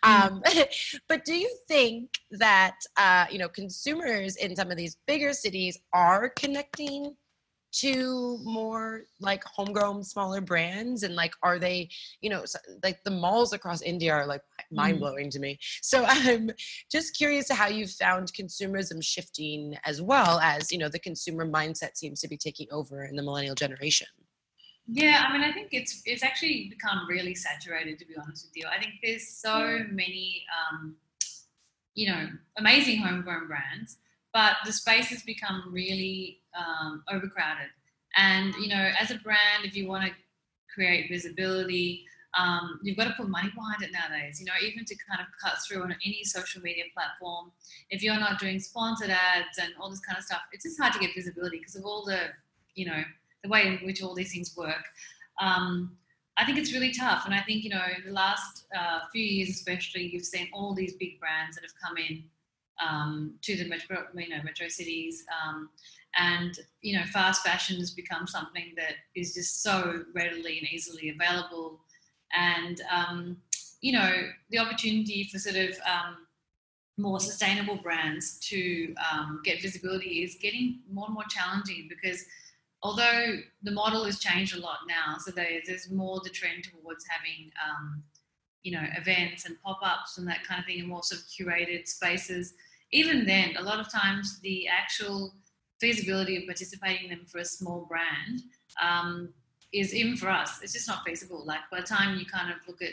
Mm. 0.04 0.32
Um, 0.32 0.42
but 1.08 1.24
do 1.24 1.34
you 1.34 1.54
think 1.68 2.10
that 2.30 2.76
uh, 2.96 3.26
you 3.30 3.38
know 3.38 3.48
consumers 3.48 4.36
in 4.36 4.56
some 4.56 4.70
of 4.70 4.76
these 4.76 4.96
bigger 5.06 5.32
cities 5.32 5.78
are 5.92 6.30
connecting 6.30 7.14
to 7.72 8.38
more 8.44 9.02
like 9.20 9.42
homegrown 9.44 10.04
smaller 10.04 10.40
brands 10.40 11.02
and 11.02 11.14
like 11.14 11.32
are 11.42 11.58
they 11.58 11.88
you 12.20 12.28
know 12.28 12.44
like 12.82 13.02
the 13.04 13.10
malls 13.10 13.52
across 13.52 13.80
india 13.82 14.12
are 14.12 14.26
like 14.26 14.42
mind 14.72 14.98
blowing 14.98 15.26
mm. 15.28 15.30
to 15.30 15.38
me. 15.38 15.58
So 15.80 16.04
i'm 16.08 16.50
just 16.90 17.16
curious 17.16 17.50
how 17.50 17.68
you 17.68 17.86
found 17.86 18.32
consumerism 18.32 19.02
shifting 19.02 19.76
as 19.84 20.02
well 20.02 20.38
as 20.40 20.72
you 20.72 20.78
know 20.78 20.88
the 20.88 20.98
consumer 20.98 21.46
mindset 21.46 21.96
seems 21.96 22.20
to 22.20 22.28
be 22.28 22.36
taking 22.36 22.66
over 22.70 23.04
in 23.04 23.16
the 23.16 23.22
millennial 23.22 23.54
generation. 23.54 24.08
Yeah 24.86 25.26
i 25.28 25.32
mean 25.32 25.42
i 25.42 25.52
think 25.52 25.68
it's 25.72 26.02
it's 26.04 26.22
actually 26.22 26.68
become 26.70 27.06
really 27.08 27.34
saturated 27.34 27.98
to 27.98 28.06
be 28.06 28.14
honest 28.16 28.46
with 28.46 28.56
you. 28.56 28.64
I 28.68 28.78
think 28.80 28.94
there's 29.02 29.28
so 29.28 29.80
many 29.90 30.44
um 30.70 30.96
you 31.94 32.08
know 32.10 32.28
amazing 32.58 32.98
homegrown 32.98 33.46
brands 33.46 33.98
but 34.32 34.54
the 34.64 34.72
space 34.72 35.08
has 35.08 35.22
become 35.22 35.62
really 35.70 36.41
um, 36.56 37.02
overcrowded. 37.10 37.70
And 38.16 38.54
you 38.56 38.68
know, 38.68 38.90
as 38.98 39.10
a 39.10 39.16
brand, 39.16 39.64
if 39.64 39.76
you 39.76 39.88
want 39.88 40.04
to 40.04 40.10
create 40.74 41.08
visibility, 41.10 42.04
um, 42.38 42.80
you've 42.82 42.96
got 42.96 43.04
to 43.04 43.14
put 43.14 43.28
money 43.28 43.50
behind 43.54 43.82
it 43.82 43.90
nowadays. 43.92 44.40
You 44.40 44.46
know, 44.46 44.52
even 44.62 44.84
to 44.84 44.94
kind 45.08 45.20
of 45.20 45.26
cut 45.42 45.58
through 45.66 45.82
on 45.82 45.94
any 46.04 46.24
social 46.24 46.62
media 46.62 46.84
platform, 46.94 47.52
if 47.90 48.02
you're 48.02 48.18
not 48.18 48.38
doing 48.38 48.58
sponsored 48.58 49.10
ads 49.10 49.58
and 49.60 49.72
all 49.80 49.90
this 49.90 50.00
kind 50.00 50.18
of 50.18 50.24
stuff, 50.24 50.40
it's 50.52 50.64
just 50.64 50.80
hard 50.80 50.92
to 50.94 50.98
get 50.98 51.10
visibility 51.14 51.58
because 51.58 51.76
of 51.76 51.84
all 51.84 52.04
the, 52.04 52.28
you 52.74 52.86
know, 52.86 53.02
the 53.42 53.48
way 53.48 53.66
in 53.66 53.86
which 53.86 54.02
all 54.02 54.14
these 54.14 54.32
things 54.32 54.56
work. 54.56 54.84
Um, 55.40 55.96
I 56.38 56.46
think 56.46 56.56
it's 56.56 56.72
really 56.72 56.92
tough, 56.92 57.26
and 57.26 57.34
I 57.34 57.42
think 57.42 57.62
you 57.62 57.70
know, 57.70 57.82
the 58.06 58.12
last 58.12 58.64
uh, 58.74 59.00
few 59.12 59.22
years, 59.22 59.50
especially, 59.50 60.06
you've 60.06 60.24
seen 60.24 60.48
all 60.54 60.74
these 60.74 60.94
big 60.94 61.20
brands 61.20 61.56
that 61.56 61.62
have 61.64 61.74
come 61.82 61.98
in 61.98 62.24
um, 62.86 63.34
to 63.42 63.56
the 63.56 63.68
metro, 63.68 64.04
you 64.14 64.28
know, 64.28 64.42
metro 64.42 64.68
cities. 64.68 65.24
Um, 65.44 65.70
and 66.18 66.58
you 66.82 66.98
know, 66.98 67.04
fast 67.06 67.42
fashion 67.42 67.78
has 67.78 67.90
become 67.90 68.26
something 68.26 68.74
that 68.76 68.94
is 69.14 69.34
just 69.34 69.62
so 69.62 70.04
readily 70.14 70.58
and 70.58 70.68
easily 70.70 71.10
available. 71.10 71.80
And 72.34 72.80
um, 72.90 73.36
you 73.80 73.92
know, 73.92 74.12
the 74.50 74.58
opportunity 74.58 75.24
for 75.24 75.38
sort 75.38 75.56
of 75.56 75.70
um, 75.86 76.16
more 76.98 77.18
sustainable 77.18 77.76
brands 77.76 78.38
to 78.40 78.94
um, 79.10 79.40
get 79.44 79.62
visibility 79.62 80.22
is 80.22 80.36
getting 80.40 80.80
more 80.90 81.06
and 81.06 81.14
more 81.14 81.24
challenging 81.28 81.88
because 81.88 82.24
although 82.82 83.36
the 83.62 83.70
model 83.70 84.04
has 84.04 84.18
changed 84.18 84.56
a 84.56 84.60
lot 84.60 84.78
now, 84.88 85.16
so 85.18 85.30
there's 85.30 85.90
more 85.90 86.20
the 86.22 86.30
trend 86.30 86.64
towards 86.64 87.04
having 87.08 87.50
um, 87.66 88.02
you 88.62 88.72
know 88.72 88.84
events 88.96 89.46
and 89.46 89.60
pop-ups 89.62 90.18
and 90.18 90.28
that 90.28 90.44
kind 90.44 90.60
of 90.60 90.66
thing 90.66 90.80
and 90.80 90.88
more 90.88 91.02
sort 91.02 91.20
of 91.20 91.26
curated 91.26 91.88
spaces 91.88 92.54
even 92.92 93.24
then 93.24 93.56
a 93.56 93.62
lot 93.62 93.80
of 93.80 93.90
times 93.90 94.38
the 94.40 94.68
actual 94.68 95.34
feasibility 95.80 96.36
of 96.36 96.44
participating 96.46 97.10
in 97.10 97.16
them 97.16 97.26
for 97.26 97.38
a 97.38 97.44
small 97.44 97.86
brand 97.88 98.42
um, 98.80 99.30
is 99.72 99.94
even 99.94 100.16
for 100.16 100.28
us, 100.28 100.60
it's 100.62 100.72
just 100.72 100.86
not 100.86 101.02
feasible. 101.04 101.44
Like 101.44 101.60
by 101.70 101.80
the 101.80 101.86
time 101.86 102.18
you 102.18 102.26
kind 102.26 102.50
of 102.50 102.56
look 102.68 102.82
at 102.82 102.92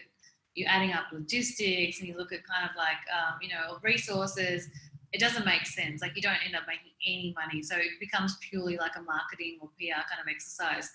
you're 0.55 0.69
adding 0.69 0.91
up 0.91 1.05
logistics 1.13 1.99
and 1.99 2.07
you 2.07 2.17
look 2.17 2.33
at 2.33 2.45
kind 2.45 2.67
of 2.69 2.75
like 2.75 2.97
um, 3.13 3.38
you 3.41 3.49
know 3.49 3.77
resources, 3.83 4.69
it 5.13 5.19
doesn't 5.19 5.45
make 5.45 5.65
sense. 5.65 6.01
Like 6.01 6.15
you 6.15 6.21
don't 6.21 6.39
end 6.45 6.55
up 6.55 6.63
making 6.67 6.91
any 7.05 7.33
money, 7.38 7.62
so 7.62 7.75
it 7.75 7.99
becomes 7.99 8.38
purely 8.41 8.77
like 8.77 8.95
a 8.97 9.01
marketing 9.01 9.59
or 9.62 9.69
PR 9.77 10.01
kind 10.09 10.21
of 10.21 10.27
exercise. 10.27 10.89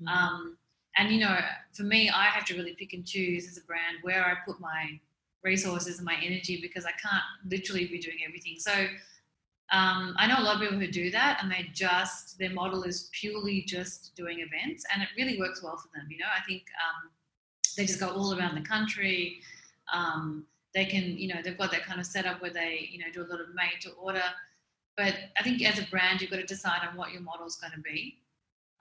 Mm-hmm. 0.00 0.08
Um, 0.08 0.56
and 0.96 1.10
you 1.10 1.20
know, 1.20 1.38
for 1.72 1.82
me, 1.82 2.10
I 2.10 2.24
have 2.26 2.44
to 2.46 2.54
really 2.54 2.74
pick 2.74 2.92
and 2.92 3.06
choose 3.06 3.48
as 3.48 3.58
a 3.58 3.62
brand 3.62 3.98
where 4.02 4.24
I 4.24 4.34
put 4.46 4.60
my 4.60 5.00
resources 5.42 5.98
and 5.98 6.06
my 6.06 6.16
energy 6.22 6.58
because 6.60 6.84
I 6.84 6.92
can't 6.92 7.22
literally 7.48 7.86
be 7.86 7.98
doing 7.98 8.18
everything. 8.26 8.56
So 8.58 8.72
um, 9.72 10.14
I 10.18 10.26
know 10.26 10.38
a 10.38 10.42
lot 10.42 10.56
of 10.56 10.60
people 10.60 10.78
who 10.78 10.90
do 10.90 11.10
that 11.10 11.38
and 11.42 11.50
they 11.50 11.70
just 11.72 12.38
their 12.38 12.50
model 12.50 12.82
is 12.82 13.08
purely 13.12 13.62
just 13.62 14.14
doing 14.16 14.40
events 14.40 14.84
and 14.92 15.02
it 15.02 15.08
really 15.16 15.38
works 15.38 15.62
well 15.62 15.76
for 15.76 15.88
them. 15.94 16.08
You 16.10 16.18
know, 16.18 16.26
I 16.36 16.42
think 16.42 16.64
um, 16.84 17.10
they 17.76 17.86
just 17.86 18.00
go 18.00 18.08
all 18.08 18.36
around 18.36 18.56
the 18.56 18.68
country. 18.68 19.40
Um, 19.92 20.44
they 20.74 20.84
can, 20.84 21.16
you 21.18 21.28
know, 21.28 21.40
they've 21.42 21.58
got 21.58 21.70
that 21.72 21.84
kind 21.84 22.00
of 22.00 22.06
setup 22.06 22.42
where 22.42 22.52
they, 22.52 22.88
you 22.90 22.98
know, 22.98 23.06
do 23.12 23.22
a 23.22 23.28
lot 23.30 23.40
of 23.40 23.54
made 23.54 23.80
to 23.82 23.90
order. 23.92 24.22
But 24.96 25.14
I 25.38 25.42
think 25.42 25.62
as 25.62 25.78
a 25.78 25.86
brand, 25.90 26.20
you've 26.20 26.30
got 26.30 26.36
to 26.38 26.46
decide 26.46 26.80
on 26.88 26.96
what 26.96 27.12
your 27.12 27.22
model 27.22 27.46
is 27.46 27.56
going 27.56 27.72
to 27.72 27.80
be, 27.80 28.18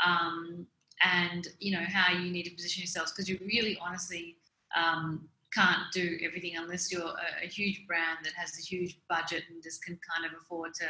um, 0.05 0.67
and 1.03 1.47
you 1.59 1.71
know 1.71 1.83
how 1.87 2.11
you 2.11 2.29
need 2.29 2.43
to 2.43 2.51
position 2.51 2.81
yourselves 2.81 3.11
because 3.11 3.29
you 3.29 3.39
really, 3.41 3.77
honestly, 3.81 4.35
um, 4.75 5.29
can't 5.53 5.91
do 5.91 6.17
everything 6.23 6.53
unless 6.57 6.91
you're 6.91 7.01
a, 7.01 7.45
a, 7.45 7.47
huge 7.47 7.85
brand 7.87 8.19
that 8.23 8.33
has 8.33 8.57
a 8.57 8.61
huge 8.61 8.99
budget 9.09 9.43
and 9.49 9.63
just 9.63 9.83
can 9.83 9.99
kind 10.15 10.31
of 10.31 10.39
afford 10.39 10.73
to, 10.75 10.85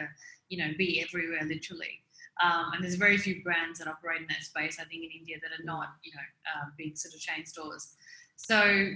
you 0.49 0.57
know, 0.57 0.71
be 0.77 1.01
everywhere 1.01 1.43
literally. 1.45 2.01
Um, 2.43 2.71
and 2.73 2.83
there's 2.83 2.95
very 2.95 3.17
few 3.17 3.43
brands 3.43 3.79
that 3.79 3.87
operate 3.87 4.21
in 4.21 4.27
that 4.27 4.43
space, 4.43 4.77
I 4.79 4.85
think, 4.85 5.03
in 5.03 5.09
India 5.17 5.37
that 5.41 5.51
are 5.51 5.63
not, 5.63 5.89
you 6.03 6.11
know, 6.13 6.21
uh, 6.55 6.65
big 6.77 6.97
sort 6.97 7.13
of 7.13 7.19
chain 7.19 7.45
stores. 7.45 7.95
So, 8.37 8.91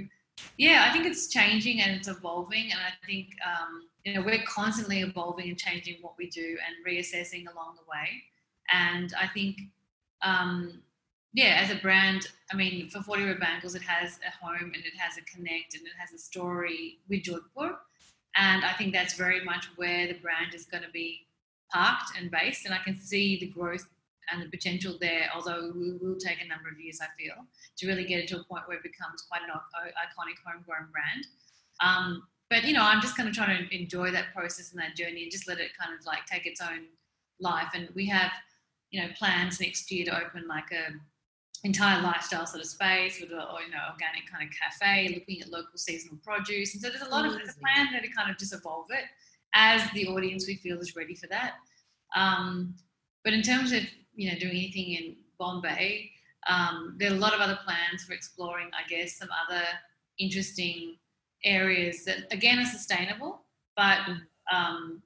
yeah, 0.58 0.86
I 0.88 0.94
think 0.94 1.06
it's 1.06 1.28
changing 1.28 1.82
and 1.82 1.92
it's 1.96 2.08
evolving. 2.08 2.72
And 2.72 2.80
I 2.80 3.06
think, 3.06 3.30
um, 3.46 3.90
you 4.06 4.14
know, 4.14 4.22
we're 4.22 4.44
constantly 4.48 5.02
evolving 5.02 5.50
and 5.50 5.58
changing 5.58 5.98
what 6.02 6.14
we 6.18 6.30
do 6.30 6.58
and 6.66 6.86
reassessing 6.86 7.46
along 7.52 7.76
the 7.76 7.90
way. 7.90 8.24
And 8.72 9.14
I 9.20 9.28
think, 9.28 9.58
um, 10.22 10.82
yeah, 11.34 11.60
as 11.62 11.72
a 11.72 11.82
brand, 11.82 12.28
I 12.52 12.56
mean, 12.56 12.90
for 12.90 13.02
40 13.02 13.24
Red 13.24 13.40
Bangles, 13.40 13.74
it 13.74 13.82
has 13.82 14.20
a 14.26 14.46
home 14.46 14.72
and 14.74 14.86
it 14.86 14.94
has 14.98 15.18
a 15.18 15.22
connect 15.22 15.74
and 15.76 15.86
it 15.86 15.94
has 15.98 16.14
a 16.14 16.18
story 16.18 17.00
with 17.10 17.24
Jodhpur. 17.24 17.76
And 18.36 18.64
I 18.64 18.74
think 18.74 18.94
that's 18.94 19.16
very 19.16 19.44
much 19.44 19.66
where 19.76 20.08
the 20.08 20.14
brand 20.14 20.54
is 20.54 20.66
going 20.66 20.84
to 20.84 20.92
be 20.92 21.28
parked 21.72 22.18
and 22.18 22.30
based. 22.30 22.66
And 22.66 22.74
I 22.74 22.80
can 22.80 22.98
see 23.00 23.40
the 23.40 23.48
growth 23.48 23.86
and 24.32 24.44
the 24.44 24.50
potential 24.50 24.98
there, 25.02 25.30
although 25.36 25.72
we 25.76 25.94
will 25.94 26.18
take 26.18 26.38
a 26.44 26.48
number 26.48 26.70
of 26.70 26.80
years, 26.80 27.00
I 27.02 27.08
feel, 27.22 27.36
to 27.78 27.88
really 27.88 28.06
get 28.06 28.20
it 28.20 28.28
to 28.30 28.40
a 28.40 28.44
point 28.44 28.68
where 28.68 28.78
it 28.78 28.84
becomes 28.84 29.24
quite 29.24 29.42
an 29.42 29.50
iconic 29.50 30.38
homegrown 30.46 30.90
brand. 30.92 31.28
Um, 31.82 32.24
but, 32.50 32.64
you 32.64 32.74
know, 32.74 32.84
I'm 32.84 33.02
just 33.02 33.18
kind 33.18 33.28
of 33.28 33.34
trying 33.34 33.68
to 33.68 33.76
enjoy 33.76 34.12
that 34.12 34.34
process 34.36 34.72
and 34.72 34.80
that 34.80 34.96
journey 34.96 35.24
and 35.24 35.32
just 35.32 35.48
let 35.48 35.60
it 35.60 35.72
kind 35.80 35.98
of 35.98 36.06
like 36.06 36.28
take 36.28 36.46
its 36.46 36.62
own 36.62 36.86
life. 37.40 37.70
And 37.74 37.90
we 37.96 38.06
have, 38.08 38.32
you 38.92 39.02
know, 39.02 39.08
plans 39.18 39.60
next 39.60 39.92
year 39.92 40.06
to 40.06 40.26
open 40.26 40.48
like 40.48 40.72
a 40.72 40.94
entire 41.64 42.02
lifestyle 42.02 42.46
sort 42.46 42.62
of 42.62 42.68
space 42.68 43.20
with 43.22 43.32
a 43.32 43.34
you 43.34 43.72
know 43.72 43.84
organic 43.92 44.30
kind 44.30 44.48
of 44.48 44.54
cafe, 44.54 45.14
looking 45.14 45.42
at 45.42 45.50
local 45.50 45.78
seasonal 45.78 46.18
produce, 46.24 46.74
and 46.74 46.82
so 46.82 46.90
there's 46.90 47.02
a 47.02 47.10
lot 47.10 47.26
of 47.26 47.34
there's 47.34 47.56
a 47.56 47.60
plan 47.60 47.88
there 47.92 48.02
to 48.02 48.10
kind 48.10 48.30
of 48.30 48.38
just 48.38 48.54
evolve 48.54 48.88
it 48.90 49.06
as 49.54 49.82
the 49.92 50.08
audience 50.08 50.48
we 50.48 50.56
feel 50.56 50.80
is 50.80 50.96
ready 50.96 51.16
for 51.16 51.28
that. 51.28 51.54
Um, 52.16 52.76
but 53.24 53.34
in 53.34 53.42
terms 53.42 53.72
of 53.72 53.84
you 54.16 54.32
know 54.32 54.38
doing 54.38 54.56
anything 54.56 54.94
in 54.94 55.16
Bombay, 55.40 56.12
um, 56.48 56.96
there 57.00 57.12
are 57.12 57.16
a 57.16 57.20
lot 57.20 57.34
of 57.34 57.40
other 57.40 57.60
plans 57.64 58.04
for 58.04 58.14
exploring, 58.14 58.70
I 58.74 58.88
guess, 58.90 59.18
some 59.18 59.30
other 59.48 59.64
interesting 60.20 60.98
areas 61.46 62.06
that 62.06 62.32
again 62.32 62.60
are 62.60 62.66
sustainable, 62.66 63.42
but 63.76 64.00
mm. 64.00 64.20
um, 64.54 65.02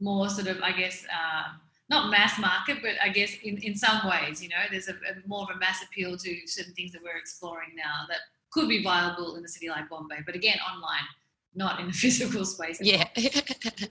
more 0.00 0.28
sort 0.28 0.46
of 0.46 0.62
I 0.62 0.72
guess. 0.72 1.04
Uh, 1.04 1.54
not 1.88 2.10
mass 2.10 2.38
market, 2.38 2.78
but 2.82 2.92
I 3.02 3.08
guess 3.08 3.32
in, 3.42 3.58
in 3.58 3.76
some 3.76 4.08
ways, 4.08 4.42
you 4.42 4.48
know, 4.48 4.56
there's 4.70 4.88
a, 4.88 4.92
a, 4.92 5.26
more 5.26 5.42
of 5.42 5.56
a 5.56 5.58
mass 5.58 5.84
appeal 5.84 6.16
to 6.16 6.46
certain 6.46 6.74
things 6.74 6.92
that 6.92 7.02
we're 7.02 7.16
exploring 7.16 7.70
now 7.76 8.06
that 8.08 8.18
could 8.50 8.68
be 8.68 8.82
viable 8.82 9.36
in 9.36 9.44
a 9.44 9.48
city 9.48 9.68
like 9.68 9.88
Bombay. 9.88 10.18
But 10.24 10.34
again, 10.34 10.58
online, 10.72 11.06
not 11.54 11.80
in 11.80 11.88
a 11.88 11.92
physical 12.04 12.44
space. 12.44 12.78
Yeah. 12.80 13.04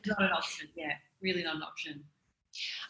not 0.05 0.21
an 0.21 0.31
option. 0.35 0.67
Yeah, 0.75 0.93
really 1.21 1.43
not 1.43 1.55
an 1.55 1.63
option. 1.63 2.03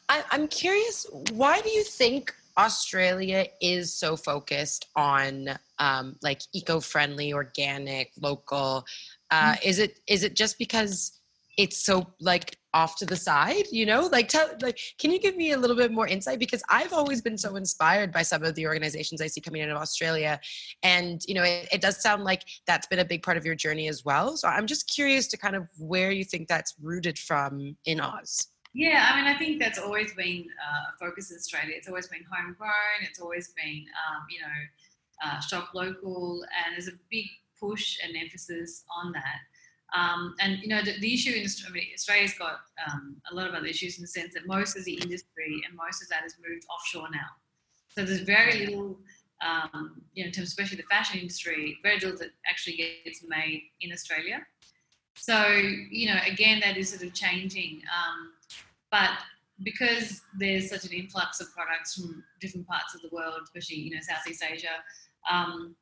I, 0.10 0.24
I'm 0.32 0.48
curious, 0.48 1.06
why 1.32 1.62
do 1.62 1.70
you 1.70 1.84
think 1.84 2.34
Australia 2.58 3.48
is 3.62 3.94
so 3.94 4.16
focused 4.16 4.88
on 4.96 5.50
um, 5.80 6.16
like 6.22 6.42
eco-friendly, 6.54 7.34
organic, 7.34 8.12
local? 8.22 8.86
Uh, 9.32 9.54
mm-hmm. 9.54 9.68
Is 9.68 9.80
it 9.80 10.00
is 10.08 10.24
it 10.24 10.36
just 10.36 10.60
because 10.60 11.20
it's 11.58 11.78
so 11.86 12.14
like 12.20 12.58
off 12.74 12.98
to 12.98 13.06
the 13.06 13.16
side 13.16 13.66
you 13.72 13.86
know 13.86 14.08
like 14.12 14.28
tell 14.28 14.50
like 14.62 14.78
can 15.00 15.10
you 15.10 15.20
give 15.20 15.38
me 15.38 15.52
a 15.52 15.58
little 15.58 15.76
bit 15.76 15.92
more 15.92 16.08
insight 16.08 16.40
because 16.40 16.62
i've 16.70 16.92
always 16.92 17.22
been 17.22 17.38
so 17.38 17.56
inspired 17.56 18.12
by 18.12 18.22
some 18.22 18.44
of 18.44 18.54
the 18.56 18.68
organizations 18.68 19.22
i 19.22 19.28
see 19.28 19.40
coming 19.40 19.62
out 19.62 19.70
of 19.70 19.78
australia 19.78 20.40
and 20.84 21.22
you 21.26 21.34
know 21.34 21.44
it, 21.44 21.68
it 21.72 21.82
does 21.82 22.02
sound 22.02 22.24
like 22.24 22.44
that's 22.68 22.88
been 22.88 23.00
a 23.00 23.06
big 23.06 23.24
part 23.24 23.38
of 23.38 23.46
your 23.46 23.56
journey 23.56 23.88
as 23.88 24.04
well 24.04 24.36
so 24.36 24.48
i'm 24.48 24.68
just 24.68 24.90
curious 24.94 25.28
to 25.28 25.38
kind 25.38 25.56
of 25.56 25.68
where 25.78 26.12
you 26.12 26.26
think 26.26 26.48
that's 26.48 26.76
rooted 26.82 27.18
from 27.18 27.76
in 27.86 28.00
oz 28.00 28.48
yeah, 28.78 29.10
I 29.10 29.16
mean, 29.16 29.34
I 29.34 29.38
think 29.38 29.58
that's 29.58 29.80
always 29.80 30.14
been 30.16 30.48
uh, 30.60 30.92
a 30.94 30.98
focus 31.00 31.32
in 31.32 31.38
Australia. 31.38 31.76
It's 31.78 31.88
always 31.88 32.10
been 32.10 32.26
homegrown. 32.30 33.08
It's 33.10 33.22
always 33.22 33.54
been, 33.56 33.86
um, 34.04 34.26
you 34.30 34.42
know, 34.42 34.58
uh, 35.24 35.40
shop 35.40 35.70
local, 35.74 36.44
and 36.44 36.74
there's 36.74 36.90
a 36.90 36.98
big 37.10 37.24
push 37.58 37.98
and 38.04 38.18
emphasis 38.18 38.84
on 38.94 39.14
that. 39.14 39.40
Um, 39.96 40.36
and 40.40 40.60
you 40.62 40.68
know 40.68 40.82
the, 40.82 41.00
the 41.00 41.14
issue 41.14 41.32
in 41.32 41.46
Australia, 41.46 41.84
Australia's 41.94 42.34
got 42.34 42.60
um, 42.86 43.16
a 43.32 43.36
lot 43.36 43.48
of 43.48 43.54
other 43.54 43.68
issues 43.68 43.98
in 43.98 44.02
the 44.02 44.08
sense 44.08 44.34
that 44.34 44.46
most 44.46 44.76
of 44.78 44.84
the 44.84 44.94
industry 44.94 45.62
and 45.68 45.76
most 45.76 46.02
of 46.02 46.10
that 46.10 46.22
has 46.24 46.36
moved 46.48 46.66
offshore 46.70 47.08
now. 47.12 47.28
So 47.90 48.04
there's 48.04 48.22
very 48.22 48.66
little, 48.66 48.98
um, 49.46 50.02
you 50.14 50.24
know, 50.24 50.28
in 50.28 50.34
terms 50.34 50.50
especially 50.50 50.78
the 50.78 50.84
fashion 50.84 51.20
industry, 51.20 51.78
very 51.82 51.96
little 51.96 52.18
that 52.18 52.32
actually 52.50 52.78
gets 53.06 53.24
made 53.28 53.64
in 53.82 53.94
Australia. 53.94 54.46
So 55.16 55.46
you 55.92 56.08
know, 56.08 56.20
again, 56.28 56.60
that 56.62 56.78
is 56.78 56.90
sort 56.90 57.04
of 57.04 57.14
changing. 57.14 57.82
Um, 57.84 58.34
but 58.92 59.12
because 59.64 60.22
there's 60.38 60.70
such 60.70 60.84
an 60.84 60.92
influx 60.92 61.40
of 61.40 61.48
products 61.54 61.96
from 61.96 62.24
different 62.42 62.68
parts 62.68 62.96
of 62.96 63.02
the 63.02 63.10
world, 63.14 63.40
especially 63.44 63.78
you 63.78 63.92
know 63.92 64.02
Southeast 64.02 64.44
Asia, 64.44 64.84
um, 65.32 65.76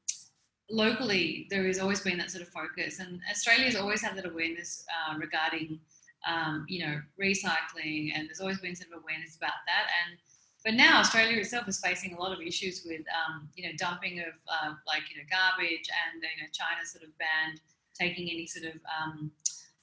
locally, 0.70 1.48
there 1.50 1.66
has 1.66 1.80
always 1.80 2.02
been 2.02 2.18
that 2.18 2.32
sort 2.32 2.42
of 2.42 2.50
focus, 2.50 3.00
and 3.00 3.20
Australia's 3.30 3.76
always 3.76 4.02
had 4.02 4.16
that 4.18 4.26
awareness 4.26 4.86
uh, 4.90 5.18
regarding, 5.18 5.80
um, 6.28 6.66
you 6.68 6.86
know, 6.86 7.02
recycling, 7.22 8.12
and 8.16 8.28
there's 8.28 8.40
always 8.40 8.60
been 8.60 8.76
sort 8.76 8.92
of 8.92 9.02
awareness 9.04 9.36
about 9.36 9.60
that. 9.68 9.88
And 10.06 10.18
but 10.64 10.76
now 10.76 11.00
Australia 11.00 11.38
itself 11.38 11.68
is 11.68 11.80
facing 11.80 12.14
a 12.14 12.20
lot 12.20 12.32
of 12.32 12.40
issues 12.40 12.84
with, 12.86 13.02
um, 13.12 13.50
you 13.56 13.68
know, 13.68 13.76
dumping 13.78 14.20
of 14.20 14.34
uh, 14.48 14.74
like 14.88 15.04
you 15.10 15.18
know 15.18 15.28
garbage, 15.30 15.90
and 15.90 16.22
you 16.22 16.44
know 16.44 16.50
China 16.54 16.86
sort 16.86 17.04
of 17.04 17.10
banned 17.18 17.60
taking 18.00 18.30
any 18.30 18.48
sort 18.48 18.66
of 18.66 18.82
um, 18.90 19.32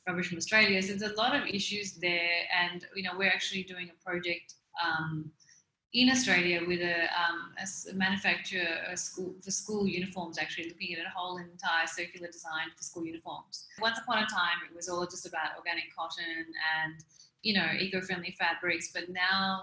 rubbish 0.07 0.29
from 0.29 0.39
Australia. 0.39 0.83
So 0.83 0.95
there's 0.95 1.13
a 1.13 1.17
lot 1.17 1.37
of 1.37 1.47
issues 1.47 1.95
there, 1.95 2.47
and 2.63 2.87
you 2.95 3.03
know 3.03 3.13
we're 3.17 3.29
actually 3.29 3.63
doing 3.63 3.91
a 3.91 4.05
project. 4.05 4.55
Um, 4.83 5.31
in 5.93 6.09
Australia 6.09 6.61
with 6.67 6.81
a, 6.81 7.03
um, 7.21 7.53
a, 7.59 7.95
manufacturer 7.95 8.67
a 8.93 8.97
school 8.97 9.35
for 9.43 9.51
school 9.51 9.87
uniforms, 9.87 10.39
actually 10.39 10.69
looking 10.69 10.95
at 10.95 11.05
a 11.05 11.11
whole 11.15 11.39
entire 11.39 11.87
circular 11.87 12.29
design 12.29 12.69
for 12.77 12.83
school 12.85 13.05
uniforms. 13.05 13.67
Once 13.81 13.99
upon 13.99 14.19
a 14.19 14.27
time, 14.27 14.59
it 14.69 14.75
was 14.75 14.89
all 14.89 15.05
just 15.05 15.27
about 15.27 15.57
organic 15.59 15.95
cotton 15.97 16.47
and 16.85 16.95
you 17.43 17.55
know 17.55 17.67
eco-friendly 17.79 18.37
fabrics, 18.39 18.93
but 18.95 19.09
now 19.09 19.63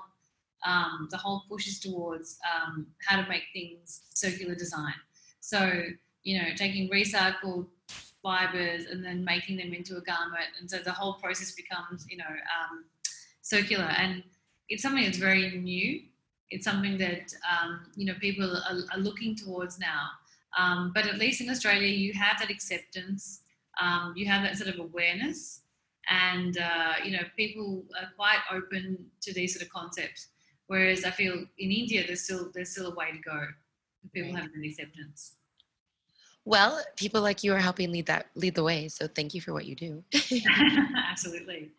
um, 0.66 1.08
the 1.12 1.18
whole 1.18 1.44
push 1.50 1.68
is 1.68 1.80
towards 1.80 2.40
um, 2.52 2.88
how 3.06 3.22
to 3.22 3.30
make 3.30 3.44
things 3.54 4.02
circular 4.14 4.56
design. 4.56 4.96
So 5.40 5.84
you 6.24 6.40
know, 6.40 6.50
taking 6.58 6.90
recycled 6.90 7.68
fibers 8.22 8.88
and 8.88 9.02
then 9.02 9.24
making 9.24 9.56
them 9.56 9.74
into 9.74 9.96
a 9.96 10.02
garment, 10.02 10.50
and 10.60 10.70
so 10.70 10.80
the 10.80 10.92
whole 10.92 11.14
process 11.14 11.54
becomes 11.54 12.06
you 12.10 12.18
know 12.18 12.26
um, 12.26 12.84
circular 13.42 13.86
and 13.86 14.24
it's 14.68 14.84
something 14.84 15.06
that's 15.06 15.18
very 15.18 15.58
new 15.58 16.02
it's 16.50 16.66
something 16.66 16.98
that 16.98 17.34
um, 17.52 17.82
you 17.96 18.06
know 18.06 18.14
people 18.20 18.46
are, 18.46 18.78
are 18.94 19.00
looking 19.00 19.36
towards 19.36 19.80
now. 19.80 20.08
Um, 20.58 20.92
but 20.96 21.06
at 21.06 21.18
least 21.18 21.42
in 21.42 21.50
Australia, 21.50 21.88
you 21.88 22.14
have 22.14 22.40
that 22.40 22.50
acceptance, 22.50 23.42
um, 23.80 24.14
you 24.16 24.26
have 24.26 24.44
that 24.44 24.58
sort 24.58 24.74
of 24.74 24.80
awareness, 24.80 25.62
and 26.10 26.58
uh, 26.58 26.94
you 27.04 27.12
know 27.12 27.24
people 27.36 27.84
are 28.00 28.10
quite 28.16 28.40
open 28.52 29.06
to 29.22 29.34
these 29.34 29.54
sort 29.54 29.66
of 29.66 29.72
concepts. 29.72 30.30
Whereas 30.68 31.06
I 31.06 31.12
feel 31.12 31.34
in 31.34 31.72
India, 31.72 32.06
there's 32.06 32.22
still 32.22 32.52
there's 32.54 32.70
still 32.70 32.92
a 32.92 32.96
way 32.96 33.12
to 33.12 33.20
go. 33.20 33.48
People 34.14 34.34
right. 34.34 34.44
have 34.44 34.52
an 34.54 34.64
acceptance. 34.64 35.34
Well, 36.48 36.82
people 36.96 37.22
like 37.22 37.44
you 37.44 37.54
are 37.54 37.60
helping 37.60 37.92
lead 37.92 38.06
that 38.06 38.28
lead 38.36 38.56
the 38.56 38.64
way. 38.64 38.88
So 38.88 39.06
thank 39.06 39.34
you 39.34 39.42
for 39.42 39.52
what 39.52 39.66
you 39.66 39.76
do. 39.76 40.02
Absolutely. 41.12 41.72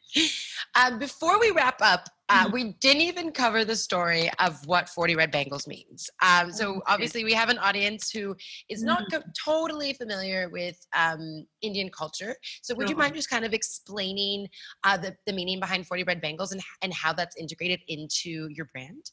Um, 0.74 0.98
before 0.98 1.40
we 1.40 1.52
wrap 1.56 1.80
up, 1.80 2.08
uh, 2.28 2.46
Mhm. 2.46 2.52
we 2.52 2.72
didn't 2.74 3.00
even 3.00 3.32
cover 3.32 3.64
the 3.64 3.74
story 3.74 4.30
of 4.38 4.66
what 4.66 4.90
40 4.90 5.16
Red 5.16 5.30
Bangles 5.30 5.66
means. 5.66 6.10
Um, 6.20 6.52
so 6.52 6.82
obviously, 6.86 7.24
we 7.24 7.32
have 7.32 7.48
an 7.48 7.56
audience 7.58 8.10
who 8.10 8.36
is 8.68 8.82
not 8.82 9.04
co- 9.10 9.22
totally 9.42 9.94
familiar 9.94 10.50
with 10.50 10.76
um, 10.94 11.46
Indian 11.62 11.88
culture. 11.88 12.36
So 12.60 12.74
would 12.74 12.90
you 12.90 12.96
mind 12.96 13.14
just 13.14 13.30
kind 13.30 13.46
of 13.46 13.54
explaining 13.54 14.48
uh, 14.84 14.98
the, 14.98 15.16
the 15.26 15.32
meaning 15.32 15.60
behind 15.60 15.86
40 15.86 16.02
Red 16.02 16.20
Bangles 16.20 16.52
and, 16.52 16.60
and 16.82 16.92
how 16.92 17.14
that's 17.14 17.36
integrated 17.36 17.80
into 17.88 18.48
your 18.50 18.66
brand? 18.66 19.12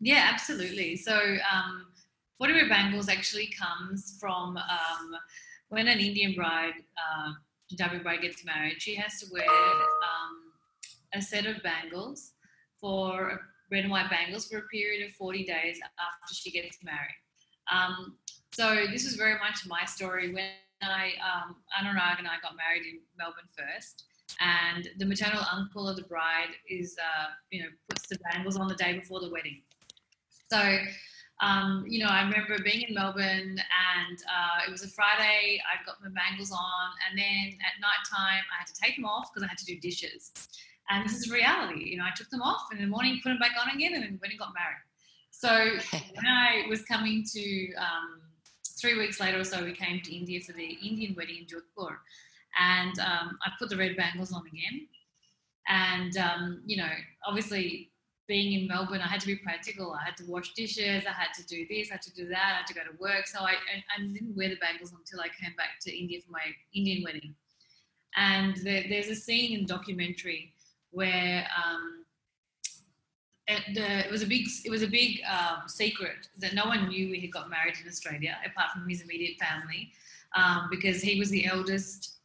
Yeah, 0.00 0.28
absolutely. 0.32 0.96
So, 0.96 1.14
um, 1.52 1.86
Red 2.40 2.68
bangles 2.68 3.08
actually 3.08 3.48
comes 3.58 4.16
from 4.20 4.56
um, 4.56 5.16
when 5.68 5.88
an 5.88 5.98
Indian 5.98 6.34
bride, 6.34 6.74
uh, 6.96 7.32
Punjabi 7.68 7.98
bride 7.98 8.22
gets 8.22 8.44
married, 8.44 8.80
she 8.80 8.94
has 8.94 9.20
to 9.20 9.26
wear 9.32 9.44
um, 9.46 10.52
a 11.14 11.20
set 11.20 11.46
of 11.46 11.62
bangles 11.62 12.32
for 12.80 13.40
red 13.70 13.84
and 13.84 13.90
white 13.90 14.10
bangles 14.10 14.46
for 14.46 14.58
a 14.58 14.62
period 14.62 15.06
of 15.06 15.12
40 15.12 15.44
days 15.44 15.80
after 15.82 16.34
she 16.34 16.50
gets 16.50 16.78
married. 16.84 17.16
Um, 17.72 18.16
so 18.52 18.86
this 18.92 19.04
is 19.04 19.16
very 19.16 19.38
much 19.38 19.66
my 19.66 19.84
story. 19.84 20.32
When 20.32 20.44
I, 20.82 21.12
um, 21.20 21.56
Anurag 21.78 22.18
and 22.18 22.28
I 22.28 22.36
got 22.42 22.54
married 22.56 22.86
in 22.86 23.00
Melbourne 23.18 23.48
first, 23.56 24.04
and 24.40 24.88
the 24.98 25.06
maternal 25.06 25.42
uncle 25.52 25.88
of 25.88 25.96
the 25.96 26.02
bride 26.02 26.50
is, 26.68 26.96
uh, 27.00 27.28
you 27.50 27.62
know, 27.62 27.68
puts 27.88 28.08
the 28.08 28.18
bangles 28.30 28.56
on 28.56 28.68
the 28.68 28.74
day 28.74 28.98
before 28.98 29.20
the 29.20 29.30
wedding. 29.30 29.62
So, 30.50 30.78
um, 31.40 31.84
you 31.86 31.98
know, 32.02 32.10
I 32.10 32.22
remember 32.22 32.56
being 32.62 32.82
in 32.88 32.94
Melbourne 32.94 33.60
and 33.60 34.18
uh, 34.24 34.66
it 34.66 34.70
was 34.70 34.82
a 34.82 34.88
Friday. 34.88 35.60
I 35.60 35.84
got 35.84 35.96
my 36.02 36.08
bangles 36.08 36.50
on, 36.50 36.88
and 37.08 37.18
then 37.18 37.58
at 37.60 37.80
night 37.80 38.02
time, 38.08 38.42
I 38.52 38.58
had 38.58 38.66
to 38.68 38.74
take 38.74 38.96
them 38.96 39.04
off 39.04 39.32
because 39.32 39.44
I 39.44 39.48
had 39.48 39.58
to 39.58 39.66
do 39.66 39.78
dishes. 39.78 40.32
And 40.88 41.04
this 41.04 41.16
is 41.16 41.30
reality. 41.30 41.90
You 41.90 41.98
know, 41.98 42.04
I 42.04 42.14
took 42.16 42.30
them 42.30 42.40
off, 42.40 42.68
and 42.70 42.80
in 42.80 42.86
the 42.86 42.90
morning 42.90 43.20
put 43.22 43.30
them 43.30 43.38
back 43.38 43.52
on 43.60 43.74
again, 43.76 43.92
and 43.92 44.02
then 44.02 44.18
went 44.22 44.32
and 44.32 44.38
got 44.38 44.54
married. 44.54 44.82
So 45.30 45.98
when 46.14 46.26
I 46.26 46.64
was 46.70 46.82
coming 46.82 47.22
to 47.34 47.74
um, 47.74 48.22
three 48.80 48.96
weeks 48.96 49.20
later 49.20 49.38
or 49.38 49.44
so, 49.44 49.62
we 49.62 49.72
came 49.72 50.00
to 50.00 50.16
India 50.16 50.40
for 50.40 50.52
the 50.52 50.78
Indian 50.82 51.14
wedding 51.16 51.38
in 51.40 51.46
Jodhpur, 51.46 51.96
and 52.58 52.98
um, 52.98 53.38
I 53.44 53.50
put 53.58 53.68
the 53.68 53.76
red 53.76 53.94
bangles 53.96 54.32
on 54.32 54.46
again. 54.46 54.88
And 55.68 56.16
um, 56.16 56.62
you 56.64 56.78
know, 56.78 56.88
obviously 57.26 57.90
being 58.26 58.60
in 58.60 58.68
Melbourne, 58.68 59.00
I 59.00 59.06
had 59.06 59.20
to 59.20 59.26
be 59.26 59.36
practical. 59.36 59.92
I 59.92 60.04
had 60.04 60.16
to 60.18 60.24
wash 60.26 60.52
dishes. 60.54 61.04
I 61.06 61.12
had 61.12 61.32
to 61.36 61.46
do 61.46 61.66
this. 61.68 61.90
I 61.90 61.94
had 61.94 62.02
to 62.02 62.14
do 62.14 62.28
that. 62.28 62.52
I 62.54 62.56
had 62.58 62.66
to 62.66 62.74
go 62.74 62.80
to 62.80 62.96
work. 62.98 63.26
So 63.26 63.40
I, 63.40 63.52
I, 63.52 63.84
I 63.96 64.00
didn't 64.00 64.36
wear 64.36 64.48
the 64.48 64.56
bangles 64.56 64.92
until 64.92 65.20
I 65.20 65.28
came 65.28 65.54
back 65.56 65.78
to 65.82 65.96
India 65.96 66.20
for 66.24 66.32
my 66.32 66.40
Indian 66.74 67.04
wedding. 67.04 67.34
And 68.16 68.56
there, 68.64 68.84
there's 68.88 69.08
a 69.08 69.14
scene 69.14 69.58
in 69.58 69.66
documentary 69.66 70.52
where 70.90 71.46
um, 71.56 72.04
it, 73.46 73.74
the, 73.74 74.06
it 74.06 74.10
was 74.10 74.22
a 74.22 74.26
big 74.26 74.48
it 74.64 74.70
was 74.70 74.82
a 74.82 74.88
big 74.88 75.20
um, 75.30 75.68
secret 75.68 76.28
that 76.38 76.54
no 76.54 76.64
one 76.64 76.88
knew 76.88 77.12
he 77.12 77.20
had 77.20 77.32
got 77.32 77.50
married 77.50 77.74
in 77.80 77.88
Australia 77.88 78.36
apart 78.44 78.72
from 78.72 78.88
his 78.88 79.02
immediate 79.02 79.38
family 79.38 79.92
um, 80.34 80.68
because 80.70 81.00
he 81.00 81.18
was 81.18 81.30
the 81.30 81.46
eldest 81.46 82.16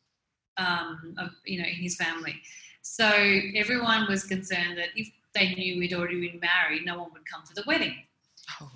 um, 0.57 1.13
of 1.17 1.29
you 1.45 1.59
know 1.61 1.67
in 1.67 1.75
his 1.75 1.95
family. 1.95 2.41
So 2.81 3.07
everyone 3.55 4.07
was 4.09 4.23
concerned 4.23 4.77
that 4.77 4.89
if 4.95 5.11
they 5.34 5.53
knew 5.55 5.79
we'd 5.79 5.93
already 5.93 6.29
been 6.29 6.39
married, 6.39 6.86
no 6.86 6.99
one 6.99 7.11
would 7.13 7.25
come 7.25 7.43
to 7.47 7.53
the 7.53 7.63
wedding. 7.65 7.95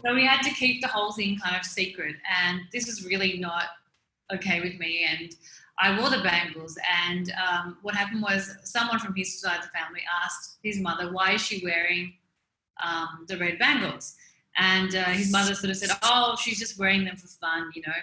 So 0.04 0.14
we 0.14 0.26
had 0.26 0.42
to 0.44 0.52
keep 0.52 0.82
the 0.82 0.88
whole 0.88 1.12
thing 1.12 1.38
kind 1.38 1.56
of 1.56 1.66
secret, 1.66 2.16
and 2.44 2.62
this 2.72 2.86
was 2.88 3.06
really 3.06 3.38
not 3.38 3.66
okay 4.34 4.62
with 4.62 4.80
me. 4.80 5.06
And 5.10 5.36
I 5.80 6.00
wore 6.00 6.10
the 6.10 6.24
bangles, 6.24 6.78
and 7.08 7.32
um, 7.34 7.78
what 7.82 7.96
happened 7.96 8.22
was 8.22 8.56
someone 8.64 9.00
from 9.00 9.16
his 9.16 9.40
side 9.40 9.58
of 9.60 9.64
the 9.64 9.70
family 9.70 10.02
asked 10.24 10.58
his 10.64 10.80
mother, 10.80 11.12
"Why 11.12 11.34
is 11.34 11.42
she 11.42 11.64
wearing 11.64 12.14
um, 12.84 13.26
the 13.28 13.38
red 13.38 13.60
bangles?" 13.60 14.16
And 14.58 14.96
uh, 14.96 15.04
his 15.06 15.32
mother 15.32 15.54
sort 15.54 15.72
of 15.72 15.78
said, 15.78 15.90
"Oh, 16.04 16.36
she's 16.42 16.60
just 16.60 16.80
wearing 16.80 17.04
them 17.04 17.18
for 17.18 17.28
fun, 17.28 17.72
you 17.76 17.82
know." 17.86 17.94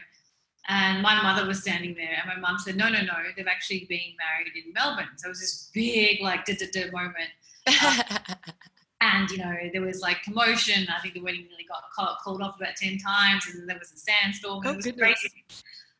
And 0.68 1.02
my 1.02 1.20
mother 1.22 1.46
was 1.46 1.60
standing 1.60 1.94
there, 1.94 2.16
and 2.20 2.28
my 2.28 2.36
mum 2.36 2.58
said, 2.58 2.76
"No, 2.76 2.88
no, 2.88 3.00
no, 3.00 3.14
they've 3.36 3.46
actually 3.46 3.86
been 3.88 4.14
married 4.18 4.52
in 4.54 4.72
Melbourne." 4.72 5.08
So 5.16 5.28
it 5.28 5.30
was 5.30 5.40
this 5.40 5.70
big, 5.72 6.20
like, 6.20 6.44
da 6.44 6.54
da 6.54 6.66
da 6.70 6.90
moment. 6.90 7.30
and 9.00 9.30
you 9.30 9.38
know 9.38 9.54
there 9.72 9.82
was 9.82 10.00
like 10.00 10.22
commotion. 10.22 10.86
I 10.94 11.00
think 11.00 11.14
the 11.14 11.20
wedding 11.20 11.46
nearly 11.48 11.66
got 11.68 11.82
called, 11.94 12.16
called 12.22 12.42
off 12.42 12.56
about 12.56 12.76
ten 12.76 12.98
times, 12.98 13.46
and 13.46 13.60
then 13.60 13.66
there 13.66 13.78
was 13.78 13.92
a 13.92 13.96
sandstorm. 13.96 14.62
Oh, 14.64 14.70
it 14.70 14.76
was 14.76 14.84
goodness. 14.86 15.20
crazy. 15.20 15.44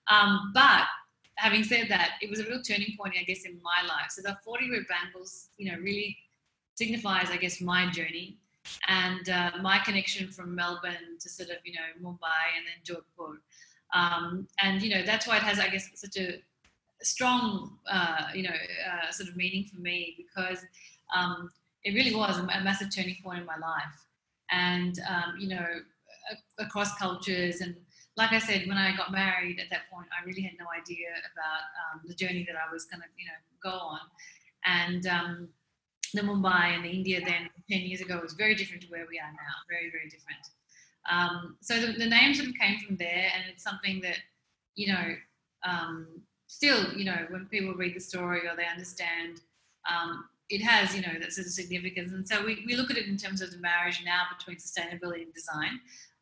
Um, 0.09 0.51
but 0.55 0.87
having 1.37 1.65
said 1.65 1.89
that, 1.89 2.13
it 2.21 2.31
was 2.31 2.41
a 2.41 2.45
real 2.45 2.63
turning 2.63 2.97
point, 2.97 3.15
I 3.19 3.25
guess, 3.25 3.45
in 3.45 3.61
my 3.63 3.87
life. 3.87 4.11
So 4.11 4.23
the 4.23 4.37
40 4.45 4.71
Red 4.71 4.83
Bangles, 4.89 5.49
you 5.59 5.71
know, 5.71 5.79
really 5.79 6.17
signifies, 6.75 7.31
I 7.31 7.37
guess, 7.37 7.61
my 7.61 7.91
journey 7.91 8.39
and 8.89 9.29
uh, 9.29 9.51
my 9.61 9.79
connection 9.79 10.29
from 10.29 10.55
Melbourne 10.55 11.19
to 11.21 11.29
sort 11.29 11.51
of, 11.51 11.57
you 11.65 11.73
know, 11.73 12.09
Mumbai 12.11 12.43
and 12.57 12.67
then 12.67 12.97
Jodhpur. 12.97 13.39
Um, 13.95 14.47
and, 14.63 14.81
you 14.83 14.95
know, 14.95 15.03
that's 15.03 15.27
why 15.27 15.37
it 15.37 15.43
has, 15.43 15.59
I 15.59 15.69
guess, 15.69 15.91
such 15.95 16.17
a 16.17 16.41
strong, 17.03 17.79
uh, 17.91 18.29
you 18.35 18.43
know, 18.43 18.51
uh, 18.51 19.11
sort 19.11 19.29
of 19.29 19.37
meaning 19.37 19.65
for 19.65 19.81
me 19.81 20.17
because 20.17 20.65
um, 21.17 21.51
it 21.85 21.95
really 21.95 22.15
was 22.15 22.39
a, 22.39 22.45
massive 22.63 22.95
turning 22.95 23.17
point 23.23 23.41
in 23.41 23.47
my 23.47 23.57
life. 23.57 24.07
And, 24.51 24.99
um, 25.09 25.35
you 25.39 25.49
know, 25.49 25.67
across 26.59 26.97
cultures 26.99 27.61
and 27.61 27.75
like 28.17 28.33
I 28.33 28.39
said, 28.39 28.67
when 28.67 28.77
I 28.77 28.95
got 28.95 29.11
married 29.11 29.59
at 29.59 29.71
that 29.71 29.91
point, 29.91 30.07
I 30.13 30.25
really 30.27 30.43
had 30.43 30.53
no 30.59 30.67
idea 30.79 31.09
about 31.33 31.63
um, 31.81 32.01
the 32.07 32.15
journey 32.15 32.45
that 32.47 32.57
I 32.57 32.71
was 32.71 32.85
going 32.85 33.01
to, 33.01 33.07
you 33.17 33.25
know, 33.25 33.41
go 33.63 33.71
on. 33.71 34.01
And 34.67 35.07
um, 35.07 35.49
the 36.13 36.21
Mumbai 36.21 36.75
and 36.77 36.85
the 36.85 36.91
India 36.91 37.21
then 37.25 37.49
10 37.71 37.81
years 37.81 38.01
ago 38.01 38.21
was 38.23 38.35
very 38.35 38.55
different 38.55 38.83
to 38.83 38.89
where 38.89 39.07
we 39.09 39.19
are 39.19 39.33
now, 39.33 39.55
very, 39.69 39.91
very 39.91 40.09
different. 40.11 40.45
Um, 41.11 41.57
so 41.61 41.81
the, 41.81 41.93
the 41.99 42.07
name 42.07 42.35
sort 42.35 42.49
of 42.49 42.55
came 42.61 42.79
from 42.81 42.97
there, 42.97 43.31
and 43.35 43.45
it's 43.51 43.65
something 43.65 44.01
that, 44.03 44.19
you 44.75 44.93
know, 44.93 45.15
um, 45.65 46.07
still, 46.53 46.93
you 46.93 47.05
know, 47.05 47.27
when 47.31 47.47
people 47.47 47.73
read 47.73 47.95
the 47.95 48.01
story 48.01 48.41
or 48.47 48.55
they 48.55 48.67
understand, 48.67 49.41
um, 49.91 50.25
it 50.51 50.61
has, 50.61 50.95
you 50.95 51.01
know, 51.01 51.15
that 51.19 51.33
sort 51.33 51.47
of 51.47 51.53
significance. 51.53 52.13
And 52.13 52.29
so 52.29 52.45
we, 52.45 52.63
we 52.67 52.77
look 52.77 52.91
at 52.91 52.99
it 52.99 53.07
in 53.07 53.17
terms 53.17 53.41
of 53.41 53.51
the 53.51 53.57
marriage 53.57 54.03
now 54.05 54.25
between 54.37 54.59
sustainability 54.59 55.23
and 55.23 55.33
design. 55.33 55.81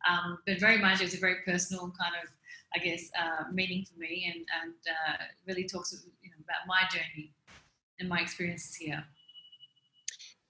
Um, 0.09 0.39
but 0.47 0.61
very 0.61 0.79
much 0.79 1.03
it's 1.03 1.15
a 1.15 1.19
very 1.19 1.39
personal 1.45 1.93
kind 2.01 2.15
of, 2.23 2.31
I 2.75 2.79
guess, 2.79 3.11
uh, 3.21 3.45
meaning 3.53 3.85
for 3.85 3.99
me, 3.99 4.33
and 4.33 4.47
and 4.63 4.75
uh, 4.89 5.25
really 5.49 5.65
talks 5.65 5.93
you 6.23 6.31
know, 6.31 6.37
about 6.45 6.63
my 6.69 6.83
journey 6.89 7.33
and 7.99 8.09
my 8.09 8.21
experiences 8.21 8.77
here. 8.77 9.05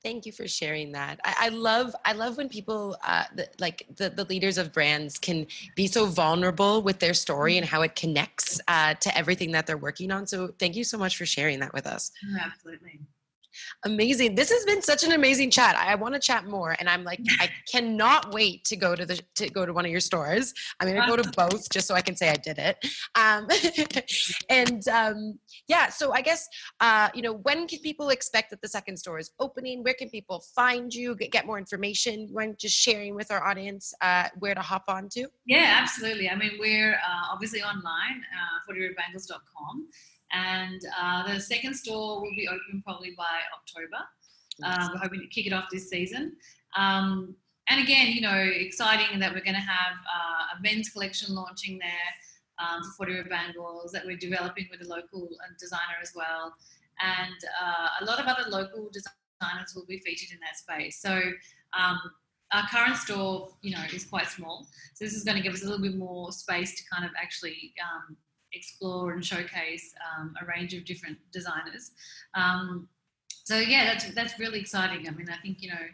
Thank 0.02 0.24
you 0.24 0.32
for 0.32 0.48
sharing 0.48 0.92
that. 0.92 1.20
I, 1.24 1.34
I 1.38 1.48
love 1.50 1.94
I 2.06 2.12
love 2.12 2.38
when 2.38 2.48
people 2.48 2.96
uh, 3.04 3.24
the, 3.34 3.48
like 3.58 3.86
the, 3.96 4.08
the 4.08 4.24
leaders 4.24 4.56
of 4.56 4.72
brands 4.72 5.18
can 5.18 5.46
be 5.76 5.86
so 5.86 6.06
vulnerable 6.06 6.82
with 6.82 7.00
their 7.00 7.12
story 7.12 7.58
and 7.58 7.66
how 7.66 7.82
it 7.82 7.96
connects 7.96 8.60
uh, 8.68 8.94
to 8.94 9.16
everything 9.16 9.52
that 9.52 9.66
they're 9.66 9.76
working 9.76 10.10
on. 10.10 10.26
So 10.26 10.54
thank 10.58 10.74
you 10.74 10.84
so 10.84 10.96
much 10.96 11.18
for 11.18 11.26
sharing 11.26 11.60
that 11.60 11.74
with 11.74 11.86
us. 11.86 12.12
Absolutely. 12.40 13.00
Amazing. 13.84 14.34
This 14.34 14.50
has 14.50 14.64
been 14.64 14.82
such 14.82 15.04
an 15.04 15.12
amazing 15.12 15.50
chat. 15.50 15.76
I, 15.76 15.94
want 15.94 16.14
to 16.14 16.20
chat 16.20 16.46
more, 16.46 16.76
and 16.78 16.88
I'm 16.88 17.04
like, 17.04 17.20
I 17.40 17.48
cannot 17.72 18.32
wait 18.32 18.64
to 18.64 18.76
go 18.76 18.94
to 18.94 19.04
the 19.04 19.20
to 19.36 19.50
go 19.50 19.66
to 19.66 19.72
one 19.72 19.84
of 19.84 19.90
your 19.90 20.00
stores. 20.00 20.54
I'm 20.80 20.88
gonna 20.88 21.06
go 21.06 21.16
to 21.16 21.30
both 21.36 21.68
just 21.70 21.86
so 21.86 21.94
I 21.94 22.00
can 22.00 22.16
say 22.16 22.30
I 22.30 22.36
did 22.36 22.58
it. 22.58 22.76
Um, 23.14 23.48
and 24.48 24.86
um, 24.88 25.38
yeah, 25.68 25.88
so 25.88 26.12
I 26.12 26.22
guess 26.22 26.46
uh, 26.80 27.08
you 27.14 27.22
know 27.22 27.34
when 27.34 27.66
can 27.66 27.80
people 27.80 28.10
expect 28.10 28.50
that 28.50 28.60
the 28.62 28.68
second 28.68 28.96
store 28.96 29.18
is 29.18 29.30
opening? 29.40 29.82
Where 29.82 29.94
can 29.94 30.08
people 30.10 30.42
find 30.54 30.92
you? 30.92 31.14
Get, 31.16 31.32
get 31.32 31.46
more 31.46 31.58
information? 31.58 32.28
You 32.28 32.34
mind 32.34 32.56
just 32.58 32.76
sharing 32.76 33.14
with 33.14 33.30
our 33.30 33.46
audience 33.46 33.92
uh, 34.00 34.28
where 34.38 34.54
to 34.54 34.60
hop 34.60 34.84
on 34.88 35.08
to? 35.10 35.26
Yeah, 35.46 35.78
absolutely. 35.80 36.28
I 36.28 36.36
mean, 36.36 36.52
we're 36.58 36.94
uh, 36.94 37.32
obviously 37.32 37.62
online, 37.62 38.22
uh, 38.34 38.72
40redbangles.com. 38.72 39.88
And 40.32 40.80
uh, 41.00 41.32
the 41.32 41.40
second 41.40 41.74
store 41.74 42.20
will 42.20 42.34
be 42.36 42.48
open 42.48 42.82
probably 42.84 43.14
by 43.16 43.40
October. 43.54 44.04
Uh, 44.62 44.88
we're 44.92 45.00
hoping 45.00 45.20
to 45.20 45.26
kick 45.26 45.46
it 45.46 45.52
off 45.52 45.66
this 45.70 45.88
season. 45.88 46.36
Um, 46.76 47.34
and 47.68 47.80
again, 47.80 48.08
you 48.08 48.20
know, 48.20 48.36
exciting 48.36 49.18
that 49.20 49.32
we're 49.32 49.44
going 49.44 49.54
to 49.54 49.60
have 49.60 49.94
uh, 49.94 50.58
a 50.58 50.62
men's 50.62 50.90
collection 50.90 51.34
launching 51.34 51.78
there 51.78 52.10
um, 52.58 52.82
for 52.82 53.06
40 53.06 53.14
Red 53.14 53.28
Bangles 53.28 53.92
that 53.92 54.04
we're 54.04 54.16
developing 54.16 54.66
with 54.70 54.82
a 54.82 54.88
local 54.88 55.28
uh, 55.42 55.52
designer 55.58 55.98
as 56.02 56.12
well. 56.14 56.54
And 57.00 57.36
uh, 57.62 57.88
a 58.00 58.04
lot 58.04 58.18
of 58.18 58.26
other 58.26 58.50
local 58.50 58.90
designers 58.92 59.74
will 59.74 59.86
be 59.86 59.98
featured 59.98 60.30
in 60.32 60.38
that 60.40 60.56
space. 60.56 61.00
So 61.00 61.20
um, 61.78 61.98
our 62.52 62.66
current 62.68 62.96
store, 62.96 63.50
you 63.62 63.70
know, 63.70 63.82
is 63.92 64.04
quite 64.04 64.26
small. 64.26 64.66
So 64.94 65.04
this 65.04 65.14
is 65.14 65.24
going 65.24 65.36
to 65.36 65.42
give 65.42 65.54
us 65.54 65.62
a 65.62 65.66
little 65.66 65.80
bit 65.80 65.96
more 65.96 66.32
space 66.32 66.74
to 66.76 66.82
kind 66.92 67.04
of 67.04 67.12
actually 67.20 67.72
um, 67.82 68.16
explore 68.52 69.12
and 69.12 69.24
showcase 69.24 69.94
um, 70.08 70.34
a 70.40 70.46
range 70.46 70.74
of 70.74 70.84
different 70.84 71.18
designers. 71.32 71.92
Um, 72.34 72.88
so 73.44 73.58
yeah, 73.58 73.84
that's 73.86 74.14
that's 74.14 74.38
really 74.38 74.60
exciting. 74.60 75.08
I 75.08 75.10
mean, 75.10 75.28
I 75.30 75.36
think 75.42 75.62
you 75.62 75.70
know, 75.70 75.86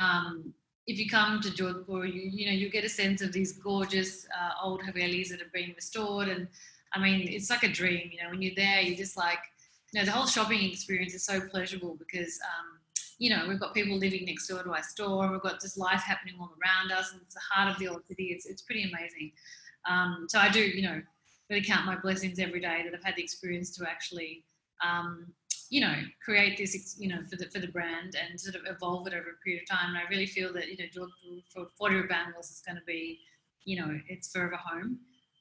um, 0.00 0.52
if 0.86 0.98
you 0.98 1.08
come 1.08 1.40
to 1.40 1.48
Jodhpur, 1.48 2.12
you 2.12 2.22
you 2.22 2.46
know 2.46 2.52
you 2.52 2.68
get 2.70 2.84
a 2.84 2.88
sense 2.88 3.22
of 3.22 3.32
these 3.32 3.52
gorgeous 3.52 4.26
uh, 4.38 4.64
old 4.64 4.82
Havelis 4.82 5.30
that 5.30 5.40
have 5.40 5.52
been 5.52 5.72
restored, 5.76 6.28
and 6.28 6.48
I 6.94 7.00
mean 7.00 7.28
it's 7.28 7.50
like 7.50 7.62
a 7.62 7.68
dream. 7.68 8.10
You 8.12 8.22
know, 8.22 8.30
when 8.30 8.42
you're 8.42 8.54
there, 8.56 8.80
you're 8.80 8.96
just 8.96 9.16
like, 9.16 9.38
you 9.92 10.00
know, 10.00 10.04
the 10.04 10.12
whole 10.12 10.26
shopping 10.26 10.62
experience 10.70 11.14
is 11.14 11.24
so 11.24 11.40
pleasurable 11.40 11.96
because. 11.98 12.38
Um, 12.44 12.76
you 13.22 13.28
know, 13.28 13.44
we've 13.46 13.60
got 13.60 13.74
people 13.74 13.98
living 13.98 14.24
next 14.24 14.46
door 14.48 14.62
to 14.62 14.72
our 14.72 14.82
store, 14.82 15.24
and 15.24 15.32
we've 15.32 15.42
got 15.42 15.60
just 15.60 15.76
life 15.76 16.00
happening 16.00 16.36
all 16.40 16.50
around 16.58 16.90
us, 16.90 17.12
and 17.12 17.20
it's 17.20 17.34
the 17.34 17.40
heart 17.50 17.70
of 17.70 17.78
the 17.78 17.86
old 17.86 18.06
city. 18.06 18.28
It's, 18.28 18.46
it's 18.46 18.62
pretty 18.62 18.90
amazing. 18.90 19.32
Um, 19.86 20.24
so 20.30 20.38
I 20.38 20.48
do, 20.48 20.60
you 20.60 20.80
know, 20.80 21.02
really 21.50 21.62
count 21.62 21.84
my 21.84 21.96
blessings 21.96 22.38
every 22.38 22.60
day 22.60 22.82
that 22.84 22.94
I've 22.94 23.04
had 23.04 23.16
the 23.16 23.22
experience 23.22 23.76
to 23.76 23.88
actually 23.88 24.44
um, 24.82 25.26
you 25.70 25.80
know, 25.80 25.94
create 26.22 26.58
this, 26.58 26.96
you 26.98 27.08
know, 27.08 27.22
for 27.30 27.36
the 27.36 27.46
for 27.46 27.60
the 27.60 27.68
brand 27.68 28.16
and 28.16 28.38
sort 28.38 28.56
of 28.56 28.62
evolve 28.66 29.06
it 29.06 29.14
over 29.14 29.30
a 29.30 29.44
period 29.44 29.62
of 29.62 29.68
time. 29.68 29.90
And 29.90 29.98
I 29.98 30.02
really 30.10 30.26
feel 30.26 30.52
that 30.52 30.68
you 30.68 30.76
know, 30.76 31.38
for 31.48 31.68
Forty 31.78 32.02
Bangles 32.02 32.50
is 32.50 32.62
going 32.66 32.76
to 32.76 32.82
be, 32.86 33.20
you 33.64 33.80
know, 33.80 33.98
it's 34.08 34.32
forever 34.32 34.56
home. 34.56 34.98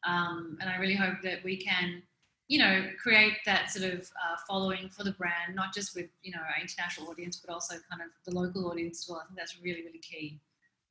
Um, 0.07 0.57
and 0.61 0.69
I 0.69 0.77
really 0.77 0.95
hope 0.95 1.15
that 1.23 1.43
we 1.43 1.57
can, 1.57 2.03
you 2.47 2.59
know, 2.59 2.89
create 3.01 3.37
that 3.45 3.71
sort 3.71 3.91
of 3.91 4.01
uh, 4.01 4.35
following 4.47 4.89
for 4.89 5.03
the 5.03 5.13
brand, 5.13 5.55
not 5.55 5.73
just 5.73 5.95
with 5.95 6.09
you 6.21 6.31
know 6.31 6.39
our 6.39 6.61
international 6.61 7.09
audience, 7.09 7.41
but 7.43 7.51
also 7.51 7.75
kind 7.89 8.03
of 8.03 8.09
the 8.25 8.39
local 8.39 8.69
audience 8.69 9.03
as 9.05 9.09
well. 9.09 9.21
I 9.23 9.25
think 9.25 9.37
that's 9.39 9.57
really 9.63 9.81
really 9.83 9.99
key. 9.99 10.39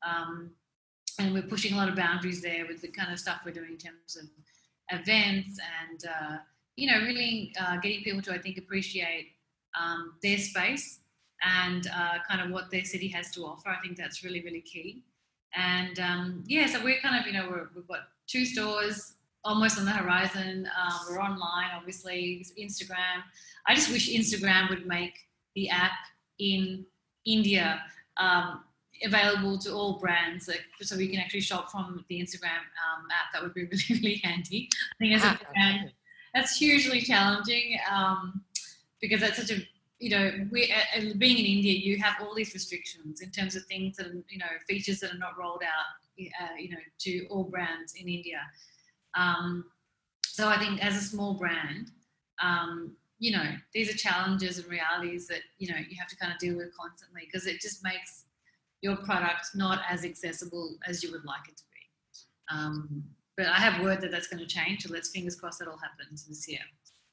Um, 0.04 0.50
and 1.20 1.32
we're 1.32 1.42
pushing 1.42 1.74
a 1.74 1.76
lot 1.76 1.88
of 1.88 1.96
boundaries 1.96 2.42
there 2.42 2.66
with 2.66 2.80
the 2.80 2.88
kind 2.88 3.12
of 3.12 3.20
stuff 3.20 3.42
we're 3.44 3.52
doing 3.52 3.72
in 3.72 3.78
terms 3.78 4.16
of 4.16 4.28
events 4.90 5.58
and 5.80 6.04
uh, 6.04 6.36
you 6.78 6.86
know, 6.86 7.00
really 7.00 7.52
uh, 7.60 7.76
getting 7.78 8.04
people 8.04 8.22
to, 8.22 8.32
I 8.32 8.38
think, 8.38 8.56
appreciate 8.56 9.32
um, 9.78 10.14
their 10.22 10.38
space 10.38 11.00
and 11.42 11.88
uh, 11.88 12.18
kind 12.28 12.40
of 12.40 12.52
what 12.52 12.70
their 12.70 12.84
city 12.84 13.08
has 13.08 13.32
to 13.32 13.44
offer. 13.44 13.68
I 13.68 13.80
think 13.82 13.96
that's 13.96 14.22
really, 14.22 14.44
really 14.44 14.60
key. 14.60 15.02
And 15.56 15.98
um, 15.98 16.44
yeah, 16.46 16.66
so 16.66 16.82
we're 16.82 17.00
kind 17.00 17.18
of, 17.18 17.26
you 17.26 17.32
know, 17.32 17.48
we 17.50 17.80
have 17.80 17.88
got 17.88 18.00
two 18.28 18.44
stores 18.44 19.14
almost 19.44 19.76
on 19.76 19.86
the 19.86 19.90
horizon. 19.90 20.68
Uh, 20.68 20.98
we're 21.10 21.20
online, 21.20 21.70
obviously, 21.74 22.46
Instagram. 22.56 23.24
I 23.66 23.74
just 23.74 23.90
wish 23.90 24.08
Instagram 24.08 24.70
would 24.70 24.86
make 24.86 25.18
the 25.56 25.68
app 25.70 25.98
in 26.38 26.86
India 27.26 27.82
um, 28.18 28.62
available 29.04 29.58
to 29.58 29.72
all 29.72 29.98
brands, 29.98 30.48
like, 30.48 30.64
so 30.80 30.96
we 30.96 31.08
can 31.08 31.20
actually 31.20 31.40
shop 31.40 31.70
from 31.70 32.04
the 32.08 32.20
Instagram 32.20 32.62
um, 32.84 33.06
app. 33.10 33.32
That 33.32 33.42
would 33.42 33.54
be 33.54 33.64
really, 33.64 34.00
really 34.02 34.20
handy. 34.24 34.68
I 34.72 34.96
think 34.98 35.14
as 35.14 35.24
a 35.24 35.28
ah, 35.28 35.40
brand, 35.52 35.92
that's 36.34 36.56
hugely 36.56 37.00
challenging 37.00 37.78
um, 37.90 38.42
because 39.00 39.20
that's 39.20 39.36
such 39.36 39.50
a 39.50 39.62
you 39.98 40.10
know 40.10 40.30
we 40.52 40.72
uh, 40.72 41.00
being 41.18 41.38
in 41.38 41.44
India 41.44 41.72
you 41.72 41.98
have 41.98 42.14
all 42.20 42.32
these 42.32 42.54
restrictions 42.54 43.20
in 43.20 43.30
terms 43.30 43.56
of 43.56 43.64
things 43.64 43.96
that 43.96 44.06
are, 44.06 44.22
you 44.28 44.38
know 44.38 44.46
features 44.68 45.00
that 45.00 45.12
are 45.12 45.18
not 45.18 45.36
rolled 45.36 45.62
out 45.64 46.24
uh, 46.40 46.54
you 46.56 46.70
know 46.70 46.78
to 46.98 47.26
all 47.26 47.44
brands 47.44 47.94
in 47.94 48.08
India. 48.08 48.40
Um, 49.16 49.64
so 50.26 50.48
I 50.48 50.58
think 50.58 50.84
as 50.84 50.96
a 50.96 51.00
small 51.00 51.34
brand, 51.34 51.90
um, 52.40 52.92
you 53.18 53.32
know 53.32 53.44
these 53.74 53.92
are 53.92 53.96
challenges 53.96 54.58
and 54.58 54.68
realities 54.68 55.26
that 55.26 55.40
you 55.58 55.68
know 55.68 55.78
you 55.78 55.96
have 55.98 56.08
to 56.08 56.16
kind 56.16 56.32
of 56.32 56.38
deal 56.38 56.56
with 56.56 56.76
constantly 56.76 57.22
because 57.26 57.46
it 57.46 57.60
just 57.60 57.82
makes 57.82 58.24
your 58.82 58.96
product 58.96 59.48
not 59.54 59.80
as 59.88 60.04
accessible 60.04 60.76
as 60.86 61.02
you 61.02 61.10
would 61.12 61.24
like 61.24 61.48
it 61.48 61.56
to 61.56 61.64
be. 61.72 62.56
Um, 62.56 63.04
but 63.36 63.46
I 63.46 63.56
have 63.56 63.82
word 63.82 64.00
that 64.00 64.10
that's 64.10 64.26
going 64.26 64.40
to 64.40 64.46
change. 64.46 64.82
So 64.82 64.92
let's 64.92 65.10
fingers 65.10 65.36
crossed 65.36 65.60
that 65.60 65.68
all 65.68 65.78
happens 65.78 66.26
this 66.26 66.48
year. 66.48 66.60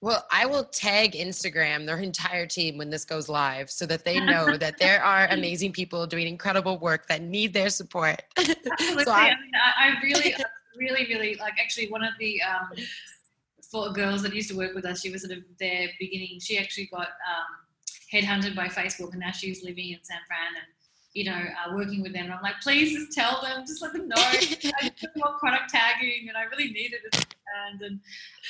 Well, 0.01 0.26
I 0.32 0.45
will 0.45 0.66
tag 0.66 1.13
Instagram, 1.13 1.86
their 1.86 1.97
entire 1.97 2.45
team, 2.45 2.78
when 2.78 2.89
this 2.89 3.05
goes 3.05 3.30
live 3.30 3.72
so 3.72 3.86
that 3.86 4.03
they 4.03 4.20
know 4.20 4.57
that 4.57 4.78
there 4.78 5.03
are 5.03 5.28
amazing 5.32 5.72
people 5.72 6.05
doing 6.05 6.28
incredible 6.28 6.78
work 6.78 7.07
that 7.07 7.22
need 7.22 7.53
their 7.53 7.70
support. 7.70 8.22
Absolutely. 8.38 9.03
so 9.03 9.11
I, 9.11 9.16
I, 9.16 9.30
mean, 9.30 9.51
I, 9.55 9.93
really, 10.03 10.36
really, 10.78 11.05
really 11.07 11.36
like 11.36 11.53
actually 11.59 11.89
one 11.89 12.03
of 12.03 12.13
the 12.20 12.41
um, 12.41 12.70
four 13.72 13.93
girls 13.93 14.22
that 14.24 14.36
used 14.36 14.49
to 14.49 14.57
work 14.57 14.76
with 14.76 14.86
us, 14.86 15.01
she 15.01 15.09
was 15.09 15.24
sort 15.24 15.38
of 15.38 15.43
their 15.59 15.89
beginning. 15.99 16.39
She 16.39 16.57
actually 16.57 16.89
got 16.93 17.07
um, 17.07 17.66
headhunted 18.13 18.55
by 18.55 18.68
Facebook 18.68 19.11
and 19.11 19.22
now 19.22 19.32
she's 19.32 19.63
living 19.63 19.91
in 19.91 19.99
San 20.03 20.20
Fran 20.28 20.55
and 20.55 20.68
you 21.16 21.24
know, 21.24 21.32
uh, 21.32 21.74
working 21.74 22.03
with 22.03 22.13
them. 22.13 22.26
And 22.26 22.34
I'm 22.34 22.43
like, 22.43 22.59
please 22.61 22.93
just 22.93 23.13
tell 23.13 23.41
them, 23.41 23.63
just 23.66 23.82
let 23.82 23.93
them 23.93 24.07
know. 24.07 24.16
I 24.18 24.91
want 25.16 25.39
product 25.39 25.70
tagging, 25.70 26.28
and 26.28 26.38
I 26.38 26.43
really 26.43 26.72
need 26.72 26.93
it 26.93 27.01
as 27.11 27.22
a 27.22 27.26
brand. 27.26 27.82
And 27.82 27.99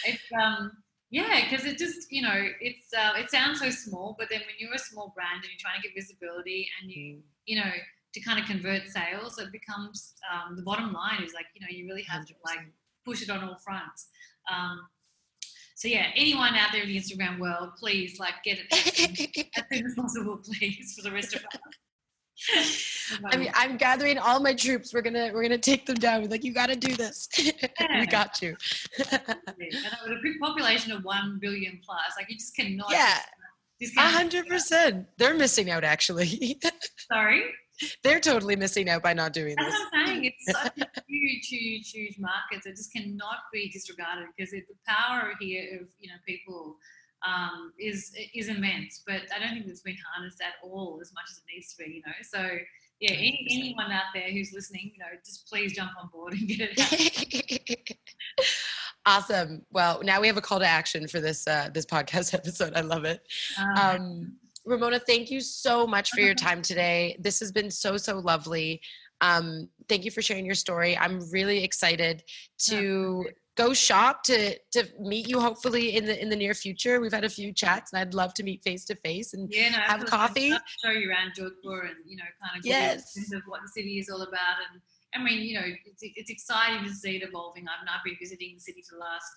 it's 0.04 0.24
um, 0.38 0.72
yeah, 1.12 1.48
because 1.48 1.66
it 1.66 1.78
just 1.78 2.12
you 2.12 2.24
know, 2.24 2.48
it's 2.60 2.92
uh, 2.94 3.14
it 3.18 3.30
sounds 3.30 3.60
so 3.60 3.70
small, 3.70 4.16
but 4.20 4.28
then 4.30 4.40
when 4.40 4.56
you're 4.58 4.74
a 4.74 4.80
small 4.80 5.14
brand 5.16 5.44
and 5.44 5.46
you're 5.46 5.60
trying 5.60 5.80
to 5.80 5.88
get 5.88 5.96
visibility 5.96 6.68
and 6.82 6.92
you 6.92 7.18
mm. 7.18 7.22
you 7.46 7.58
know 7.58 7.72
to 8.14 8.20
kind 8.20 8.40
of 8.40 8.46
convert 8.46 8.88
sales, 8.88 9.38
it 9.38 9.52
becomes 9.52 10.16
um, 10.34 10.56
the 10.56 10.64
bottom 10.64 10.92
line 10.92 11.22
is 11.24 11.34
like 11.34 11.46
you 11.54 11.62
know 11.62 11.68
you 11.70 11.88
really 11.88 12.04
have 12.04 12.24
100%. 12.24 12.28
to 12.28 12.34
like 12.44 12.60
push 13.06 13.22
it 13.22 13.30
on 13.30 13.44
all 13.44 13.58
fronts. 13.64 14.08
Um, 14.52 14.82
so 15.76 15.88
yeah, 15.88 16.08
anyone 16.16 16.56
out 16.56 16.70
there 16.72 16.82
in 16.82 16.88
the 16.88 16.98
Instagram 16.98 17.38
world, 17.38 17.72
please 17.78 18.18
like 18.20 18.36
get 18.44 18.58
it 18.60 18.66
as 18.74 19.68
soon 19.78 19.86
as 19.86 19.94
possible, 19.98 20.38
please, 20.38 20.96
for 20.96 21.04
the 21.08 21.14
rest 21.14 21.36
of 21.36 21.42
us. 21.42 21.60
I 23.32 23.38
mean, 23.38 23.52
I'm 23.54 23.78
gathering 23.78 24.18
all 24.18 24.40
my 24.40 24.54
troops. 24.54 24.94
We're 24.94 25.02
gonna 25.02 25.32
we're 25.34 25.44
gonna 25.44 25.58
take 25.58 25.86
them 25.86 25.96
down. 25.96 26.22
We're 26.22 26.30
like, 26.30 26.44
you 26.44 26.54
got 26.54 26.68
to 26.68 26.76
do 26.76 26.96
this. 26.96 27.30
Yeah. 27.38 28.00
we 28.00 28.08
got 28.08 28.42
you. 28.42 28.56
and 28.98 29.10
with 29.48 30.18
a 30.18 30.20
big 30.24 30.40
population 30.42 30.92
of 30.92 31.04
one 31.04 31.38
billion 31.40 31.80
plus, 31.86 32.00
like 32.18 32.30
you 32.30 32.36
just 32.38 32.56
cannot. 32.56 32.92
Yeah, 32.92 33.20
a 33.98 34.02
hundred 34.02 34.48
percent. 34.48 35.08
They're 35.18 35.36
missing 35.36 35.70
out, 35.70 35.84
actually. 35.84 36.60
Sorry. 37.12 37.44
They're 38.04 38.22
totally 38.22 38.56
missing 38.56 38.90
out 38.90 39.04
by 39.04 39.14
not 39.14 39.34
doing 39.34 39.56
That's 39.58 39.72
this. 39.72 39.80
That's 39.80 39.92
what 39.92 40.00
I'm 40.00 40.08
saying. 40.08 40.26
It's 40.26 40.46
such 40.62 40.78
a 40.78 41.02
huge, 41.08 41.48
huge, 41.48 41.92
huge 41.92 42.20
market 42.20 42.64
that 42.64 42.76
just 42.76 42.94
cannot 42.94 43.40
be 43.52 43.70
disregarded 43.70 44.28
because 44.36 44.52
the 44.52 44.64
power 44.88 45.34
here 45.40 45.82
of 45.82 45.88
you 46.00 46.10
know 46.10 46.16
people 46.26 46.78
um, 47.26 47.74
is 47.80 48.14
is 48.34 48.50
immense. 48.50 49.04
But 49.06 49.22
I 49.36 49.40
don't 49.40 49.54
think 49.54 49.68
it's 49.68 49.82
been 49.82 49.98
harnessed 50.14 50.42
at 50.42 50.54
all 50.64 51.00
as 51.02 51.12
much 51.14 51.26
as 51.30 51.38
it 51.38 51.44
needs 51.54 51.74
to 51.74 51.84
be. 51.84 51.96
You 51.96 52.02
know, 52.06 52.14
so 52.22 52.58
yeah, 53.00 53.12
any, 53.12 53.48
anyone 53.52 53.92
out 53.92 54.04
there 54.14 54.32
who's 54.32 54.52
listening, 54.54 54.92
you 54.94 55.00
know, 55.00 55.12
just 55.26 55.48
please 55.50 55.74
jump 55.74 55.92
on 56.02 56.10
board 56.10 56.34
and 56.34 56.48
get 56.48 56.70
it. 56.72 57.98
awesome. 59.06 59.66
Well, 59.72 60.02
now 60.04 60.22
we 60.22 60.28
have 60.28 60.38
a 60.38 60.42
call 60.42 60.60
to 60.60 60.66
action 60.66 61.08
for 61.08 61.20
this 61.20 61.48
uh, 61.48 61.70
this 61.74 61.86
podcast 61.86 62.34
episode. 62.34 62.74
I 62.76 62.82
love 62.82 63.06
it. 63.06 63.22
Uh, 63.60 63.98
um, 64.00 64.34
Ramona, 64.66 65.00
thank 65.00 65.30
you 65.30 65.42
so 65.42 65.86
much 65.86 66.12
for 66.12 66.22
your 66.22 66.34
time 66.34 66.62
today. 66.62 67.16
This 67.20 67.40
has 67.40 67.52
been 67.52 67.70
so 67.70 67.98
so 67.98 68.20
lovely. 68.20 68.82
Um, 69.22 69.70
thank 69.88 70.06
you 70.06 70.12
for 70.12 70.22
sharing 70.22 70.46
your 70.46 70.56
story. 70.56 70.98
I'm 70.98 71.20
really 71.32 71.64
excited 71.64 72.24
to 72.68 73.26
go 73.56 73.74
shop 73.74 74.24
to 74.24 74.58
to 74.72 74.88
meet 75.00 75.28
you 75.28 75.40
hopefully 75.40 75.96
in 75.96 76.06
the 76.06 76.22
in 76.22 76.30
the 76.30 76.36
near 76.36 76.54
future. 76.54 77.00
We've 77.00 77.14
had 77.14 77.24
a 77.24 77.30
few 77.30 77.54
chats 77.54 77.94
and 77.94 78.02
I'd 78.02 78.14
love 78.14 78.34
to 78.36 78.44
meet 78.44 78.64
face 78.64 78.86
to 78.86 78.96
face 78.96 79.34
and 79.34 79.52
yeah, 79.52 79.70
no, 79.70 79.78
have 79.78 80.06
coffee. 80.06 80.52
Show 80.84 80.92
you 80.92 81.10
around 81.10 81.32
Jodhpur 81.38 81.88
and 81.88 81.98
you 82.06 82.18
know 82.18 82.30
kind 82.42 82.60
of 82.60 82.66
yes. 82.66 83.16
of 83.34 83.42
what 83.48 83.62
the 83.62 83.70
city 83.70 84.00
is 84.00 84.10
all 84.10 84.22
about. 84.22 84.58
And 84.72 84.82
I 85.16 85.24
mean, 85.24 85.42
you 85.42 85.56
know, 85.56 85.66
it's, 85.66 86.02
it's 86.02 86.30
exciting 86.30 86.86
to 86.86 86.94
see 86.94 87.16
it 87.16 87.24
evolving. 87.24 87.66
I've 87.68 87.86
not 87.86 88.04
been 88.04 88.18
visiting 88.20 88.56
the 88.56 88.60
city 88.60 88.84
for 88.88 88.96
the 88.96 89.02
last 89.02 89.32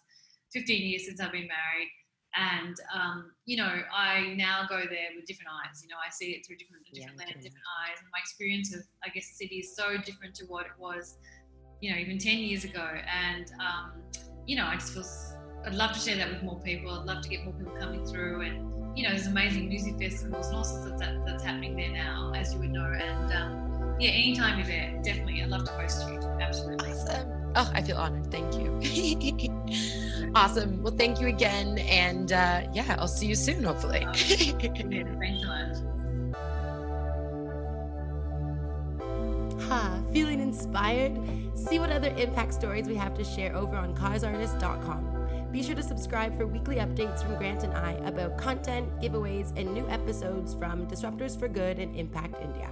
15 0.52 0.82
years 0.82 1.06
since 1.06 1.20
I've 1.20 1.32
been 1.32 1.46
married. 1.46 1.88
And 2.36 2.76
um, 2.94 3.32
you 3.46 3.56
know, 3.56 3.72
I 3.94 4.34
now 4.36 4.66
go 4.68 4.76
there 4.76 5.14
with 5.16 5.26
different 5.26 5.50
eyes. 5.64 5.82
You 5.82 5.88
know, 5.88 5.96
I 6.04 6.10
see 6.10 6.32
it 6.32 6.44
through 6.46 6.56
different 6.56 6.84
different 6.92 7.16
yeah, 7.16 7.24
lens, 7.24 7.44
different 7.44 7.68
eyes. 7.86 7.96
And 7.98 8.08
my 8.12 8.18
experience 8.20 8.74
of, 8.74 8.82
I 9.04 9.08
guess, 9.08 9.28
the 9.30 9.44
city 9.44 9.56
is 9.56 9.74
so 9.74 9.96
different 10.04 10.34
to 10.36 10.44
what 10.46 10.66
it 10.66 10.76
was 10.78 11.16
you 11.80 11.92
know, 11.92 11.98
even 11.98 12.18
10 12.18 12.38
years 12.38 12.64
ago. 12.64 12.86
And, 13.24 13.50
um, 13.60 13.92
you 14.46 14.56
know, 14.56 14.66
I 14.66 14.74
just 14.74 14.92
feel, 14.92 15.04
I'd 15.64 15.74
love 15.74 15.92
to 15.92 15.98
share 15.98 16.16
that 16.16 16.30
with 16.30 16.42
more 16.42 16.60
people. 16.60 16.90
I'd 16.90 17.06
love 17.06 17.22
to 17.22 17.28
get 17.28 17.44
more 17.44 17.54
people 17.54 17.72
coming 17.78 18.04
through. 18.06 18.42
And, 18.42 18.96
you 18.96 19.04
know, 19.04 19.10
there's 19.10 19.26
amazing 19.26 19.68
music 19.68 19.98
festivals 19.98 20.48
and 20.48 20.56
all 20.56 20.64
sorts 20.64 20.86
of 20.90 20.98
that, 20.98 21.24
that's 21.24 21.44
happening 21.44 21.76
there 21.76 21.92
now, 21.92 22.32
as 22.34 22.52
you 22.52 22.60
would 22.60 22.70
know. 22.70 22.84
And, 22.84 23.32
um, 23.32 23.96
yeah, 24.00 24.10
anytime 24.10 24.58
you're 24.58 24.66
there, 24.66 25.00
definitely. 25.02 25.42
I'd 25.42 25.50
love 25.50 25.64
to 25.64 25.72
host 25.72 26.08
you. 26.08 26.18
Absolutely. 26.40 26.90
Awesome. 26.92 27.52
Oh, 27.56 27.70
I 27.74 27.82
feel 27.82 27.96
honored. 27.96 28.30
Thank 28.30 28.54
you. 28.54 30.30
awesome. 30.34 30.82
Well, 30.82 30.94
thank 30.96 31.20
you 31.20 31.28
again. 31.28 31.78
And 31.78 32.32
uh, 32.32 32.62
yeah, 32.72 32.96
I'll 32.98 33.08
see 33.08 33.26
you 33.26 33.34
soon, 33.34 33.64
hopefully. 33.64 34.06
Thanks 34.14 35.42
so 35.42 35.46
much. 35.46 35.78
Feeling 40.12 40.40
inspired? 40.40 41.12
See 41.54 41.78
what 41.78 41.90
other 41.90 42.08
impact 42.16 42.54
stories 42.54 42.86
we 42.86 42.94
have 42.94 43.14
to 43.18 43.24
share 43.24 43.54
over 43.54 43.76
on 43.76 43.94
causeartist.com. 43.94 45.48
Be 45.52 45.62
sure 45.62 45.74
to 45.74 45.82
subscribe 45.82 46.36
for 46.36 46.46
weekly 46.46 46.76
updates 46.76 47.22
from 47.22 47.36
Grant 47.36 47.64
and 47.64 47.74
I 47.74 47.92
about 48.04 48.38
content, 48.38 48.88
giveaways, 49.00 49.52
and 49.56 49.74
new 49.74 49.86
episodes 49.88 50.54
from 50.54 50.86
Disruptors 50.86 51.38
for 51.38 51.48
Good 51.48 51.78
and 51.78 51.94
Impact 51.96 52.36
India. 52.42 52.70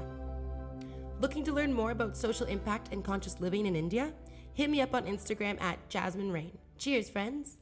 Looking 1.21 1.45
to 1.45 1.53
learn 1.53 1.73
more 1.73 1.91
about 1.91 2.17
social 2.17 2.47
impact 2.47 2.93
and 2.93 3.05
conscious 3.05 3.41
living 3.41 3.67
in 3.67 3.77
India? 3.77 4.13
Hit 4.55 4.71
me 4.71 4.81
up 4.81 4.95
on 4.95 5.05
Instagram 5.05 5.61
at 5.61 5.79
Jasmine 5.91 6.33
Rain. 6.33 6.57
Cheers, 6.79 7.11
friends! 7.11 7.59